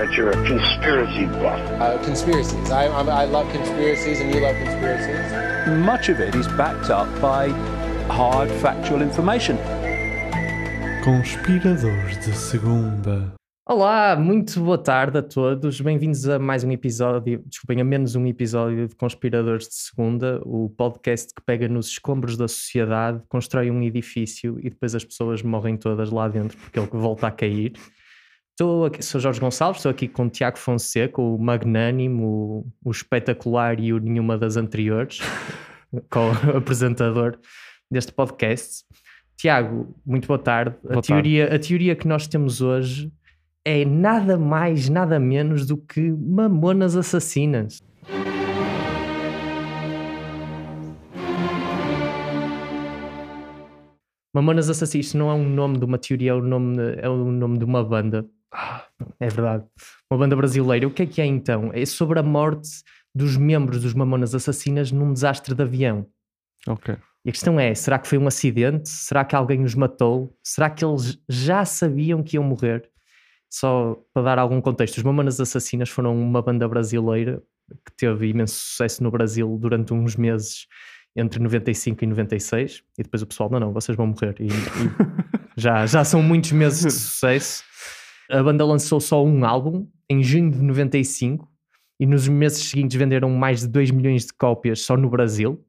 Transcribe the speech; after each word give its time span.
that 0.00 0.16
you're 0.16 0.30
a 0.30 0.46
conspiracy 0.46 1.26
buff. 1.26 1.60
Uh, 1.78 2.02
conspiracies. 2.02 2.70
I, 2.70 2.88
I'm, 2.88 3.10
I 3.10 3.26
love 3.26 3.52
conspiracies, 3.52 4.18
and 4.20 4.34
you 4.34 4.40
love 4.40 4.56
conspiracies. 4.56 5.76
much 5.84 6.08
of 6.08 6.20
it 6.20 6.34
is 6.34 6.48
backed 6.56 6.88
up 6.88 7.06
by 7.20 7.48
hard 8.08 8.50
factual 8.62 9.02
information. 9.02 9.58
Conspiradores 11.04 12.18
de 12.24 12.32
segunda. 12.34 13.34
Olá, 13.68 14.16
muito 14.16 14.58
boa 14.60 14.78
tarde 14.78 15.18
a 15.18 15.22
todos. 15.22 15.80
Bem-vindos 15.82 16.26
a 16.26 16.38
mais 16.38 16.64
um 16.64 16.72
episódio, 16.72 17.42
desculpem, 17.46 17.82
a 17.82 17.84
menos 17.84 18.16
um 18.16 18.26
episódio 18.26 18.88
de 18.88 18.96
Conspiradores 18.96 19.68
de 19.68 19.74
Segunda, 19.74 20.40
o 20.46 20.70
podcast 20.70 21.34
que 21.34 21.42
pega 21.42 21.68
nos 21.68 21.88
escombros 21.88 22.38
da 22.38 22.48
sociedade, 22.48 23.22
constrói 23.28 23.70
um 23.70 23.82
edifício 23.82 24.58
e 24.60 24.70
depois 24.70 24.94
as 24.94 25.04
pessoas 25.04 25.42
morrem 25.42 25.76
todas 25.76 26.10
lá 26.10 26.26
dentro 26.26 26.56
porque 26.56 26.80
ele 26.80 26.88
volta 26.90 27.26
a 27.26 27.30
cair. 27.30 27.74
Estou 28.60 28.84
aqui, 28.84 29.02
sou 29.02 29.18
Jorge 29.18 29.40
Gonçalves, 29.40 29.78
estou 29.78 29.88
aqui 29.88 30.06
com 30.06 30.26
o 30.26 30.28
Tiago 30.28 30.58
Fonseca, 30.58 31.18
o 31.18 31.38
magnânimo, 31.38 32.26
o, 32.26 32.66
o 32.84 32.90
espetacular 32.90 33.80
e 33.80 33.90
o 33.90 33.98
nenhuma 33.98 34.36
das 34.36 34.58
anteriores, 34.58 35.18
co-apresentador 36.12 37.38
deste 37.90 38.12
podcast. 38.12 38.84
Tiago, 39.34 39.96
muito 40.04 40.28
boa 40.28 40.38
tarde. 40.38 40.76
Boa 40.82 40.98
a, 40.98 41.00
teoria, 41.00 41.54
a 41.54 41.58
teoria 41.58 41.96
que 41.96 42.06
nós 42.06 42.26
temos 42.26 42.60
hoje 42.60 43.10
é 43.64 43.82
nada 43.86 44.36
mais, 44.36 44.90
nada 44.90 45.18
menos 45.18 45.66
do 45.66 45.78
que 45.78 46.12
mamonas 46.12 46.96
assassinas. 46.96 47.82
Mamonas 54.34 54.70
Assassinas 54.70 55.06
isto 55.06 55.18
não 55.18 55.30
é 55.30 55.34
um 55.34 55.48
nome 55.48 55.78
de 55.78 55.84
uma 55.84 55.98
teoria, 55.98 56.30
é 56.30 56.34
o 56.34 56.42
nome, 56.42 56.76
é 56.98 57.08
o 57.08 57.32
nome 57.32 57.58
de 57.58 57.64
uma 57.64 57.82
banda. 57.82 58.28
Ah, 58.52 58.84
É 59.18 59.28
verdade. 59.28 59.64
Uma 60.10 60.18
banda 60.18 60.36
brasileira. 60.36 60.86
O 60.86 60.90
que 60.90 61.02
é 61.02 61.06
que 61.06 61.20
é 61.20 61.26
então? 61.26 61.70
É 61.72 61.84
sobre 61.86 62.18
a 62.18 62.22
morte 62.22 62.82
dos 63.14 63.36
membros 63.36 63.82
dos 63.82 63.94
Mamonas 63.94 64.34
Assassinas 64.34 64.92
num 64.92 65.12
desastre 65.12 65.54
de 65.54 65.62
avião. 65.62 66.06
Ok. 66.66 66.96
E 67.24 67.30
a 67.30 67.32
questão 67.32 67.58
é: 67.60 67.74
será 67.74 67.98
que 67.98 68.08
foi 68.08 68.18
um 68.18 68.26
acidente? 68.26 68.88
Será 68.88 69.24
que 69.24 69.36
alguém 69.36 69.62
os 69.62 69.74
matou? 69.74 70.36
Será 70.42 70.70
que 70.70 70.84
eles 70.84 71.18
já 71.28 71.64
sabiam 71.64 72.22
que 72.22 72.36
iam 72.36 72.44
morrer? 72.44 72.88
Só 73.48 73.96
para 74.14 74.22
dar 74.22 74.38
algum 74.38 74.60
contexto, 74.60 74.98
os 74.98 75.02
Mamonas 75.02 75.40
Assassinas 75.40 75.88
foram 75.88 76.16
uma 76.16 76.40
banda 76.40 76.68
brasileira 76.68 77.42
que 77.84 77.92
teve 77.96 78.28
imenso 78.28 78.54
sucesso 78.54 79.02
no 79.02 79.10
Brasil 79.10 79.58
durante 79.60 79.92
uns 79.92 80.16
meses 80.16 80.66
entre 81.16 81.42
95 81.42 82.04
e 82.04 82.06
96 82.06 82.82
e 82.96 83.02
depois 83.02 83.22
o 83.22 83.26
pessoal, 83.26 83.50
não, 83.50 83.58
não, 83.58 83.72
vocês 83.72 83.96
vão 83.96 84.06
morrer 84.06 84.34
e, 84.38 84.46
e 84.46 84.50
já, 85.56 85.84
já 85.86 86.04
são 86.04 86.22
muitos 86.22 86.52
meses 86.52 86.82
de 86.84 86.90
sucesso 86.92 87.64
a 88.30 88.42
banda 88.42 88.64
lançou 88.64 89.00
só 89.00 89.24
um 89.24 89.44
álbum 89.44 89.86
em 90.08 90.22
junho 90.22 90.50
de 90.50 90.62
95 90.62 91.48
e 91.98 92.06
nos 92.06 92.26
meses 92.28 92.68
seguintes 92.68 92.96
venderam 92.96 93.30
mais 93.30 93.60
de 93.60 93.68
2 93.68 93.90
milhões 93.90 94.26
de 94.26 94.32
cópias 94.32 94.80
só 94.80 94.96
no 94.96 95.08
Brasil 95.10 95.64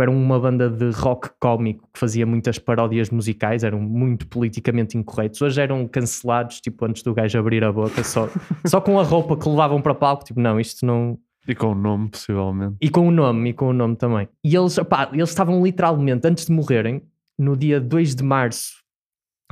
Tipo, 0.00 0.02
eram 0.02 0.16
uma 0.16 0.40
banda 0.40 0.70
de 0.70 0.90
rock 0.90 1.30
cómico 1.38 1.88
que 1.92 2.00
fazia 2.00 2.24
muitas 2.24 2.58
paródias 2.58 3.10
musicais, 3.10 3.62
eram 3.62 3.80
muito 3.80 4.26
politicamente 4.26 4.96
incorretos. 4.96 5.42
Hoje 5.42 5.60
eram 5.60 5.86
cancelados, 5.86 6.60
tipo, 6.60 6.84
antes 6.86 7.02
do 7.02 7.12
gajo 7.12 7.38
abrir 7.38 7.62
a 7.62 7.70
boca, 7.72 8.02
só, 8.02 8.28
só 8.66 8.80
com 8.80 8.98
a 8.98 9.02
roupa 9.02 9.36
que 9.36 9.48
levavam 9.48 9.82
para 9.82 9.94
palco. 9.94 10.24
Tipo, 10.24 10.40
não, 10.40 10.58
isto 10.58 10.86
não, 10.86 11.18
E 11.46 11.54
com 11.54 11.72
o 11.72 11.74
nome, 11.74 12.08
possivelmente. 12.08 12.76
e 12.80 12.88
com 12.88 13.06
o 13.06 13.10
nome, 13.10 13.50
e 13.50 13.52
com 13.52 13.68
o 13.68 13.72
nome 13.72 13.96
também. 13.96 14.28
E 14.42 14.56
eles, 14.56 14.78
opá, 14.78 15.10
eles 15.12 15.28
estavam 15.28 15.62
literalmente, 15.62 16.26
antes 16.26 16.46
de 16.46 16.52
morrerem, 16.52 17.02
no 17.38 17.56
dia 17.56 17.80
2 17.80 18.14
de 18.14 18.22
março 18.22 18.79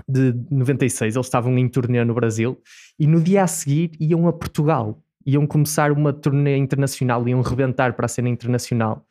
de 0.06 0.34
96, 0.50 1.16
eles 1.16 1.26
estavam 1.26 1.56
em 1.58 1.68
turnê 1.68 2.04
no 2.04 2.14
Brasil, 2.14 2.60
e 2.98 3.06
no 3.06 3.20
dia 3.20 3.44
a 3.44 3.46
seguir 3.46 3.92
iam 3.98 4.26
a 4.28 4.32
Portugal. 4.32 5.02
Iam 5.24 5.46
começar 5.46 5.92
uma 5.92 6.12
turnê 6.12 6.56
internacional, 6.56 7.28
iam 7.28 7.40
rebentar 7.42 7.94
para 7.94 8.06
a 8.06 8.08
cena 8.08 8.28
internacional, 8.28 9.06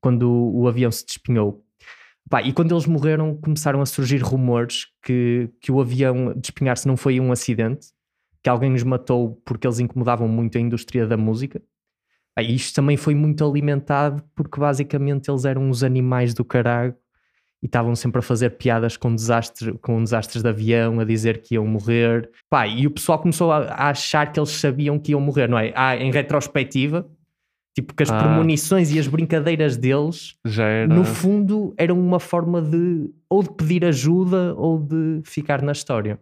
quando 0.00 0.30
o, 0.30 0.62
o 0.62 0.68
avião 0.68 0.90
se 0.90 1.04
despenhou. 1.04 1.64
Pá, 2.28 2.42
e 2.42 2.52
quando 2.52 2.72
eles 2.72 2.86
morreram, 2.86 3.36
começaram 3.36 3.80
a 3.80 3.86
surgir 3.86 4.18
rumores 4.18 4.86
que, 5.02 5.50
que 5.60 5.72
o 5.72 5.80
avião 5.80 6.34
despenhar-se 6.36 6.86
não 6.86 6.96
foi 6.96 7.20
um 7.20 7.32
acidente, 7.32 7.88
que 8.42 8.48
alguém 8.48 8.72
os 8.74 8.82
matou 8.82 9.40
porque 9.44 9.66
eles 9.66 9.78
incomodavam 9.78 10.28
muito 10.28 10.56
a 10.56 10.60
indústria 10.60 11.06
da 11.06 11.16
música. 11.16 11.60
E 12.38 12.54
isto 12.54 12.74
também 12.74 12.96
foi 12.96 13.14
muito 13.14 13.44
alimentado 13.44 14.22
porque 14.34 14.58
basicamente 14.58 15.30
eles 15.30 15.44
eram 15.44 15.68
os 15.68 15.84
animais 15.84 16.32
do 16.32 16.44
caralho 16.44 16.94
e 17.62 17.66
estavam 17.66 17.94
sempre 17.94 18.18
a 18.18 18.22
fazer 18.22 18.50
piadas 18.50 18.96
com, 18.96 19.14
desastre, 19.14 19.72
com 19.78 20.02
desastres 20.02 20.42
de 20.42 20.48
avião, 20.48 20.98
a 20.98 21.04
dizer 21.04 21.40
que 21.42 21.54
iam 21.54 21.66
morrer. 21.66 22.28
Pá, 22.50 22.66
e 22.66 22.86
o 22.86 22.90
pessoal 22.90 23.18
começou 23.20 23.52
a, 23.52 23.58
a 23.68 23.90
achar 23.90 24.32
que 24.32 24.40
eles 24.40 24.50
sabiam 24.50 24.98
que 24.98 25.12
iam 25.12 25.20
morrer, 25.20 25.48
não 25.48 25.58
é? 25.58 25.72
Ah, 25.76 25.96
em 25.96 26.10
retrospectiva, 26.10 27.06
tipo 27.74 27.94
que 27.94 28.02
as 28.02 28.10
Ah. 28.10 28.18
premonições 28.18 28.90
e 28.92 28.98
as 28.98 29.06
brincadeiras 29.06 29.76
deles, 29.76 30.36
no 30.88 31.04
fundo, 31.04 31.72
eram 31.78 31.98
uma 32.00 32.18
forma 32.18 32.60
de 32.60 33.08
ou 33.30 33.42
de 33.44 33.50
pedir 33.50 33.84
ajuda 33.84 34.54
ou 34.56 34.78
de 34.78 35.22
ficar 35.24 35.62
na 35.62 35.70
história. 35.72 36.18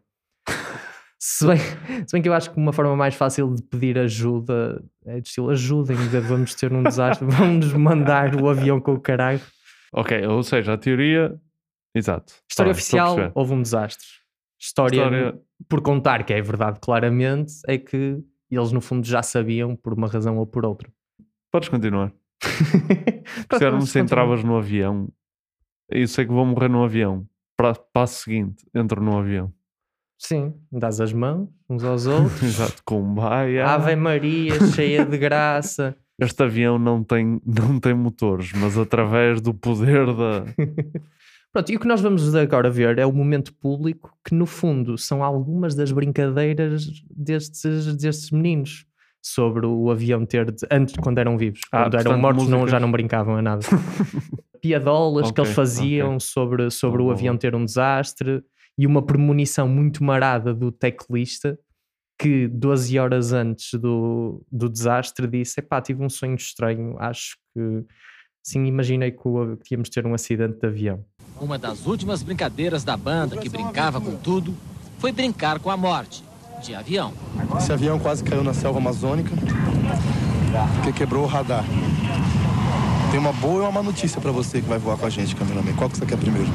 Se 1.23 1.47
bem, 1.47 1.59
se 1.59 2.13
bem 2.15 2.23
que 2.23 2.29
eu 2.31 2.33
acho 2.33 2.51
que 2.51 2.57
uma 2.57 2.73
forma 2.73 2.97
mais 2.97 3.15
fácil 3.15 3.55
de 3.55 3.63
pedir 3.63 3.99
ajuda 3.99 4.83
é 5.05 5.21
de 5.21 5.29
estilo 5.29 5.51
ajudem, 5.51 5.95
vamos 5.97 6.55
ter 6.55 6.73
um 6.73 6.83
desastre, 6.83 7.27
vamos 7.29 7.75
mandar 7.75 8.35
o 8.41 8.49
avião 8.49 8.81
com 8.81 8.95
o 8.95 8.99
caralho. 9.01 9.41
Ok, 9.93 10.27
ou 10.27 10.43
seja, 10.43 10.75
a 10.75 10.79
teoria. 10.79 11.39
Exato. 11.95 12.33
História 12.49 12.73
Tá 12.73 12.77
bem, 12.77 12.81
estou 12.83 13.01
a 13.01 13.05
oficial, 13.13 13.33
houve 13.35 13.53
um 13.55 13.63
desastre. 13.63 14.07
História, 14.59 14.97
História- 14.97 15.41
por 15.69 15.81
contar, 15.83 16.25
que 16.25 16.33
é 16.33 16.41
verdade 16.41 16.79
claramente, 16.81 17.55
é 17.67 17.77
que 17.79 18.23
eles 18.51 18.73
no 18.73 18.81
fundo 18.81 19.07
já 19.07 19.23
sabiam 19.23 19.75
por 19.75 19.93
uma 19.95 20.07
razão 20.07 20.39
ou 20.39 20.47
por 20.47 20.65
outra. 20.65 20.91
Podes 21.51 21.69
continuar. 21.69 22.13
Pronto, 23.49 23.59
Se 23.59 23.65
me 23.65 23.71
vamos 23.71 23.91
se 23.91 23.99
entravas 24.01 24.45
no 24.45 24.57
avião, 24.57 25.09
eu 25.89 26.07
sei 26.07 26.25
que 26.27 26.33
vou 26.33 26.45
morrer 26.47 26.69
no 26.69 26.85
avião. 26.85 27.27
Para 27.57 27.75
passo 27.75 28.23
seguinte, 28.25 28.65
entro 28.75 29.03
no 29.03 29.19
avião. 29.19 29.53
Sim, 30.19 30.55
dás 30.71 31.01
as 31.01 31.13
mãos 31.13 31.49
uns 31.69 31.83
aos 31.83 32.07
outros. 32.07 32.41
Exato, 32.43 32.83
com 32.85 33.03
baia. 33.15 33.67
Ave 33.67 33.97
Maria, 33.97 34.55
cheia 34.75 35.05
de 35.05 35.19
graça. 35.19 35.97
Este 36.21 36.43
avião 36.43 36.79
não 36.79 37.03
tem, 37.03 37.41
não 37.45 37.79
tem 37.81 37.95
motores, 37.95 38.53
mas 38.53 38.77
através 38.79 39.41
do 39.41 39.53
poder 39.55 40.07
da. 40.07 40.45
Pronto, 41.53 41.73
e 41.73 41.77
o 41.77 41.81
que 41.81 41.89
nós 41.89 42.01
vamos 42.01 42.33
agora 42.35 42.71
ver 42.71 42.99
é 42.99 43.05
o 43.07 43.13
momento 43.13 43.53
público, 43.55 44.13
que 44.25 44.35
no 44.35 44.47
fundo 44.47 44.97
são 44.97 45.25
algumas 45.25 45.75
das 45.75 45.91
brincadeiras 45.91 46.87
destes, 47.11 47.97
destes 47.97 48.31
meninos 48.31 48.85
sobre 49.21 49.67
o 49.67 49.91
avião 49.91 50.25
ter, 50.25 50.51
de- 50.53 50.67
antes, 50.71 50.95
quando 50.97 51.19
eram 51.19 51.37
vivos. 51.37 51.61
Ah, 51.73 51.83
quando 51.83 51.97
eram 51.97 52.19
mortos 52.19 52.47
não, 52.49 52.69
já 52.69 52.79
não 52.79 52.91
brincavam 52.93 53.37
a 53.37 53.43
nada. 53.43 53.63
Piadolas 54.63 55.27
que 55.33 55.41
Ok, 55.41 55.45
eles 55.45 55.55
faziam 55.55 56.09
ok. 56.17 56.21
sobre, 56.21 56.71
sobre 56.71 56.99
Boa, 56.99 57.11
o 57.11 57.13
avião 57.13 57.37
ter 57.37 57.55
um 57.55 57.65
desastre 57.65 58.43
e 58.79 58.87
uma 58.87 59.03
premonição 59.03 59.67
muito 59.69 60.05
marada 60.05 60.55
do 60.55 60.71
teclista 60.71 61.59
que 62.21 62.47
12 62.49 62.99
horas 62.99 63.33
antes 63.33 63.73
do, 63.81 64.43
do 64.53 64.69
desastre 64.69 65.27
disse, 65.27 65.59
epá, 65.61 65.81
tive 65.81 66.05
um 66.05 66.11
sonho 66.11 66.35
estranho, 66.35 66.95
acho 66.99 67.37
que 67.55 67.83
sim, 68.43 68.67
imaginei 68.67 69.11
que, 69.11 69.27
o- 69.27 69.57
que 69.57 69.75
íamos 69.75 69.89
ter 69.89 70.07
um 70.07 70.13
acidente 70.13 70.59
de 70.61 70.67
avião. 70.67 71.03
Uma 71.41 71.57
das 71.57 71.87
últimas 71.87 72.23
brincadeiras 72.23 72.85
da 72.85 72.95
banda, 72.95 73.39
que 73.39 73.49
brincava 73.49 73.99
com 74.03 74.15
tudo, 74.17 74.55
foi 74.99 75.11
brincar 75.13 75.59
com 75.61 75.71
a 75.71 75.79
morte, 75.79 76.23
de 76.63 76.75
avião. 76.75 77.15
Esse 77.57 77.73
avião 77.73 77.99
quase 77.99 78.23
caiu 78.23 78.45
na 78.45 78.53
selva 78.53 78.79
amazônica 78.79 79.31
porque 80.75 80.93
quebrou 80.93 81.25
o 81.25 81.27
radar. 81.27 81.65
Tem 83.11 83.19
uma 83.19 83.33
boa 83.33 83.61
e 83.61 83.61
uma 83.63 83.73
má 83.73 83.83
notícia 83.83 84.21
pra 84.21 84.31
você 84.31 84.61
que 84.61 84.69
vai 84.69 84.79
voar 84.79 84.99
com 84.99 85.07
a 85.07 85.11
gente, 85.11 85.35
cameraman. 85.35 85.73
Qual 85.75 85.89
que 85.89 85.97
você 85.97 86.05
quer 86.05 86.19
primeiro? 86.19 86.49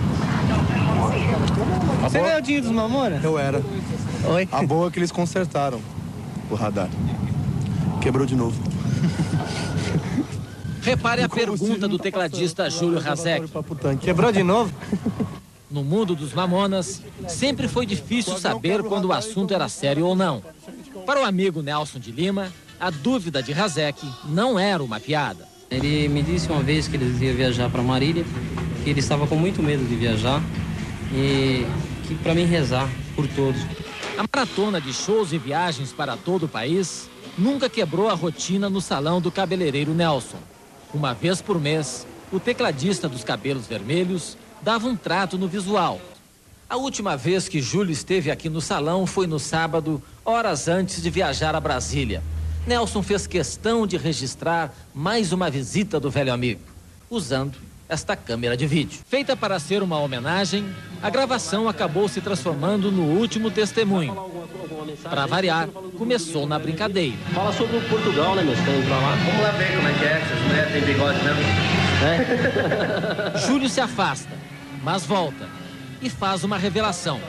A 2.03 2.07
Você 2.07 2.19
é 2.19 2.37
o 2.37 2.41
Dinho 2.41 2.61
dos 2.61 2.71
Mamonas? 2.71 3.23
Eu 3.23 3.37
era. 3.39 3.61
Oi. 4.27 4.47
A 4.51 4.63
boa 4.63 4.87
é 4.87 4.91
que 4.91 4.99
eles 4.99 5.11
consertaram 5.11 5.79
o 6.49 6.55
radar. 6.55 6.89
Quebrou 8.01 8.25
de 8.25 8.35
novo. 8.35 8.59
Repare 10.81 11.23
a 11.23 11.29
pergunta 11.29 11.87
do 11.87 11.97
tecladista 11.97 12.69
Júlio 12.69 12.99
Razek. 12.99 13.47
Quebrou 14.01 14.31
de 14.31 14.43
novo? 14.43 14.73
No 15.69 15.83
mundo 15.83 16.15
dos 16.15 16.31
Mamonas, 16.31 17.01
sempre 17.27 17.67
foi 17.67 17.85
difícil 17.85 18.37
saber 18.37 18.81
quando 18.83 19.05
o 19.05 19.11
assunto 19.11 19.53
era 19.53 19.67
sério 19.67 20.05
ou 20.05 20.15
não. 20.15 20.41
Para 21.05 21.19
o 21.21 21.25
amigo 21.25 21.61
Nelson 21.61 21.99
de 21.99 22.11
Lima, 22.11 22.53
a 22.79 22.89
dúvida 22.89 23.43
de 23.43 23.51
Razek 23.51 24.07
não 24.23 24.57
era 24.57 24.81
uma 24.81 25.01
piada. 25.01 25.45
Ele 25.69 26.07
me 26.07 26.21
disse 26.21 26.49
uma 26.49 26.61
vez 26.61 26.87
que 26.87 26.95
ele 26.95 27.25
ia 27.25 27.33
viajar 27.33 27.69
para 27.69 27.81
Marília, 27.81 28.23
que 28.83 28.89
ele 28.89 28.99
estava 29.01 29.27
com 29.27 29.35
muito 29.35 29.61
medo 29.61 29.83
de 29.83 29.95
viajar 29.95 30.41
e 31.11 31.65
que 32.07 32.15
para 32.15 32.33
mim 32.33 32.45
rezar 32.45 32.87
por 33.15 33.27
todos. 33.27 33.59
A 34.17 34.23
maratona 34.33 34.79
de 34.79 34.93
shows 34.93 35.33
e 35.33 35.37
viagens 35.37 35.91
para 35.91 36.15
todo 36.15 36.43
o 36.43 36.47
país 36.47 37.09
nunca 37.37 37.69
quebrou 37.69 38.09
a 38.09 38.13
rotina 38.13 38.69
no 38.69 38.79
salão 38.79 39.19
do 39.19 39.29
cabeleireiro 39.29 39.93
Nelson. 39.93 40.37
Uma 40.93 41.13
vez 41.13 41.41
por 41.41 41.59
mês, 41.59 42.07
o 42.31 42.39
tecladista 42.39 43.09
dos 43.09 43.25
cabelos 43.25 43.67
vermelhos 43.67 44.37
dava 44.61 44.87
um 44.87 44.95
trato 44.95 45.37
no 45.37 45.49
visual. 45.49 45.99
A 46.69 46.77
última 46.77 47.17
vez 47.17 47.49
que 47.49 47.61
Júlio 47.61 47.91
esteve 47.91 48.31
aqui 48.31 48.47
no 48.47 48.61
salão 48.61 49.05
foi 49.05 49.27
no 49.27 49.37
sábado, 49.37 50.01
horas 50.23 50.69
antes 50.69 51.01
de 51.01 51.09
viajar 51.09 51.53
a 51.53 51.59
Brasília. 51.59 52.23
Nelson 52.65 53.03
fez 53.03 53.27
questão 53.27 53.85
de 53.85 53.97
registrar 53.97 54.73
mais 54.93 55.33
uma 55.33 55.49
visita 55.49 55.99
do 55.99 56.09
velho 56.09 56.31
amigo, 56.31 56.61
usando 57.09 57.57
esta 57.87 58.15
câmera 58.15 58.57
de 58.57 58.65
vídeo. 58.65 58.99
Feita 59.07 59.35
para 59.35 59.59
ser 59.59 59.83
uma 59.83 59.99
homenagem, 59.99 60.65
a 61.01 61.09
gravação 61.09 61.69
acabou 61.69 62.07
se 62.07 62.21
transformando 62.21 62.91
no 62.91 63.03
último 63.03 63.51
testemunho. 63.51 64.15
Para 65.03 65.25
variar, 65.25 65.67
começou 65.97 66.47
na 66.47 66.57
brincadeira. 66.57 67.17
Fala 67.33 67.53
sobre 67.53 67.77
o 67.77 67.81
Portugal, 67.89 68.35
né, 68.35 68.43
meu? 68.43 68.55
Você 68.55 68.71
indo 68.71 68.87
pra 68.87 68.97
lá? 68.97 69.15
Vamos 69.15 69.41
lá 69.41 69.51
ver 69.51 69.75
como 69.75 69.87
é 69.87 69.93
que 69.93 70.05
é, 70.05 70.21
essas 70.21 70.39
mulheres 70.41 70.71
têm 70.71 70.81
bigode 70.81 71.19
mesmo. 71.23 71.41
Júlio 73.47 73.69
se 73.69 73.81
afasta, 73.81 74.31
mas 74.83 75.05
volta 75.05 75.47
e 76.01 76.09
faz 76.09 76.43
uma 76.43 76.57
revelação. 76.57 77.19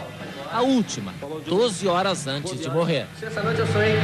A 0.52 0.62
última, 0.62 1.12
12 1.46 1.86
horas 1.88 2.26
antes 2.26 2.60
de 2.60 2.70
morrer. 2.70 3.06
Essa 3.20 3.42
noite 3.42 3.60
eu 3.60 3.66
sonhei 3.66 3.96
com 3.96 4.00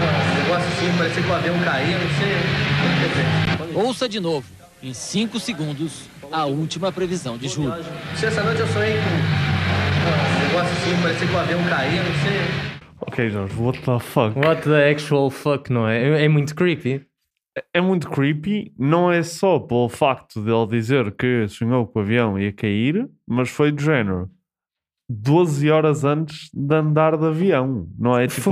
um 0.00 0.42
negócio 0.42 0.68
assim, 0.68 0.96
parecia 0.96 1.22
que 1.22 1.28
o 1.28 1.34
avião 1.34 1.58
caía, 1.60 1.98
não 1.98 2.08
sei. 2.16 3.82
Ouça 3.82 4.08
de 4.08 4.20
novo, 4.20 4.46
em 4.82 4.92
5 4.92 5.38
segundos, 5.38 6.08
a 6.30 6.44
última 6.46 6.90
previsão 6.90 7.38
de 7.38 7.48
Júlio. 7.48 7.72
Essa 8.12 8.42
noite 8.42 8.60
eu 8.60 8.66
sonhei 8.66 8.94
com 8.94 10.40
um 10.40 10.46
negócio 10.46 10.72
assim, 10.72 11.02
parecia 11.02 11.28
que 11.28 11.32
o 11.32 11.38
avião 11.38 11.64
caía, 11.68 12.02
não 12.02 12.14
sei. 12.14 12.82
Ok, 13.00 13.30
Jorge, 13.30 13.54
what 13.60 13.80
the 13.80 13.98
fuck? 14.00 14.38
What 14.38 14.62
the 14.62 14.90
actual 14.90 15.30
fuck, 15.30 15.72
não 15.72 15.86
é? 15.86 16.24
É, 16.24 16.28
muito 16.28 16.54
creepy. 16.54 17.06
É- 17.72 17.80
muito 17.80 18.08
creepy, 18.10 18.72
não 18.78 19.12
é 19.12 19.22
só 19.22 19.58
pelo 19.60 19.88
facto 19.88 20.40
dele 20.40 20.66
dizer 20.66 21.12
que 21.12 21.46
sonhou 21.48 21.86
que 21.86 21.98
o 21.98 22.00
avião 22.02 22.38
ia 22.38 22.52
cair, 22.52 23.08
mas 23.26 23.50
foi 23.50 23.70
do 23.70 23.82
género 23.82 24.30
12 25.08 25.70
horas 25.70 26.02
antes 26.02 26.48
de 26.52 26.74
andar 26.74 27.16
de 27.16 27.26
avião. 27.26 27.86
Não 27.98 28.18
é 28.18 28.26
tipo, 28.26 28.50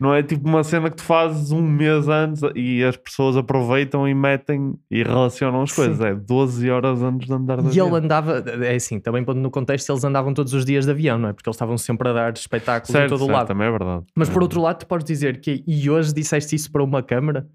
não 0.00 0.14
é 0.14 0.22
tipo 0.22 0.48
uma 0.48 0.64
cena 0.64 0.90
que 0.90 0.96
tu 0.96 1.02
fazes 1.02 1.50
um 1.52 1.62
mês 1.62 2.08
antes 2.08 2.42
e 2.54 2.82
as 2.82 2.96
pessoas 2.96 3.36
aproveitam 3.36 4.08
e 4.08 4.14
metem 4.14 4.74
e 4.90 5.02
relacionam 5.02 5.62
as 5.62 5.72
coisas. 5.72 5.96
Sim. 5.98 6.04
É 6.06 6.14
12 6.14 6.70
horas 6.70 7.02
antes 7.02 7.26
de 7.28 7.32
andar 7.32 7.58
de 7.58 7.64
E 7.64 7.68
avião. 7.68 7.86
ele 7.88 7.96
andava, 8.04 8.38
é 8.64 8.74
assim, 8.74 8.98
também 8.98 9.24
no 9.24 9.50
contexto, 9.50 9.90
eles 9.90 10.02
andavam 10.04 10.34
todos 10.34 10.54
os 10.54 10.64
dias 10.64 10.84
de 10.84 10.90
avião, 10.90 11.18
não 11.18 11.28
é? 11.28 11.32
Porque 11.32 11.48
eles 11.48 11.56
estavam 11.56 11.78
sempre 11.78 12.08
a 12.08 12.12
dar 12.12 12.32
espetáculos 12.32 12.90
em 12.90 12.92
Certo, 12.92 13.10
todo 13.10 13.24
o 13.24 13.30
lado. 13.30 13.46
também 13.46 13.66
é 13.66 13.70
verdade. 13.70 14.04
Mas 14.16 14.28
por 14.28 14.40
É 14.40 14.42
outro 14.42 14.60
lado, 14.60 14.78
tu 14.78 14.86
podes 14.86 15.04
dizer 15.06 15.40
que, 15.40 15.62
e 15.66 15.88
hoje 15.88 16.12
disseste 16.12 16.56
isso 16.56 16.70
para 16.70 16.82
uma 16.82 17.02
câmara, 17.02 17.46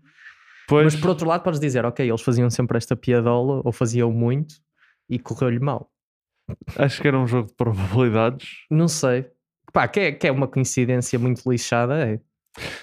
Pois, 0.69 0.83
mas 0.83 0.95
por 0.97 1.09
outro 1.09 1.27
lado, 1.27 1.43
podes 1.43 1.59
dizer, 1.61 1.85
ok, 1.85 2.07
eles 2.09 2.21
faziam 2.21 2.49
sempre 2.49 2.77
esta 2.77 2.95
piadola, 2.95 3.61
ou 3.63 3.71
faziam 3.71 4.11
muito, 4.11 4.55
e 5.09 5.17
correu-lhe 5.17 5.59
mal. 5.59 5.89
acho 6.77 7.01
que 7.01 7.07
era 7.07 7.17
um 7.17 7.25
jogo 7.25 7.47
de 7.47 7.53
probabilidades. 7.55 8.47
Não 8.69 8.87
sei. 8.87 9.25
Pá, 9.71 9.87
que 9.87 9.99
é, 9.99 10.11
que 10.11 10.27
é 10.27 10.31
uma 10.31 10.47
coincidência 10.47 11.17
muito 11.19 11.49
lixada, 11.49 11.95
é. 12.07 12.19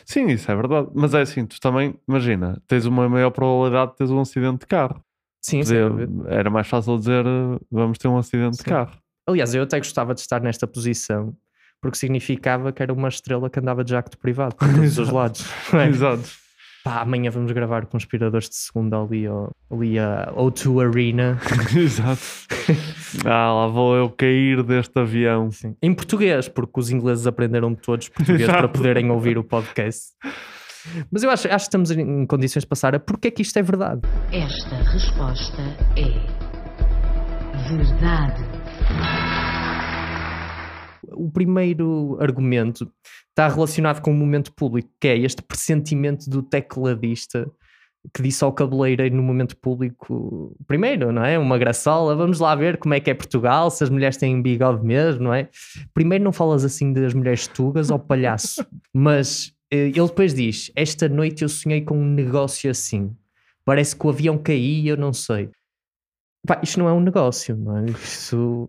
Sim, 0.05 0.27
isso 0.27 0.51
é 0.51 0.55
verdade. 0.57 0.89
Mas 0.95 1.15
é 1.15 1.23
assim, 1.23 1.47
tu 1.47 1.61
também, 1.61 1.95
imagina, 2.09 2.61
tens 2.67 2.87
uma 2.87 3.09
maior 3.09 3.31
probabilidade 3.31 3.93
de 3.93 3.97
teres 3.99 4.11
um 4.11 4.21
acidente 4.21 4.61
de 4.61 4.67
carro. 4.67 5.03
Sim, 5.41 5.61
dúvida. 5.61 6.35
era 6.35 6.49
mais 6.49 6.67
fácil 6.67 6.97
dizer 6.99 7.27
eh, 7.27 7.59
vamos 7.71 7.99
ter 7.99 8.09
um 8.09 8.17
acidente 8.17 8.57
de 8.57 8.63
Sim. 8.63 8.71
carro. 8.71 8.97
Aliás, 9.27 9.55
eu 9.55 9.63
até 9.63 9.79
gostava 9.79 10.15
de 10.15 10.21
estar 10.21 10.41
nesta 10.41 10.67
posição, 10.67 11.37
porque 11.81 11.99
significava 11.99 12.73
que 12.73 12.83
era 12.83 12.93
uma 12.93 13.09
estrela 13.09 13.51
que 13.51 13.59
andava 13.59 13.85
de 13.85 13.91
jacto 13.91 14.17
privado 14.19 14.55
por 14.55 14.67
todos 14.73 14.99
os 14.99 15.11
lados. 15.11 15.45
é? 15.75 15.87
Exato. 15.89 16.44
Pá, 16.85 17.01
amanhã 17.01 17.31
vamos 17.31 17.51
gravar 17.53 17.87
conspiradores 17.87 18.47
de 18.47 18.57
segunda 18.57 19.01
ali, 19.01 19.25
ali 19.27 19.99
a 19.99 20.31
O2 20.37 20.87
Arena. 20.87 21.41
Exato. 21.75 22.21
Ah, 23.25 23.55
lá 23.55 23.67
vou 23.69 23.97
eu 23.97 24.11
cair 24.11 24.63
deste 24.63 25.01
avião. 25.01 25.51
Sim. 25.51 25.75
Em 25.83 25.95
português, 25.95 26.47
porque 26.47 26.79
os 26.79 26.91
ingleses 26.91 27.27
aprenderam 27.27 27.75
todos 27.75 28.11
português 28.11 28.43
Exato. 28.43 28.59
para 28.59 28.69
poderem 28.69 29.11
ouvir 29.11 29.39
o 29.39 29.43
podcast. 29.43 30.09
Mas 31.11 31.23
eu 31.23 31.31
acho, 31.31 31.49
acho 31.49 31.57
que 31.57 31.63
estamos 31.63 31.91
em 31.91 32.27
condições 32.27 32.65
de 32.65 32.69
passar 32.69 32.95
a 32.95 33.01
porque 33.01 33.29
é 33.29 33.31
que 33.31 33.41
isto 33.41 33.59
é 33.59 33.63
verdade. 33.63 34.03
Esta 34.31 34.77
resposta 34.93 35.63
é 35.97 36.45
verdade. 37.67 38.45
O 41.17 41.31
primeiro 41.31 42.17
argumento 42.21 42.91
está 43.31 43.49
relacionado 43.49 44.01
com 44.01 44.11
o 44.11 44.15
momento 44.15 44.53
público, 44.53 44.91
que 45.01 45.09
é 45.09 45.19
este 45.19 45.43
pressentimento 45.43 46.29
do 46.29 46.43
tecladista 46.43 47.51
que 48.13 48.23
disse 48.23 48.45
ao 48.45 48.53
cabeleireiro 48.53 49.17
no 49.17 49.23
momento 49.23 49.57
público, 49.57 50.55
primeiro, 50.67 51.11
não 51.11 51.25
é? 51.25 51.39
Uma 51.39 51.57
graçola, 51.57 52.15
vamos 52.15 52.39
lá 52.39 52.55
ver 52.55 52.77
como 52.77 52.93
é 52.93 53.01
que 53.01 53.11
é 53.11 53.15
Portugal, 53.15 53.71
se 53.71 53.83
as 53.83 53.89
mulheres 53.89 54.17
têm 54.17 54.43
bigode 54.43 54.85
mesmo, 54.85 55.25
não 55.25 55.35
é? 55.35 55.49
Primeiro 55.95 56.23
não 56.23 56.33
falas 56.33 56.65
assim 56.65 56.93
das 56.93 57.15
mulheres 57.15 57.47
tugas 57.47 57.91
ao 57.91 57.99
palhaço, 57.99 58.67
mas 58.93 59.55
eh, 59.71 59.89
ele 59.89 60.07
depois 60.07 60.35
diz, 60.35 60.71
esta 60.77 61.09
noite 61.09 61.43
eu 61.43 61.49
sonhei 61.49 61.81
com 61.81 61.97
um 61.97 62.05
negócio 62.05 62.71
assim, 62.71 63.17
parece 63.65 63.97
que 63.97 64.07
o 64.07 64.11
avião 64.11 64.37
caía, 64.37 64.93
eu 64.93 64.97
não 64.97 65.13
sei. 65.13 65.49
Pá, 66.47 66.61
isto 66.63 66.79
não 66.79 66.89
é 66.89 66.93
um 66.93 67.01
negócio, 67.01 67.57
não 67.57 67.79
é? 67.79 67.87
Isso... 67.87 68.69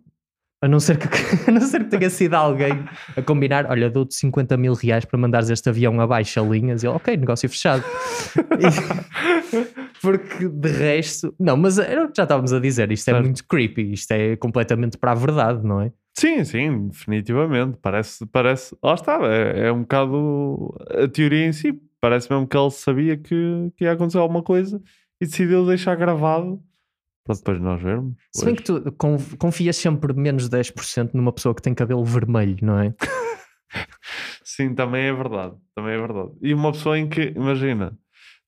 A 0.66 0.68
não, 0.68 0.80
ser 0.80 0.98
que, 0.98 1.06
a 1.48 1.52
não 1.52 1.62
ser 1.62 1.84
que 1.84 1.92
tenha 1.92 2.10
sido 2.10 2.34
alguém 2.34 2.84
a 3.16 3.22
combinar, 3.22 3.68
olha, 3.70 3.88
dou-te 3.88 4.16
50 4.16 4.58
mil 4.58 4.74
reais 4.74 5.06
para 5.06 5.16
mandares 5.20 5.48
este 5.52 5.70
avião 5.70 6.02
abaixo 6.02 6.40
a 6.40 6.44
linhas. 6.44 6.82
E 6.82 6.88
ele, 6.88 6.96
ok, 6.96 7.16
negócio 7.16 7.48
fechado. 7.48 7.84
E- 8.60 9.86
porque 10.02 10.50
de 10.50 10.70
resto, 10.72 11.36
não, 11.40 11.56
mas 11.56 11.78
era 11.78 12.06
o 12.06 12.08
que 12.08 12.18
já 12.18 12.24
estávamos 12.24 12.52
a 12.52 12.60
dizer. 12.60 12.92
Isto 12.92 13.10
é 13.10 13.14
Certo. 13.14 13.24
muito 13.26 13.48
creepy, 13.48 13.94
isto 13.94 14.12
é 14.12 14.36
completamente 14.38 14.98
para 14.98 15.12
a 15.12 15.16
verdade, 15.16 15.64
não 15.64 15.82
é? 15.82 15.92
Sim, 16.18 16.44
sim, 16.44 16.88
definitivamente. 16.88 17.78
Parece, 17.80 18.26
parece. 18.26 18.76
Lá 18.84 18.96
está, 18.96 19.20
é, 19.22 19.68
é 19.68 19.72
um 19.72 19.82
bocado 19.82 20.76
a 21.04 21.08
teoria 21.08 21.46
em 21.46 21.54
si. 21.54 21.80
Parece 22.02 22.28
mesmo 22.32 22.48
que 22.48 22.58
ele 22.58 22.72
sabia 22.72 23.16
que, 23.18 23.72
que 23.78 23.84
ia 23.84 23.92
acontecer 23.92 24.18
alguma 24.18 24.42
coisa 24.42 24.82
e 25.22 25.28
decidiu 25.28 25.64
deixar 25.68 25.94
gravado 25.96 26.60
para 27.25 27.36
depois 27.36 27.60
nós 27.60 27.82
vermos. 27.82 28.13
Se 28.34 28.46
bem 28.46 28.55
que 28.55 28.63
tu 28.63 28.91
con- 28.94 29.17
confias 29.39 29.75
sempre 29.75 30.13
menos 30.13 30.48
10% 30.48 31.10
numa 31.13 31.34
pessoa 31.34 31.53
que 31.55 31.62
tem 31.62 31.74
cabelo 31.74 32.05
vermelho, 32.05 32.58
não 32.62 32.79
é? 32.79 32.94
Sim, 34.44 34.74
também 34.74 35.05
é 35.08 35.13
verdade. 35.13 35.55
Também 35.75 35.94
é 35.96 35.98
verdade. 35.98 36.29
E 36.41 36.53
uma 36.53 36.72
pessoa 36.72 36.98
em 36.98 37.10
que, 37.10 37.34
imagina, 37.36 37.98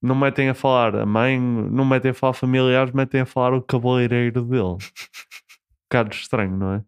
não 0.02 0.16
metem 0.16 0.48
a 0.50 0.54
falar 0.54 0.96
a 0.96 1.06
mãe, 1.06 1.40
não 1.40 1.84
metem 1.84 2.12
a 2.12 2.14
falar 2.14 2.34
familiares, 2.34 2.94
metem 2.94 3.22
a 3.22 3.26
falar 3.26 3.54
o 3.54 3.62
cabeleireiro 3.62 4.44
dele. 4.44 4.62
um 4.64 4.78
bocado 5.90 6.14
estranho, 6.14 6.56
não 6.56 6.74
é? 6.74 6.84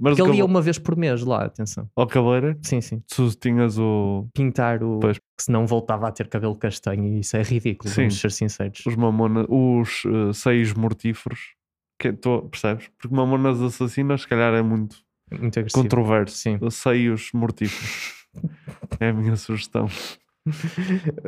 Mas 0.00 0.18
o 0.18 0.26
ele 0.26 0.38
ia 0.38 0.44
uma 0.44 0.60
vez 0.62 0.78
por 0.78 0.96
mês 0.96 1.22
lá, 1.24 1.44
atenção. 1.44 1.88
ao 1.96 2.06
cabeleireiro, 2.06 2.58
Sim, 2.62 2.80
sim. 2.80 3.02
tu 3.14 3.28
tinhas 3.36 3.78
o, 3.78 4.28
Pintar 4.34 4.82
o. 4.82 5.00
Pois. 5.00 5.18
Que 5.18 5.44
senão 5.44 5.66
voltava 5.66 6.08
a 6.08 6.12
ter 6.12 6.28
cabelo 6.28 6.54
castanho 6.56 7.04
e 7.04 7.20
isso 7.20 7.36
é 7.36 7.42
ridículo, 7.42 7.88
Sim. 7.90 8.02
vamos 8.02 8.20
ser 8.20 8.30
sinceros. 8.30 8.84
os 8.86 8.94
mamona, 8.96 9.44
os 9.48 10.02
seios 10.34 10.72
mortíferos. 10.74 11.40
Que, 11.98 12.12
tu, 12.12 12.42
percebes? 12.50 12.88
Porque 12.98 13.14
mamonas 13.14 13.60
assassinas, 13.60 14.22
se 14.22 14.28
calhar, 14.28 14.52
é 14.54 14.62
muito 14.62 14.96
Muito 15.30 15.58
agressivo. 15.58 15.82
controverso. 15.82 16.36
Sim. 16.36 16.58
Seios 16.70 17.30
mortíferos. 17.32 18.26
é 19.00 19.08
a 19.08 19.12
minha 19.12 19.36
sugestão. 19.36 19.86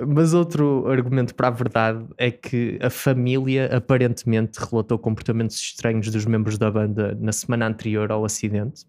Mas 0.09 0.35
outro 0.35 0.87
argumento 0.89 1.35
para 1.35 1.49
a 1.49 1.51
verdade 1.51 2.05
é 2.19 2.31
que 2.31 2.79
a 2.83 2.91
família 2.91 3.67
aparentemente 3.75 4.59
relatou 4.59 4.99
comportamentos 4.99 5.57
estranhos 5.57 6.11
dos 6.11 6.27
membros 6.27 6.59
da 6.59 6.71
banda 6.71 7.17
na 7.21 7.33
semana 7.33 7.67
anterior 7.67 8.11
ao 8.11 8.25
acidente. 8.25 8.85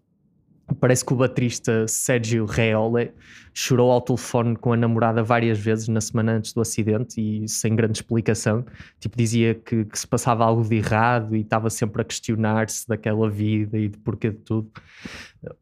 Parece 0.80 1.04
que 1.04 1.12
o 1.12 1.16
baterista 1.16 1.86
Sérgio 1.86 2.44
Reole 2.44 3.12
chorou 3.54 3.92
ao 3.92 4.00
telefone 4.00 4.56
com 4.56 4.72
a 4.72 4.76
namorada 4.76 5.22
várias 5.22 5.60
vezes 5.60 5.86
na 5.86 6.00
semana 6.00 6.32
antes 6.32 6.52
do 6.52 6.60
acidente 6.60 7.20
e 7.20 7.48
sem 7.48 7.76
grande 7.76 7.98
explicação. 7.98 8.64
Tipo, 8.98 9.16
dizia 9.16 9.54
que, 9.54 9.84
que 9.84 9.96
se 9.96 10.06
passava 10.08 10.44
algo 10.44 10.64
de 10.64 10.74
errado 10.74 11.36
e 11.36 11.42
estava 11.42 11.70
sempre 11.70 12.02
a 12.02 12.04
questionar-se 12.04 12.86
daquela 12.88 13.30
vida 13.30 13.78
e 13.78 13.88
de 13.88 13.98
porquê 13.98 14.30
de 14.30 14.38
tudo. 14.38 14.68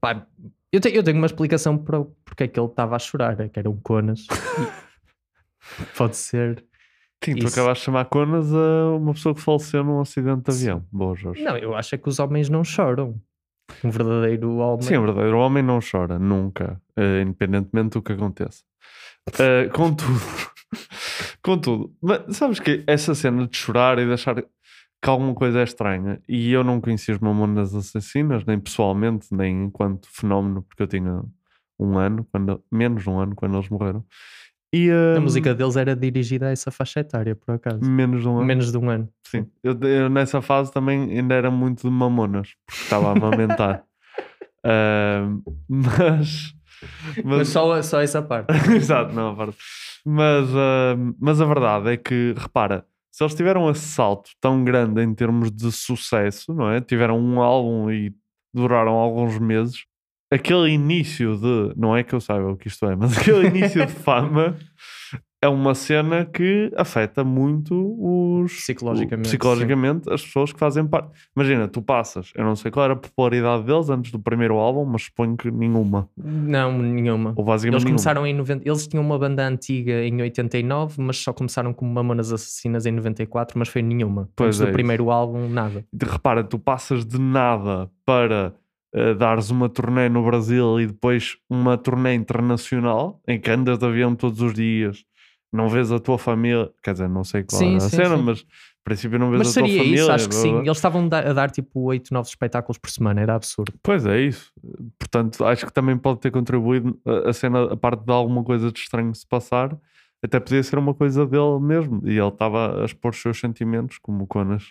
Pá, 0.00 0.26
eu, 0.74 0.80
te- 0.80 0.94
eu 0.94 1.02
tenho 1.02 1.16
uma 1.18 1.26
explicação 1.26 1.76
para 1.78 2.00
o- 2.00 2.14
porque 2.24 2.44
é 2.44 2.48
que 2.48 2.58
ele 2.58 2.66
estava 2.68 2.96
a 2.96 2.98
chorar, 2.98 3.38
é 3.40 3.48
que 3.48 3.58
era 3.58 3.68
um 3.70 3.76
conas. 3.80 4.26
E 4.26 4.84
Pode 5.96 6.16
ser. 6.16 6.64
Sim, 7.24 7.36
tu 7.36 7.46
Isso. 7.46 7.54
acabaste 7.58 7.80
de 7.82 7.84
chamar 7.86 8.04
conas 8.06 8.52
a 8.54 8.90
uma 8.96 9.14
pessoa 9.14 9.34
que 9.34 9.40
faleceu 9.40 9.82
num 9.82 10.00
acidente 10.00 10.42
de 10.42 10.50
avião. 10.50 10.86
Boa, 10.92 11.14
Jorge. 11.16 11.42
Não, 11.42 11.56
eu 11.56 11.74
acho 11.74 11.94
é 11.94 11.98
que 11.98 12.08
os 12.08 12.18
homens 12.18 12.48
não 12.50 12.62
choram. 12.62 13.18
Um 13.82 13.90
verdadeiro 13.90 14.56
homem. 14.56 14.82
Sim, 14.82 14.94
é 14.96 15.00
verdade. 15.00 15.28
O 15.32 15.38
homem 15.38 15.62
não 15.62 15.78
chora, 15.80 16.18
nunca, 16.18 16.78
eh, 16.96 17.22
independentemente 17.22 17.90
do 17.94 18.02
que 18.02 18.12
aconteça. 18.12 18.62
Eh, 19.38 19.68
contudo, 19.72 20.12
Contudo, 21.42 21.94
mas 22.02 22.36
sabes 22.36 22.60
que 22.60 22.84
essa 22.86 23.14
cena 23.14 23.46
de 23.46 23.56
chorar 23.56 23.98
e 23.98 24.04
de 24.06 24.12
achar 24.12 24.42
que 25.04 25.10
alguma 25.10 25.34
coisa 25.34 25.60
é 25.60 25.64
estranha, 25.64 26.18
e 26.26 26.50
eu 26.50 26.64
não 26.64 26.80
conhecia 26.80 27.14
os 27.14 27.20
Mamonas 27.20 27.74
Assassinas, 27.74 28.42
nem 28.46 28.58
pessoalmente, 28.58 29.26
nem 29.32 29.64
enquanto 29.64 30.08
fenómeno, 30.10 30.62
porque 30.62 30.82
eu 30.82 30.86
tinha 30.86 31.22
um 31.78 31.98
ano, 31.98 32.26
quando, 32.32 32.64
menos 32.72 33.02
de 33.02 33.10
um 33.10 33.20
ano, 33.20 33.34
quando 33.36 33.54
eles 33.54 33.68
morreram. 33.68 34.02
E, 34.74 34.90
A 34.90 35.18
hum, 35.18 35.24
música 35.24 35.54
deles 35.54 35.76
era 35.76 35.94
dirigida 35.94 36.46
a 36.46 36.50
essa 36.52 36.70
faixa 36.70 37.00
etária, 37.00 37.36
por 37.36 37.52
acaso. 37.54 37.84
Menos 37.84 38.22
de 38.22 38.28
um 38.28 38.38
ano. 38.38 38.46
Menos 38.46 38.72
de 38.72 38.78
um 38.78 38.88
ano. 38.88 39.08
Sim. 39.26 39.46
Eu, 39.62 39.78
eu 39.82 40.08
nessa 40.08 40.40
fase 40.40 40.72
também 40.72 41.02
ainda 41.18 41.34
era 41.34 41.50
muito 41.50 41.82
de 41.82 41.90
mamonas, 41.94 42.54
porque 42.66 42.82
estava 42.82 43.08
a 43.08 43.12
amamentar. 43.12 43.84
Ahm, 44.66 45.42
mas, 45.68 46.54
Mas 47.22 47.48
só, 47.48 47.82
só 47.82 48.00
essa 48.00 48.22
parte. 48.22 48.48
Exato, 48.74 49.12
não, 49.14 49.32
a 49.32 49.36
parte. 49.36 49.58
Mas, 50.02 50.48
ahm, 50.48 51.12
mas 51.20 51.38
a 51.42 51.44
verdade 51.44 51.90
é 51.92 51.96
que, 51.98 52.34
repara, 52.36 52.86
se 53.14 53.22
eles 53.22 53.34
tiveram 53.36 53.70
esse 53.70 53.86
salto 53.86 54.30
tão 54.40 54.64
grande 54.64 55.00
em 55.00 55.14
termos 55.14 55.48
de 55.52 55.70
sucesso, 55.70 56.52
não 56.52 56.68
é? 56.68 56.80
Tiveram 56.80 57.16
um 57.16 57.40
álbum 57.40 57.88
e 57.88 58.12
duraram 58.52 58.94
alguns 58.94 59.38
meses. 59.38 59.84
Aquele 60.32 60.70
início 60.70 61.36
de, 61.36 61.78
não 61.78 61.96
é 61.96 62.02
que 62.02 62.12
eu 62.12 62.20
saiba 62.20 62.50
o 62.50 62.56
que 62.56 62.66
isto 62.66 62.84
é, 62.86 62.96
mas 62.96 63.14
aquele 63.16 63.46
início 63.46 63.86
de 63.86 63.92
fama 63.92 64.56
é 65.44 65.48
uma 65.48 65.74
cena 65.74 66.24
que 66.24 66.72
afeta 66.76 67.22
muito 67.22 67.74
os 68.00 68.52
Psicologicamente, 68.54 69.28
psicologicamente 69.28 70.10
as 70.12 70.22
pessoas 70.22 70.52
que 70.52 70.58
fazem 70.58 70.86
parte. 70.86 71.08
Imagina, 71.36 71.68
tu 71.68 71.82
passas, 71.82 72.32
eu 72.34 72.44
não 72.44 72.56
sei 72.56 72.70
qual 72.70 72.84
era 72.84 72.94
a 72.94 72.96
popularidade 72.96 73.64
deles 73.64 73.90
antes 73.90 74.10
do 74.10 74.18
primeiro 74.18 74.54
álbum, 74.56 74.84
mas 74.84 75.02
suponho 75.04 75.36
que 75.36 75.50
nenhuma. 75.50 76.08
Não, 76.16 76.76
nenhuma. 76.78 77.32
Ou 77.36 77.44
basicamente 77.44 77.74
Eles 77.74 77.84
nenhuma. 77.84 77.98
começaram 77.98 78.26
em 78.26 78.34
90. 78.34 78.68
Eles 78.68 78.86
tinham 78.86 79.04
uma 79.04 79.18
banda 79.18 79.46
antiga 79.46 80.02
em 80.04 80.20
89, 80.22 81.00
mas 81.02 81.18
só 81.18 81.32
começaram 81.32 81.72
como 81.72 81.92
Mamonas 81.92 82.32
Assassinas 82.32 82.86
em 82.86 82.92
94, 82.92 83.58
mas 83.58 83.68
foi 83.68 83.82
nenhuma. 83.82 84.28
Pois 84.34 84.48
Antes 84.48 84.60
é 84.60 84.64
do 84.64 84.68
isso. 84.68 84.72
primeiro 84.74 85.10
álbum, 85.10 85.48
nada. 85.48 85.84
de- 85.92 86.06
repara, 86.06 86.42
tu 86.42 86.58
passas 86.58 87.04
de 87.04 87.18
nada 87.20 87.90
para 88.06 88.54
eh, 88.94 89.12
dares 89.14 89.50
uma 89.50 89.68
turnê 89.68 90.08
no 90.08 90.24
Brasil 90.24 90.80
e 90.80 90.86
depois 90.86 91.36
uma 91.50 91.76
turnê 91.76 92.14
internacional 92.14 93.20
em 93.26 93.40
que 93.40 93.50
andas 93.50 93.78
de 93.78 93.84
avião 93.86 94.14
todos 94.14 94.40
os 94.40 94.54
dias, 94.54 95.04
não 95.54 95.68
vês 95.68 95.92
a 95.92 96.00
tua 96.00 96.18
família, 96.18 96.68
quer 96.82 96.92
dizer, 96.92 97.08
não 97.08 97.22
sei 97.22 97.44
qual 97.44 97.58
Sim, 97.60 97.76
era 97.76 97.84
a 97.84 97.88
sim, 97.88 97.96
cena, 97.96 98.16
sim. 98.16 98.22
mas 98.22 98.40
a 98.40 98.84
princípio 98.84 99.18
não 99.18 99.30
vês 99.30 99.38
Mas 99.38 99.48
a 99.56 99.60
tua 99.60 99.68
seria 99.68 99.78
família. 99.78 100.00
isso, 100.00 100.10
acho 100.12 100.28
que 100.28 100.34
sim. 100.34 100.58
Eles 100.58 100.76
estavam 100.76 101.08
a 101.10 101.32
dar 101.32 101.50
tipo 101.50 101.80
8, 101.80 102.12
9 102.12 102.28
espetáculos 102.28 102.76
por 102.76 102.90
semana, 102.90 103.20
era 103.20 103.34
absurdo. 103.36 103.72
Pois 103.82 104.04
é 104.04 104.20
isso. 104.20 104.52
Portanto, 104.98 105.44
acho 105.44 105.64
que 105.64 105.72
também 105.72 105.96
pode 105.96 106.18
ter 106.20 106.32
contribuído 106.32 106.98
a, 107.24 107.32
cena, 107.32 107.72
a 107.72 107.76
parte 107.76 108.04
de 108.04 108.12
alguma 108.12 108.42
coisa 108.42 108.72
de 108.72 108.78
estranho 108.78 109.14
se 109.14 109.26
passar, 109.26 109.76
até 110.22 110.40
podia 110.40 110.62
ser 110.62 110.78
uma 110.78 110.92
coisa 110.92 111.24
dele 111.24 111.60
mesmo. 111.60 112.02
E 112.04 112.18
ele 112.18 112.28
estava 112.28 112.82
a 112.82 112.84
expor 112.84 113.12
os 113.12 113.22
seus 113.22 113.38
sentimentos, 113.38 113.98
como 113.98 114.24
o 114.24 114.26
Conas 114.26 114.64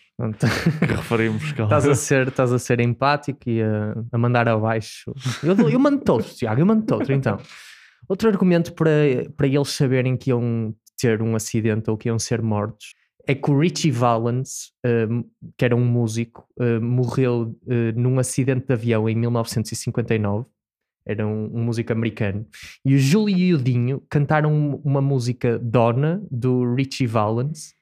que 0.80 0.86
referimos. 0.94 1.52
Que 1.54 1.62
Estás 1.64 1.88
a 1.88 1.96
ser, 1.96 2.28
estás 2.28 2.52
a 2.52 2.60
ser 2.60 2.82
empático 2.82 3.50
e 3.50 3.62
a, 3.62 3.96
a 4.12 4.18
mandar 4.18 4.50
abaixo. 4.50 5.14
Eu, 5.42 5.56
eu 5.70 5.80
mando 5.80 6.02
todos, 6.04 6.36
Tiago, 6.36 6.60
eu 6.60 6.66
mando 6.66 6.86
todos. 6.86 7.10
Então, 7.10 7.38
outro 8.08 8.30
argumento 8.30 8.74
para, 8.74 8.92
para 9.36 9.48
eles 9.48 9.70
saberem 9.70 10.16
que 10.18 10.30
iam 10.30 10.74
ter 10.98 11.22
um 11.22 11.36
acidente 11.36 11.90
ou 11.90 11.98
que 11.98 12.08
iam 12.08 12.20
ser 12.20 12.42
mortos 12.42 12.94
é 13.26 13.34
que 13.34 13.50
o 13.50 13.58
Richie 13.58 13.92
Valens, 13.92 14.72
hum, 14.86 15.24
que 15.58 15.64
era 15.64 15.76
um 15.76 15.86
músico, 15.86 16.46
hum, 16.60 16.82
morreu 16.82 17.56
hum, 17.66 17.92
num 17.96 18.20
acidente 18.20 18.68
de 18.68 18.74
avião 18.74 19.08
em 19.08 19.16
1959. 19.16 20.46
Era 21.06 21.26
um, 21.28 21.50
um 21.54 21.64
músico 21.64 21.92
americano. 21.92 22.46
E 22.86 22.96
o 22.96 22.98
Júlio 22.98 23.38
e 23.38 23.54
o 23.54 23.58
Dinho 23.58 24.02
cantaram 24.10 24.82
uma 24.84 25.02
música 25.02 25.60
Donna, 25.60 26.22
do 26.32 26.74
Richie 26.76 27.08
Valens, 27.08 27.74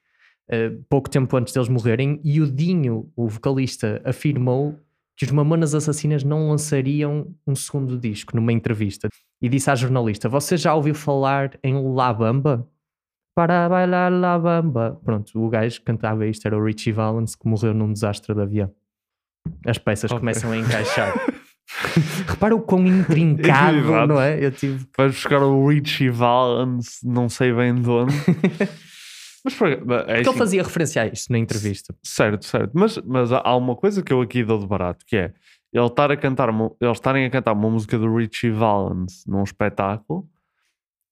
uh, 0.50 0.84
pouco 0.90 1.08
tempo 1.10 1.36
antes 1.38 1.54
deles 1.54 1.70
morrerem, 1.70 2.20
e 2.24 2.42
o 2.42 2.51
Dinho, 2.51 3.12
o 3.16 3.28
vocalista, 3.28 4.01
afirmou 4.04 4.75
que 5.18 5.25
os 5.25 5.32
Mamonas 5.32 5.75
Assassinas 5.75 6.24
não 6.24 6.50
lançariam 6.50 7.34
um 7.46 7.56
segundo 7.56 7.98
disco 7.98 8.36
numa 8.36 8.51
entrevista. 8.53 9.08
E 9.41 9.50
disse 9.50 9.70
à 9.70 9.75
jornalista: 9.75 10.27
Você 10.30 10.58
já 10.58 10.74
ouviu 10.74 10.96
falar 10.96 11.58
em 11.63 11.94
La 11.94 12.13
Bamba? 12.13 12.68
Para 13.36 13.70
bailar 13.70 14.12
La 14.12 14.38
Bamba. 14.38 15.00
Pronto, 15.03 15.32
o 15.41 15.50
gajo 15.50 15.80
que 15.80 15.86
cantava 15.86 16.25
isto 16.27 16.46
era 16.46 16.58
o 16.58 16.63
Richie 16.63 16.91
Valens, 16.91 17.36
que 17.36 17.48
morreu 17.48 17.74
num 17.74 17.91
desastre 17.94 18.36
de 18.36 18.41
avião. 18.41 18.72
As 19.65 19.77
peças 19.77 20.12
Ok. 20.12 20.20
começam 20.20 20.51
a 20.51 20.58
encaixar. 20.58 21.13
Repara 22.27 22.53
o 22.56 22.62
quão 22.62 22.86
intrincado, 22.86 24.06
não 24.08 24.20
é? 24.20 24.44
Eu 24.44 24.51
tive. 24.51 24.86
Vais 24.98 25.13
buscar 25.13 25.41
o 25.41 25.68
Richie 25.68 26.10
Valens, 26.10 27.00
não 27.03 27.30
sei 27.30 27.53
bem 27.53 27.74
de 27.75 27.89
onde. 27.89 28.13
mas 29.43 29.53
é 29.53 29.75
Porque 29.75 29.91
assim, 29.91 30.29
ele 30.29 30.38
fazia 30.38 30.63
referência 30.63 31.01
a 31.01 31.07
isto 31.07 31.31
na 31.31 31.38
entrevista. 31.38 31.95
Certo, 32.03 32.45
certo. 32.45 32.71
Mas, 32.74 32.98
mas 33.05 33.31
há 33.31 33.55
uma 33.55 33.75
coisa 33.75 34.03
que 34.03 34.13
eu 34.13 34.21
aqui 34.21 34.43
dou 34.43 34.60
de 34.60 34.67
barato, 34.67 35.05
que 35.05 35.15
é 35.15 35.33
ele 35.74 35.86
estar 35.86 36.12
a 36.12 36.17
cantar 36.17 36.50
eles 36.79 36.98
estarem 36.98 37.25
a 37.25 37.29
cantar 37.29 37.53
uma 37.53 37.69
música 37.69 37.98
do 37.98 38.13
Richie 38.13 38.51
Valens 38.51 39.24
num 39.25 39.43
espetáculo 39.43 40.27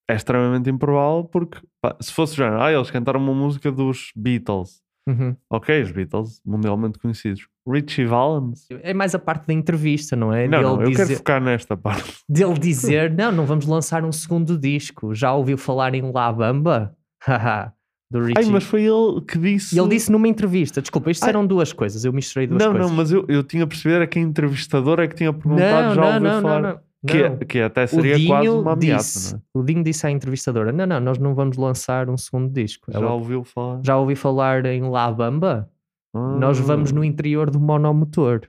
é 0.10 0.16
extremamente 0.16 0.70
improvável 0.70 1.24
porque 1.26 1.60
pá, 1.80 1.96
se 2.02 2.12
fosse 2.12 2.36
já, 2.36 2.66
ah, 2.66 2.74
eles 2.74 2.90
cantaram 2.90 3.22
uma 3.22 3.34
música 3.34 3.72
dos 3.72 4.12
Beatles. 4.16 4.82
Uhum. 5.08 5.36
Ok, 5.50 5.82
os 5.82 5.92
Beatles, 5.92 6.42
mundialmente 6.44 6.98
conhecidos. 6.98 7.48
Richie 7.68 8.06
Valens? 8.06 8.68
É 8.82 8.94
mais 8.94 9.14
a 9.14 9.20
parte 9.20 9.46
da 9.48 9.54
entrevista, 9.54 10.16
não 10.16 10.34
é? 10.34 10.48
Não, 10.48 10.62
não, 10.62 10.82
eu 10.82 10.92
quero 10.92 11.16
focar 11.16 11.42
nesta 11.42 11.78
parte. 11.78 12.22
dele 12.28 12.58
dizer: 12.58 13.14
Não, 13.14 13.32
não 13.32 13.46
vamos 13.46 13.68
lançar 13.68 14.04
um 14.04 14.12
segundo 14.12 14.58
disco. 14.58 15.14
Já 15.14 15.34
ouviu 15.34 15.58
falar 15.58 15.94
em 15.94 16.12
La 16.12 16.32
Bamba? 16.34 16.96
Haha, 17.22 17.74
do 18.12 18.20
Richie. 18.22 18.34
Ai, 18.38 18.46
mas 18.46 18.64
foi 18.64 18.84
ele 18.84 19.22
que 19.28 19.38
disse. 19.38 19.80
Ele 19.80 19.90
disse 19.90 20.12
numa 20.12 20.28
entrevista: 20.28 20.82
Desculpa, 20.82 21.12
isto 21.12 21.24
Ai. 21.24 21.30
eram 21.30 21.46
duas 21.46 21.72
coisas. 21.74 22.04
Eu 22.06 22.12
misturei 22.14 22.48
duas 22.48 22.62
Não, 22.64 22.72
coisas. 22.72 22.90
não, 22.90 22.96
mas 22.98 23.12
eu, 23.12 23.26
eu 23.28 23.44
tinha 23.44 23.66
percebido 23.68 24.02
é 24.04 24.08
que 24.08 24.18
a 24.20 24.22
entrevistadora 24.22 25.04
é 25.04 25.08
que 25.08 25.16
tinha 25.16 25.32
perguntado 25.34 25.88
Não, 25.90 25.96
já 25.96 26.02
não, 26.02 26.14
ouviu 26.16 26.22
não, 26.32 26.42
falar. 26.42 26.62
não, 26.62 26.70
não. 26.72 26.90
Que, 27.08 27.30
Não. 27.30 27.38
que 27.38 27.60
até 27.62 27.88
seria 27.88 28.28
quase 28.28 28.50
uma 28.50 28.74
ameaça, 28.74 29.20
disse, 29.20 29.34
não 29.56 29.62
O 29.62 29.64
Dinho 29.64 29.82
disse 29.84 30.06
à 30.06 30.12
entrevistadora: 30.12 30.74
Não, 30.74 30.86
não, 30.86 31.00
nós 31.00 31.18
não 31.18 31.34
vamos 31.34 31.56
lançar 31.56 32.10
um 32.10 32.18
segundo 32.18 32.52
disco. 32.52 32.92
é? 32.92 32.94
Já 32.94 33.00
Ela- 33.00 33.14
ouviu 33.14 33.44
falar? 33.46 33.80
já 33.86 33.96
ouvi 33.98 34.16
falar 34.18 34.66
em 34.66 34.82
La 34.82 35.10
Bamba? 35.12 35.70
Nós 36.14 36.60
Ah. 36.60 36.64
vamos 36.64 36.92
no 36.92 37.02
interior 37.04 37.50
do 37.50 37.58
monomotor. 37.60 38.42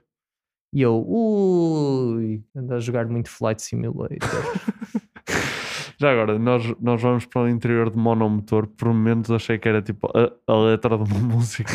E 0.73 0.81
eu, 0.81 1.05
ui, 1.07 2.41
ando 2.55 2.73
a 2.73 2.79
jogar 2.79 3.05
muito 3.07 3.29
Flight 3.29 3.61
Simulator. 3.61 4.17
Já 6.01 6.11
agora, 6.13 6.39
nós, 6.39 6.73
nós 6.81 6.99
vamos 6.99 7.27
para 7.27 7.43
o 7.43 7.47
interior 7.47 7.91
de 7.91 7.95
monomotor, 7.97 8.65
por 8.65 8.87
momentos 8.87 9.29
achei 9.29 9.59
que 9.59 9.69
era 9.69 9.83
tipo 9.83 10.09
a, 10.17 10.31
a 10.51 10.55
letra 10.57 10.97
de 10.97 11.03
uma 11.13 11.19
música. 11.35 11.71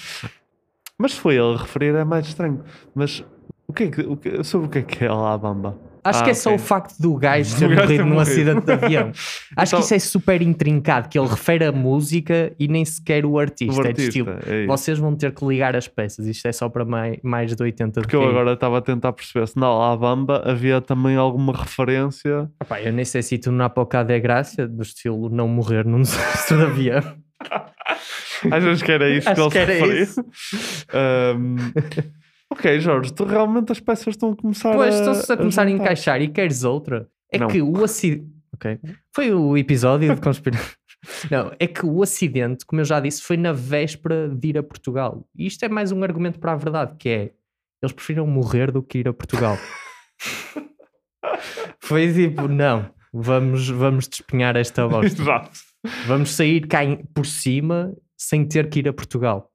Mas 0.96 1.12
se 1.12 1.20
foi 1.20 1.34
ele 1.36 1.54
a 1.54 1.58
referir, 1.58 1.94
é 1.94 2.02
mais 2.02 2.26
estranho. 2.26 2.62
Mas 2.94 3.22
o 3.68 3.72
que 3.74 3.82
é 3.84 3.90
que, 3.90 4.00
o 4.00 4.16
que- 4.16 4.42
sobre 4.42 4.68
o 4.68 4.70
que 4.70 4.78
é 4.78 4.82
que 4.82 5.04
é 5.04 5.08
a 5.08 5.36
Bamba? 5.36 5.76
Acho 6.04 6.20
Ah, 6.20 6.24
que 6.24 6.30
é 6.30 6.34
só 6.34 6.50
ok. 6.50 6.56
o 6.64 6.66
facto 6.66 6.98
do 6.98 7.14
gajo 7.14 7.54
ter 7.58 7.68
morrido 7.68 8.04
num 8.06 8.18
acidente 8.18 8.66
de 8.66 8.72
avião. 8.72 9.12
Acho 9.56 9.70
Então- 9.70 9.78
que 9.78 9.84
isso 9.84 9.94
é 9.94 9.98
super 10.00 10.42
intrincado, 10.42 11.08
que 11.08 11.16
ele 11.18 11.28
refere 11.28 11.64
a 11.64 11.70
música 11.70 12.52
e 12.58 12.66
nem 12.66 12.84
sequer 12.84 13.24
o 13.24 13.38
artista. 13.38 13.76
O 13.76 13.80
é 13.80 13.82
de 13.84 13.88
artista, 13.90 14.08
estilo, 14.08 14.30
é 14.46 14.58
isso. 14.60 14.66
vocês 14.66 14.98
vão 14.98 15.14
ter 15.14 15.32
que 15.32 15.44
ligar 15.46 15.76
as 15.76 15.86
peças. 15.86 16.26
Isto 16.26 16.48
é 16.48 16.52
só 16.52 16.68
para 16.68 16.84
mais, 16.84 17.18
mais 17.22 17.54
de 17.54 17.62
80 17.62 18.00
de 18.00 18.06
Porque 18.06 18.16
eu 18.16 18.28
agora 18.28 18.54
estava 18.54 18.78
a 18.78 18.80
tentar 18.82 19.12
perceber 19.12 19.46
se 19.46 19.56
na 19.56 19.72
La 19.72 19.96
Bamba 19.96 20.42
havia 20.44 20.80
também 20.80 21.14
alguma 21.16 21.52
referência. 21.56 22.50
Epá, 22.60 22.80
eu 22.82 22.92
nem 22.92 23.04
sei 23.04 23.22
se 23.22 23.38
tu 23.38 23.52
na 23.52 23.66
Apocada 23.66 24.12
é 24.12 24.18
graça, 24.18 24.66
do 24.66 24.82
estilo 24.82 25.28
não 25.30 25.46
morrer 25.46 25.84
num 25.86 26.00
desastre 26.02 26.56
de 26.56 26.62
avião. 26.64 27.14
Achas 28.50 28.82
que 28.82 28.90
era 28.90 29.08
isso 29.08 29.28
Acho 29.28 29.48
que 29.50 29.58
ele 29.58 29.66
se 29.66 29.72
referia? 29.72 30.02
isso. 30.02 30.24
Ok, 32.52 32.80
Jorge, 32.80 33.12
tu 33.14 33.24
realmente 33.24 33.72
as 33.72 33.80
peças 33.80 34.08
estão 34.08 34.32
a 34.32 34.36
começar 34.36 34.74
Pois 34.74 34.94
a. 34.94 34.98
estão-se 34.98 35.32
a 35.32 35.36
começar 35.36 35.62
a 35.62 35.66
juntar. 35.68 35.84
encaixar 35.84 36.20
e 36.20 36.28
queres 36.28 36.64
outra. 36.64 37.08
É 37.32 37.38
Não. 37.38 37.48
que 37.48 37.62
o 37.62 37.82
acidente. 37.82 38.30
Ok. 38.54 38.78
Foi 39.14 39.32
o 39.32 39.56
episódio 39.56 40.14
de 40.14 40.20
conspiração. 40.20 40.74
Não, 41.30 41.52
é 41.58 41.66
que 41.66 41.84
o 41.86 42.02
acidente, 42.02 42.66
como 42.66 42.80
eu 42.80 42.84
já 42.84 43.00
disse, 43.00 43.22
foi 43.22 43.36
na 43.36 43.52
véspera 43.52 44.28
de 44.28 44.48
ir 44.48 44.58
a 44.58 44.62
Portugal. 44.62 45.26
E 45.34 45.46
isto 45.46 45.64
é 45.64 45.68
mais 45.68 45.90
um 45.92 46.02
argumento 46.02 46.38
para 46.38 46.52
a 46.52 46.56
verdade, 46.56 46.94
que 46.98 47.08
é 47.08 47.30
eles 47.82 47.92
preferiram 47.92 48.26
morrer 48.26 48.70
do 48.70 48.82
que 48.82 48.98
ir 48.98 49.08
a 49.08 49.12
Portugal. 49.12 49.56
foi 51.80 52.12
tipo, 52.12 52.46
não, 52.48 52.90
vamos, 53.12 53.68
vamos 53.68 54.08
despenhar 54.08 54.56
esta 54.56 54.86
bosta. 54.86 55.20
Exato. 55.22 55.50
Vamos 56.06 56.30
sair 56.30 56.66
cá 56.68 56.84
em- 56.84 57.04
por 57.14 57.26
cima 57.26 57.92
sem 58.16 58.46
ter 58.46 58.68
que 58.68 58.80
ir 58.80 58.88
a 58.88 58.92
Portugal. 58.92 59.50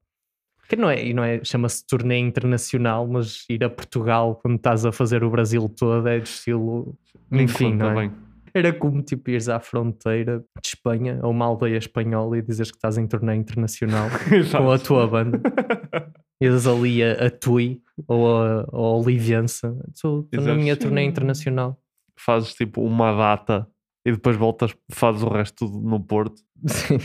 Que 0.68 0.76
não 0.76 0.90
é, 0.90 1.02
e 1.02 1.14
não 1.14 1.24
é 1.24 1.42
chama-se 1.42 1.86
turnê 1.86 2.18
internacional, 2.18 3.06
mas 3.06 3.44
ir 3.48 3.64
a 3.64 3.70
Portugal 3.70 4.36
quando 4.36 4.56
estás 4.56 4.84
a 4.84 4.92
fazer 4.92 5.24
o 5.24 5.30
Brasil 5.30 5.68
todo 5.68 6.06
é 6.06 6.18
de 6.18 6.28
estilo. 6.28 6.94
Enfim, 7.32 7.74
não 7.74 7.90
é? 7.90 7.94
bem. 7.94 8.12
Era 8.54 8.72
como 8.72 9.02
tipo 9.02 9.30
ires 9.30 9.48
à 9.48 9.60
fronteira 9.60 10.40
de 10.60 10.68
Espanha 10.68 11.20
a 11.22 11.28
uma 11.28 11.46
aldeia 11.46 11.78
espanhola 11.78 12.38
e 12.38 12.42
dizeres 12.42 12.70
que 12.70 12.76
estás 12.76 12.98
em 12.98 13.06
turnê 13.06 13.34
internacional 13.34 14.08
com 14.56 14.70
a 14.70 14.78
tua 14.78 15.06
banda. 15.06 15.40
Ias 16.40 16.66
ali 16.66 17.02
a, 17.02 17.26
a 17.26 17.30
Tui 17.30 17.82
ou 18.06 18.36
a, 18.36 18.66
ou 18.70 18.84
a 18.84 18.98
Olivença. 18.98 19.76
Estou 19.92 20.28
na 20.32 20.54
minha 20.54 20.76
turnê 20.76 21.02
internacional. 21.02 21.80
Fazes 22.18 22.54
tipo 22.54 22.82
uma 22.82 23.12
data 23.12 23.66
e 24.06 24.12
depois 24.12 24.36
voltas, 24.36 24.74
fazes 24.90 25.22
o 25.22 25.28
resto 25.28 25.66
no 25.66 26.00
Porto. 26.00 26.42
Sim. 26.66 26.98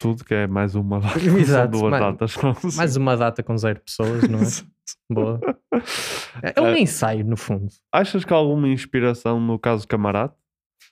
Tudo 0.00 0.24
que 0.24 0.32
é 0.34 0.46
mais 0.46 0.74
uma 0.74 0.98
data. 1.00 1.18
Exato, 1.20 1.78
duas 1.78 1.90
mais- 1.90 2.02
datas. 2.02 2.74
Mais 2.76 2.96
uma 2.96 3.16
data 3.16 3.42
com 3.42 3.56
zero 3.56 3.80
pessoas, 3.80 4.26
não 4.28 4.38
é? 4.40 4.44
Boa. 5.12 5.40
É 6.42 6.60
um 6.60 6.66
Eh, 6.68 6.80
ensaio, 6.80 7.24
no 7.24 7.36
fundo. 7.36 7.68
Achas 7.92 8.24
que 8.24 8.32
há 8.32 8.36
alguma 8.36 8.66
inspiração 8.68 9.38
no 9.40 9.58
caso 9.58 9.86
Camarate? 9.86 10.34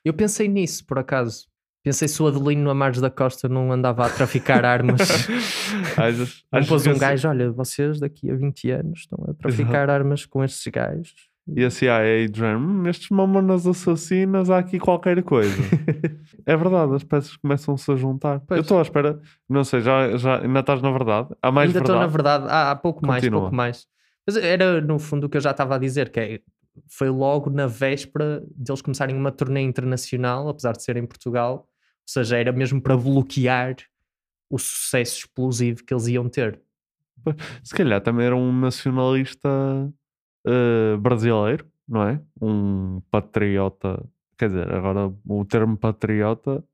Eu 0.04 0.12
pensei 0.14 0.46
nisso, 0.48 0.84
por 0.86 0.98
acaso. 0.98 1.46
Pensei 1.84 2.06
se 2.08 2.22
o 2.22 2.26
Adelino 2.26 2.68
Amares 2.70 3.00
da 3.00 3.10
Costa 3.10 3.48
não 3.48 3.72
andava 3.72 4.04
a 4.06 4.10
traficar 4.10 4.64
armas. 4.64 5.00
Achas- 5.96 6.44
não 6.52 6.58
achas 6.58 6.68
pôs 6.68 6.86
um 6.86 6.98
gajo, 6.98 7.28
olha, 7.28 7.50
vocês 7.50 7.98
daqui 8.00 8.30
a 8.30 8.34
20 8.36 8.70
anos 8.70 9.00
estão 9.00 9.24
a 9.28 9.34
traficar 9.34 9.88
armas 9.90 10.26
com 10.26 10.42
estes 10.44 10.66
gajos. 10.72 11.27
E 11.56 11.64
a 11.64 11.70
CIA 11.70 12.28
dizendo, 12.30 12.58
hum, 12.58 12.82
nestes 12.82 13.08
mamonas 13.08 13.66
assassinas 13.66 14.50
há 14.50 14.58
aqui 14.58 14.78
qualquer 14.78 15.22
coisa. 15.22 15.56
é 16.44 16.56
verdade, 16.56 16.94
as 16.94 17.04
peças 17.04 17.36
começam-se 17.36 17.90
a 17.90 17.96
juntar. 17.96 18.42
Eu 18.50 18.60
estou 18.60 18.78
à 18.78 18.82
espera, 18.82 19.18
não 19.48 19.64
sei, 19.64 19.80
já, 19.80 20.16
já 20.16 20.40
ainda 20.42 20.60
estás 20.60 20.82
na 20.82 20.90
verdade? 20.90 21.28
Há 21.42 21.50
mais 21.50 21.68
Ainda 21.68 21.78
estou 21.78 21.94
verdade? 21.94 22.10
na 22.10 22.16
verdade, 22.16 22.44
há, 22.48 22.70
há 22.70 22.76
pouco 22.76 23.06
mais, 23.06 23.22
Continua. 23.22 23.40
pouco 23.42 23.56
mais. 23.56 23.86
Mas 24.26 24.36
era 24.36 24.80
no 24.80 24.98
fundo 24.98 25.24
o 25.24 25.28
que 25.28 25.38
eu 25.38 25.40
já 25.40 25.52
estava 25.52 25.76
a 25.76 25.78
dizer, 25.78 26.10
que 26.10 26.20
é, 26.20 26.40
foi 26.86 27.08
logo 27.08 27.48
na 27.48 27.66
véspera 27.66 28.42
deles 28.54 28.82
começarem 28.82 29.16
uma 29.16 29.32
turnê 29.32 29.62
internacional, 29.62 30.48
apesar 30.48 30.72
de 30.72 30.82
ser 30.82 30.96
em 30.98 31.06
Portugal, 31.06 31.60
ou 31.60 31.66
seja, 32.06 32.36
era 32.36 32.52
mesmo 32.52 32.80
para 32.80 32.96
bloquear 32.96 33.76
o 34.50 34.58
sucesso 34.58 35.20
explosivo 35.20 35.82
que 35.84 35.94
eles 35.94 36.06
iam 36.08 36.28
ter. 36.28 36.60
Se 37.62 37.74
calhar 37.74 38.00
também 38.00 38.26
era 38.26 38.36
um 38.36 38.52
nacionalista 38.52 39.48
eh, 40.48 40.96
brasileiro, 40.96 41.66
não 41.86 42.02
é? 42.02 42.20
Um 42.40 43.02
patriota. 43.10 44.02
Quer 44.38 44.48
dizer, 44.48 44.72
agora 44.72 45.12
o 45.26 45.44
termo 45.44 45.76
patriota 45.76 46.64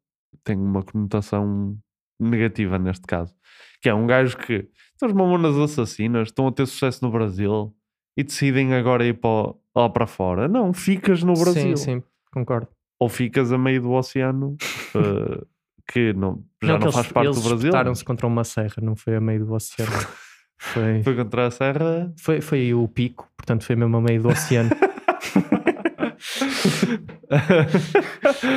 tem 0.44 0.56
uma 0.56 0.82
conotação 0.82 1.76
negativa 2.20 2.78
neste 2.78 3.06
caso. 3.06 3.34
Que 3.80 3.88
é 3.88 3.94
um 3.94 4.06
gajo 4.06 4.36
que 4.36 4.68
são 4.96 5.08
os 5.08 5.14
mamonas 5.14 5.56
assassinas, 5.56 6.28
estão 6.28 6.46
a 6.46 6.52
ter 6.52 6.66
sucesso 6.66 7.04
no 7.04 7.10
Brasil 7.10 7.74
e 8.16 8.22
decidem 8.22 8.74
agora 8.74 9.04
ir 9.04 9.14
para, 9.14 9.54
lá 9.74 9.88
para 9.88 10.06
fora. 10.06 10.46
Não, 10.46 10.72
ficas 10.72 11.22
no 11.22 11.34
Brasil. 11.34 11.76
Sim, 11.76 12.00
sim, 12.00 12.02
concordo. 12.32 12.68
Ou 13.00 13.08
ficas 13.08 13.52
a 13.52 13.58
meio 13.58 13.82
do 13.82 13.92
oceano 13.92 14.56
eh, 14.94 15.44
que 15.92 16.12
não, 16.12 16.44
já 16.62 16.78
não, 16.78 16.86
eles, 16.86 16.94
faz 16.94 17.12
parte 17.12 17.26
eles 17.26 17.36
do 17.36 17.42
Brasil. 17.42 17.70
disputaram-se 17.70 18.04
contra 18.04 18.26
uma 18.26 18.44
serra, 18.44 18.76
não 18.80 18.94
foi 18.94 19.16
a 19.16 19.20
meio 19.20 19.44
do 19.44 19.52
oceano. 19.52 19.90
Foi, 20.58 21.02
Foi 21.02 21.14
contra 21.16 21.46
a 21.46 21.50
serra. 21.50 22.12
foi, 22.18 22.40
foi 22.40 22.72
o 22.74 22.86
pico, 22.88 23.28
portanto 23.36 23.64
foi 23.64 23.76
mesmo 23.76 23.96
a 23.96 24.00
meio 24.00 24.22
do 24.22 24.28
oceano. 24.28 24.70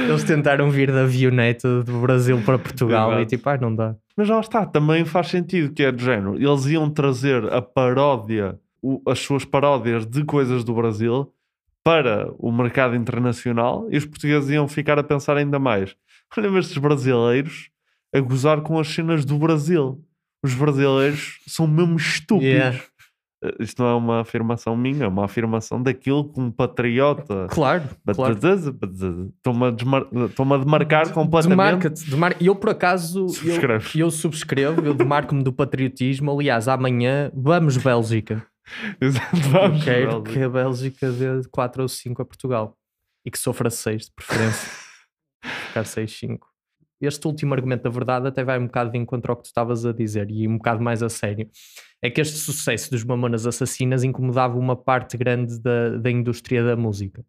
Eles 0.09 0.23
tentaram 0.23 0.69
vir 0.69 0.91
da 0.91 1.03
avioneta 1.03 1.83
do 1.83 1.99
Brasil 2.01 2.41
para 2.45 2.57
Portugal 2.59 3.11
e 3.11 3.15
Exato. 3.15 3.29
tipo, 3.29 3.49
ah, 3.49 3.57
não 3.57 3.75
dá. 3.75 3.95
Mas 4.15 4.29
lá 4.29 4.39
está, 4.39 4.65
também 4.65 5.05
faz 5.05 5.27
sentido 5.27 5.73
que 5.73 5.83
é 5.83 5.91
de 5.91 6.03
género. 6.03 6.35
Eles 6.35 6.65
iam 6.65 6.89
trazer 6.89 7.51
a 7.51 7.61
paródia, 7.61 8.59
o- 8.81 9.01
as 9.09 9.19
suas 9.19 9.45
paródias 9.45 10.05
de 10.05 10.23
coisas 10.23 10.63
do 10.63 10.73
Brasil 10.73 11.31
para 11.83 12.29
o 12.37 12.51
mercado 12.51 12.95
internacional 12.95 13.87
e 13.89 13.97
os 13.97 14.05
portugueses 14.05 14.49
iam 14.49 14.67
ficar 14.67 14.99
a 14.99 15.03
pensar 15.03 15.37
ainda 15.37 15.59
mais. 15.59 15.95
Olha, 16.37 16.49
mas 16.51 16.65
estes 16.65 16.77
brasileiros 16.77 17.69
a 18.13 18.19
gozar 18.19 18.61
com 18.61 18.79
as 18.79 18.87
cenas 18.87 19.23
do 19.25 19.37
Brasil. 19.37 20.03
Os 20.47 20.55
brasileiros 20.55 21.39
são 21.47 21.67
mesmo 21.67 21.97
estúpidos. 21.97 22.49
Yeah. 22.53 22.79
Eh, 23.43 23.55
Isto 23.59 23.83
não 23.83 23.89
é 23.89 23.95
uma 23.95 24.21
afirmação 24.21 24.75
minha, 24.75 25.03
é 25.05 25.07
uma 25.07 25.25
afirmação 25.25 25.81
daquilo 25.81 26.31
que 26.31 26.39
um 26.39 26.49
patriota. 26.51 27.47
Claro, 27.49 27.83
claro. 28.15 28.33
Estou-me 28.33 29.65
a, 29.65 29.71
desmar... 29.71 30.05
estou-me 30.29 30.53
a 30.55 30.57
demarcar 30.57 31.11
completamente. 31.13 31.57
Demarca-te, 31.57 32.09
demar... 32.09 32.35
Eu, 32.41 32.55
por 32.55 32.69
acaso, 32.69 33.25
eu, 33.25 33.29
Subscreves. 33.29 33.95
eu 33.95 34.09
subscrevo, 34.09 34.81
eu 34.85 34.93
demarco-me 34.93 35.43
do 35.43 35.53
patriotismo. 35.53 36.31
Aliás, 36.31 36.67
amanhã 36.67 37.31
vamos 37.35 37.77
Bélgica. 37.77 38.45
Exato, 38.99 39.37
vamos, 39.51 39.83
Quero 39.83 40.21
Bélgica. 40.21 40.31
que 40.33 40.43
a 40.43 40.49
Bélgica 40.49 41.11
dê 41.11 41.41
4 41.51 41.81
ou 41.83 41.87
5 41.87 42.21
a 42.21 42.25
Portugal 42.25 42.75
e 43.25 43.29
que 43.31 43.37
sofra 43.37 43.69
6 43.69 44.05
de 44.05 44.11
preferência. 44.13 44.69
Ficar 45.67 45.83
6-5. 45.83 46.39
Este 46.99 47.27
último 47.27 47.53
argumento, 47.53 47.83
da 47.83 47.89
verdade, 47.89 48.27
até 48.27 48.43
vai 48.43 48.57
um 48.59 48.65
bocado 48.65 48.91
de 48.91 48.97
encontro 48.97 49.31
ao 49.31 49.35
que 49.37 49.43
tu 49.43 49.47
estavas 49.47 49.85
a 49.85 49.91
dizer 49.93 50.29
e 50.31 50.47
um 50.47 50.57
bocado 50.57 50.81
mais 50.83 51.03
a 51.03 51.09
sério. 51.09 51.47
É 52.01 52.09
que 52.09 52.19
este 52.21 52.37
sucesso 52.37 52.89
dos 52.91 53.03
Mamonas 53.03 53.45
Assassinas 53.45 54.03
incomodava 54.03 54.57
uma 54.57 54.75
parte 54.75 55.15
grande 55.17 55.59
da, 55.59 55.97
da 55.97 56.09
indústria 56.11 56.63
da 56.63 56.75
música. 56.75 57.23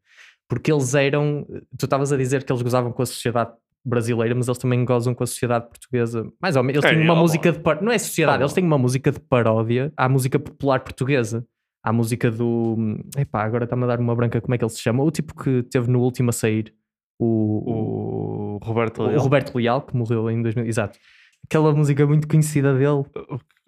Porque 0.48 0.72
eles 0.72 0.94
eram. 0.94 1.46
Tu 1.78 1.84
estavas 1.84 2.12
a 2.12 2.16
dizer 2.16 2.44
que 2.44 2.50
eles 2.52 2.62
gozavam 2.62 2.90
com 2.92 3.02
a 3.02 3.06
sociedade 3.06 3.50
brasileira, 3.84 4.34
mas 4.34 4.48
eles 4.48 4.58
também 4.58 4.82
gozam 4.84 5.14
com 5.14 5.22
a 5.22 5.26
sociedade 5.26 5.68
portuguesa. 5.68 6.26
Mais 6.40 6.56
ou 6.56 6.62
menos. 6.62 6.82
Eles 6.82 6.90
É, 6.90 6.94
têm 6.98 7.04
uma 7.04 7.14
ó, 7.14 7.20
música 7.20 7.52
de. 7.52 7.58
par- 7.60 7.82
Não 7.82 7.92
é 7.92 7.98
sociedade, 7.98 8.38
ó. 8.42 8.44
eles 8.44 8.52
têm 8.54 8.64
uma 8.64 8.78
música 8.78 9.12
de 9.12 9.20
paródia 9.20 9.92
à 9.96 10.08
música 10.08 10.38
popular 10.38 10.80
portuguesa. 10.80 11.46
À 11.82 11.92
música 11.92 12.30
do. 12.30 12.76
Epá, 13.16 13.42
agora 13.44 13.64
está-me 13.64 13.84
a 13.84 13.86
dar 13.88 14.00
uma 14.00 14.14
branca, 14.16 14.40
como 14.40 14.54
é 14.54 14.58
que 14.58 14.64
ele 14.64 14.70
se 14.72 14.80
chama? 14.80 15.02
O 15.04 15.10
tipo 15.10 15.34
que 15.34 15.62
teve 15.64 15.90
no 15.90 16.00
último 16.00 16.30
a 16.30 16.32
sair. 16.32 16.74
O, 17.20 17.26
O 17.26 18.17
Roberto 18.62 19.02
o 19.02 19.06
Leal. 19.06 19.20
Roberto 19.20 19.56
Leal, 19.56 19.82
que 19.82 19.96
morreu 19.96 20.30
em 20.30 20.42
2000. 20.42 20.66
Exato. 20.66 20.98
Aquela 21.44 21.72
música 21.72 22.06
muito 22.06 22.26
conhecida 22.28 22.72
dele. 22.74 23.04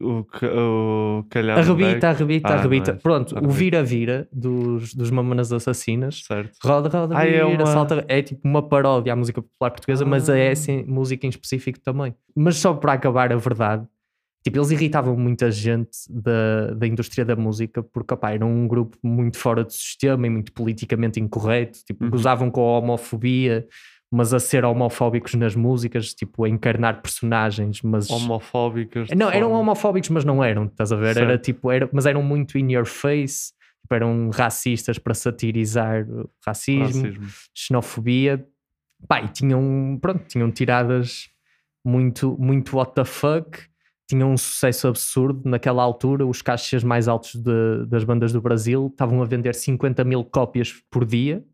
O, 0.03 0.25
ca- 0.25 0.51
o 0.51 1.25
calhar 1.31 1.59
Arrebita, 1.59 2.09
arrebita, 2.09 2.49
Ah, 2.49 2.55
arrebita. 2.59 2.91
é. 2.93 2.95
Pronto, 2.95 3.33
o 3.35 3.39
Arrebita. 3.39 3.55
vira-vira 3.59 4.29
dos, 4.33 4.95
dos 4.95 5.11
Mamonas 5.11 5.53
Assassinas. 5.53 6.23
Certo. 6.27 6.57
Roda, 6.65 6.89
roda, 6.89 7.17
Ah, 7.17 7.25
vira, 7.25 7.37
é 7.39 7.45
uma- 7.45 7.67
salta. 7.67 8.05
É 8.09 8.23
tipo 8.23 8.41
uma 8.47 8.63
paródia 8.63 9.13
à 9.13 9.17
música 9.17 9.41
popular 9.43 9.71
portuguesa, 9.71 10.05
mas 10.05 10.29
Ah. 10.29 10.39
é 10.39 10.47
essa 10.53 10.73
música 10.87 11.27
em 11.27 11.31
específico 11.31 11.79
também. 11.81 12.15
Mas 12.35 12.57
só 12.57 12.73
para 12.75 12.95
acabar 12.95 13.31
a 13.33 13.37
verdade, 13.37 13.87
tipo, 14.43 14.57
eles 14.59 14.71
irritavam 14.71 15.15
muita 15.17 15.51
gente 15.51 15.91
da, 16.09 16.73
da 16.75 16.87
indústria 16.87 17.25
da 17.25 17.37
música 17.37 17.83
porque, 17.83 18.13
opá, 18.15 18.33
eram 18.33 18.51
um 18.51 18.67
grupo 18.67 18.97
muito 19.03 19.37
fora 19.39 19.63
do 19.65 19.73
sistema 19.73 20.27
e 20.27 20.31
muito 20.31 20.51
politicamente 20.53 21.21
incorreto. 21.21 21.79
Tipo, 21.87 22.05
Uhum. 22.05 22.11
gozavam 22.11 22.51
com 22.51 22.61
a 22.63 22.79
homofobia, 22.79 23.67
mas 24.11 24.35
a 24.35 24.41
ser 24.41 24.65
homofóbicos 24.65 25.35
nas 25.35 25.55
músicas, 25.55 26.13
tipo, 26.13 26.45
a 26.45 26.49
encarnar 26.49 27.01
personagens, 27.01 27.81
mas... 27.83 28.11
Homofóbicas. 28.11 29.09
Não, 29.17 29.31
eram 29.31 29.49
forma- 29.49 29.59
homofóbicos, 29.61 30.09
mas 30.11 30.25
não 30.25 30.43
eram, 30.43 30.65
estás 30.65 30.91
a 30.93 30.97
ver? 30.97 31.17
Era 31.17 31.39
tipo, 31.39 31.71
era, 31.71 31.89
mas 31.93 32.07
eram 32.07 32.23
muito 32.23 32.59
in 32.59 32.73
your 32.73 32.87
face, 32.87 33.53
tipo, 33.83 33.95
eram 33.95 34.29
racistas 34.31 34.99
para 34.99 35.15
satirizar 35.15 36.07
racismo, 36.45 37.03
Racismo. 37.05 37.27
xenofobia. 37.55 38.45
Pá, 39.07 39.23
e 39.23 39.29
tinham, 39.29 39.99
pronto, 40.03 40.25
tinham 40.27 40.51
tiradas 40.51 41.31
muito, 41.85 42.37
muito 42.39 42.77
what 42.77 42.93
the 42.95 43.05
fuck, 43.05 43.59
tinham 44.09 44.33
um 44.33 44.37
sucesso 44.37 44.89
absurdo 44.89 45.49
naquela 45.49 45.83
altura. 45.83 46.27
Os 46.27 46.43
caixas 46.43 46.83
mais 46.83 47.07
altos 47.09 47.37
de- 47.37 47.87
das 47.87 48.03
bandas 48.05 48.33
do 48.33 48.43
Brasil 48.43 48.89
estavam 48.91 49.23
a 49.23 49.25
vender 49.25 49.55
50 49.55 50.03
mil 50.05 50.25
cópias 50.25 50.75
por 50.91 51.05
dia 51.05 51.45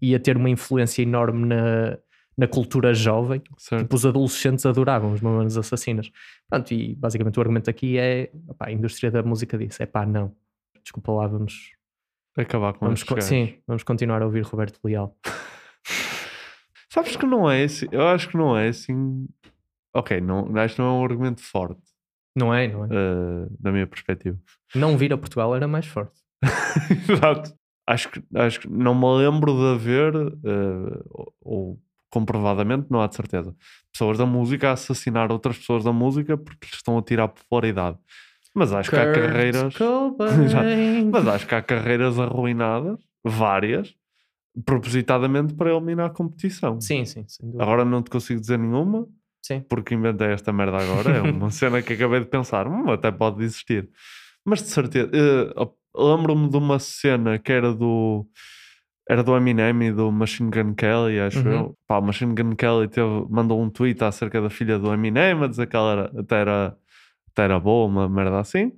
e 0.00 0.14
a 0.14 0.20
ter 0.20 0.36
uma 0.36 0.50
influência 0.50 1.02
enorme 1.02 1.46
na, 1.46 1.98
na 2.36 2.46
cultura 2.46 2.92
jovem. 2.94 3.42
Certo. 3.58 3.82
Tipo, 3.82 3.96
os 3.96 4.04
adolescentes 4.06 4.66
adoravam 4.66 5.12
os 5.12 5.20
Mamonas 5.20 5.56
Assassinas. 5.56 6.10
Pronto, 6.48 6.72
e 6.72 6.94
basicamente 6.94 7.38
o 7.38 7.40
argumento 7.40 7.70
aqui 7.70 7.98
é 7.98 8.30
opá, 8.48 8.66
a 8.68 8.72
indústria 8.72 9.10
da 9.10 9.22
música 9.22 9.56
disse: 9.58 9.82
é 9.82 9.86
pá, 9.86 10.04
não, 10.06 10.32
desculpa 10.82 11.12
lá, 11.12 11.26
vamos, 11.26 11.72
Acabar 12.36 12.72
com 12.74 12.80
vamos 12.86 13.00
estes 13.00 13.08
co- 13.08 13.14
gajos. 13.14 13.28
sim, 13.28 13.58
vamos 13.66 13.82
continuar 13.82 14.20
a 14.22 14.26
ouvir 14.26 14.42
Roberto 14.44 14.78
Leal. 14.84 15.16
Sabes 16.90 17.16
que 17.16 17.26
não 17.26 17.50
é 17.50 17.64
assim. 17.64 17.86
Eu 17.90 18.06
acho 18.08 18.28
que 18.28 18.36
não 18.36 18.56
é 18.56 18.68
assim. 18.68 19.26
Ok, 19.94 20.20
não, 20.20 20.54
acho 20.58 20.74
que 20.76 20.80
não 20.80 20.88
é 20.88 20.92
um 21.00 21.04
argumento 21.04 21.42
forte. 21.42 21.80
Não 22.34 22.52
é, 22.54 22.68
não 22.68 22.84
é? 22.84 22.88
eh, 22.90 23.46
da 23.58 23.72
minha 23.72 23.86
perspectiva. 23.86 24.38
Não 24.74 24.96
vir 24.96 25.12
a 25.12 25.16
Portugal 25.18 25.54
era 25.56 25.66
mais 25.66 25.86
forte. 25.86 26.20
Exato. 27.10 27.54
Acho 27.86 28.10
que, 28.10 28.22
acho 28.34 28.60
que 28.60 28.68
não 28.68 28.94
me 28.94 29.06
lembro 29.24 29.52
de 29.54 29.74
haver, 29.74 30.14
eh, 30.16 31.02
ou, 31.40 31.78
comprovadamente, 32.10 32.86
não 32.90 33.00
há 33.00 33.06
de 33.06 33.14
certeza, 33.14 33.54
pessoas 33.92 34.18
da 34.18 34.26
música 34.26 34.70
a 34.70 34.72
assassinar 34.72 35.30
outras 35.30 35.58
pessoas 35.58 35.84
da 35.84 35.92
música 35.92 36.36
porque 36.36 36.66
lhes 36.66 36.74
estão 36.76 36.98
a 36.98 37.02
tirar 37.02 37.28
popularidade. 37.28 37.98
Mas 38.54 38.72
acho 38.72 38.90
que 38.90 38.96
há 38.96 39.04
Kurt 39.12 39.26
carreiras. 39.26 39.74
Mas 41.12 41.28
acho 41.28 41.46
que 41.46 41.54
há 41.54 41.62
carreiras 41.62 42.18
arruinadas, 42.18 42.98
várias, 43.22 43.94
propositadamente 44.64 45.54
para 45.54 45.70
eliminar 45.70 46.06
a 46.06 46.10
competição. 46.10 46.80
Sim, 46.80 47.04
sim, 47.04 47.24
sem 47.28 47.46
dúvida. 47.46 47.62
Agora 47.62 47.84
não 47.84 48.02
te 48.02 48.10
consigo 48.10 48.40
dizer 48.40 48.58
nenhuma, 48.58 49.06
Sim. 49.42 49.60
porque 49.68 49.94
inventei 49.94 50.28
esta 50.28 50.52
merda 50.52 50.78
agora. 50.78 51.18
É 51.18 51.22
uma 51.22 51.50
cena 51.52 51.82
que 51.82 51.92
acabei 51.92 52.20
de 52.20 52.26
pensar, 52.26 52.66
hum, 52.66 52.90
até 52.90 53.10
pode 53.12 53.44
existir. 53.44 53.88
Mas 54.44 54.62
de 54.62 54.68
certeza, 54.68 55.08
op- 55.56 55.76
lembro-me 55.96 56.48
de 56.48 56.56
uma 56.56 56.78
cena 56.78 57.38
que 57.38 57.52
era 57.52 57.72
do. 57.74 58.26
Era 59.08 59.22
do 59.22 59.36
Eminem 59.36 59.84
e 59.84 59.92
do 59.92 60.10
Machine 60.10 60.50
Gun 60.50 60.74
Kelly, 60.74 61.20
acho 61.20 61.38
Uhum. 61.38 61.52
eu. 61.52 61.78
Pá, 61.86 61.98
o 61.98 62.02
Machine 62.02 62.34
Gun 62.34 62.56
Kelly 62.56 62.88
teve- 62.88 63.24
mandou 63.30 63.62
um 63.62 63.70
tweet 63.70 64.02
acerca 64.02 64.40
da 64.42 64.50
filha 64.50 64.78
do 64.80 64.92
Eminem 64.92 65.40
a 65.42 65.46
dizer 65.46 65.68
que 65.68 65.76
ela 65.76 65.92
era, 65.92 66.20
até, 66.20 66.40
era, 66.40 66.76
até 67.30 67.44
era 67.44 67.60
boa, 67.60 67.86
uma 67.86 68.08
merda 68.08 68.40
assim. 68.40 68.72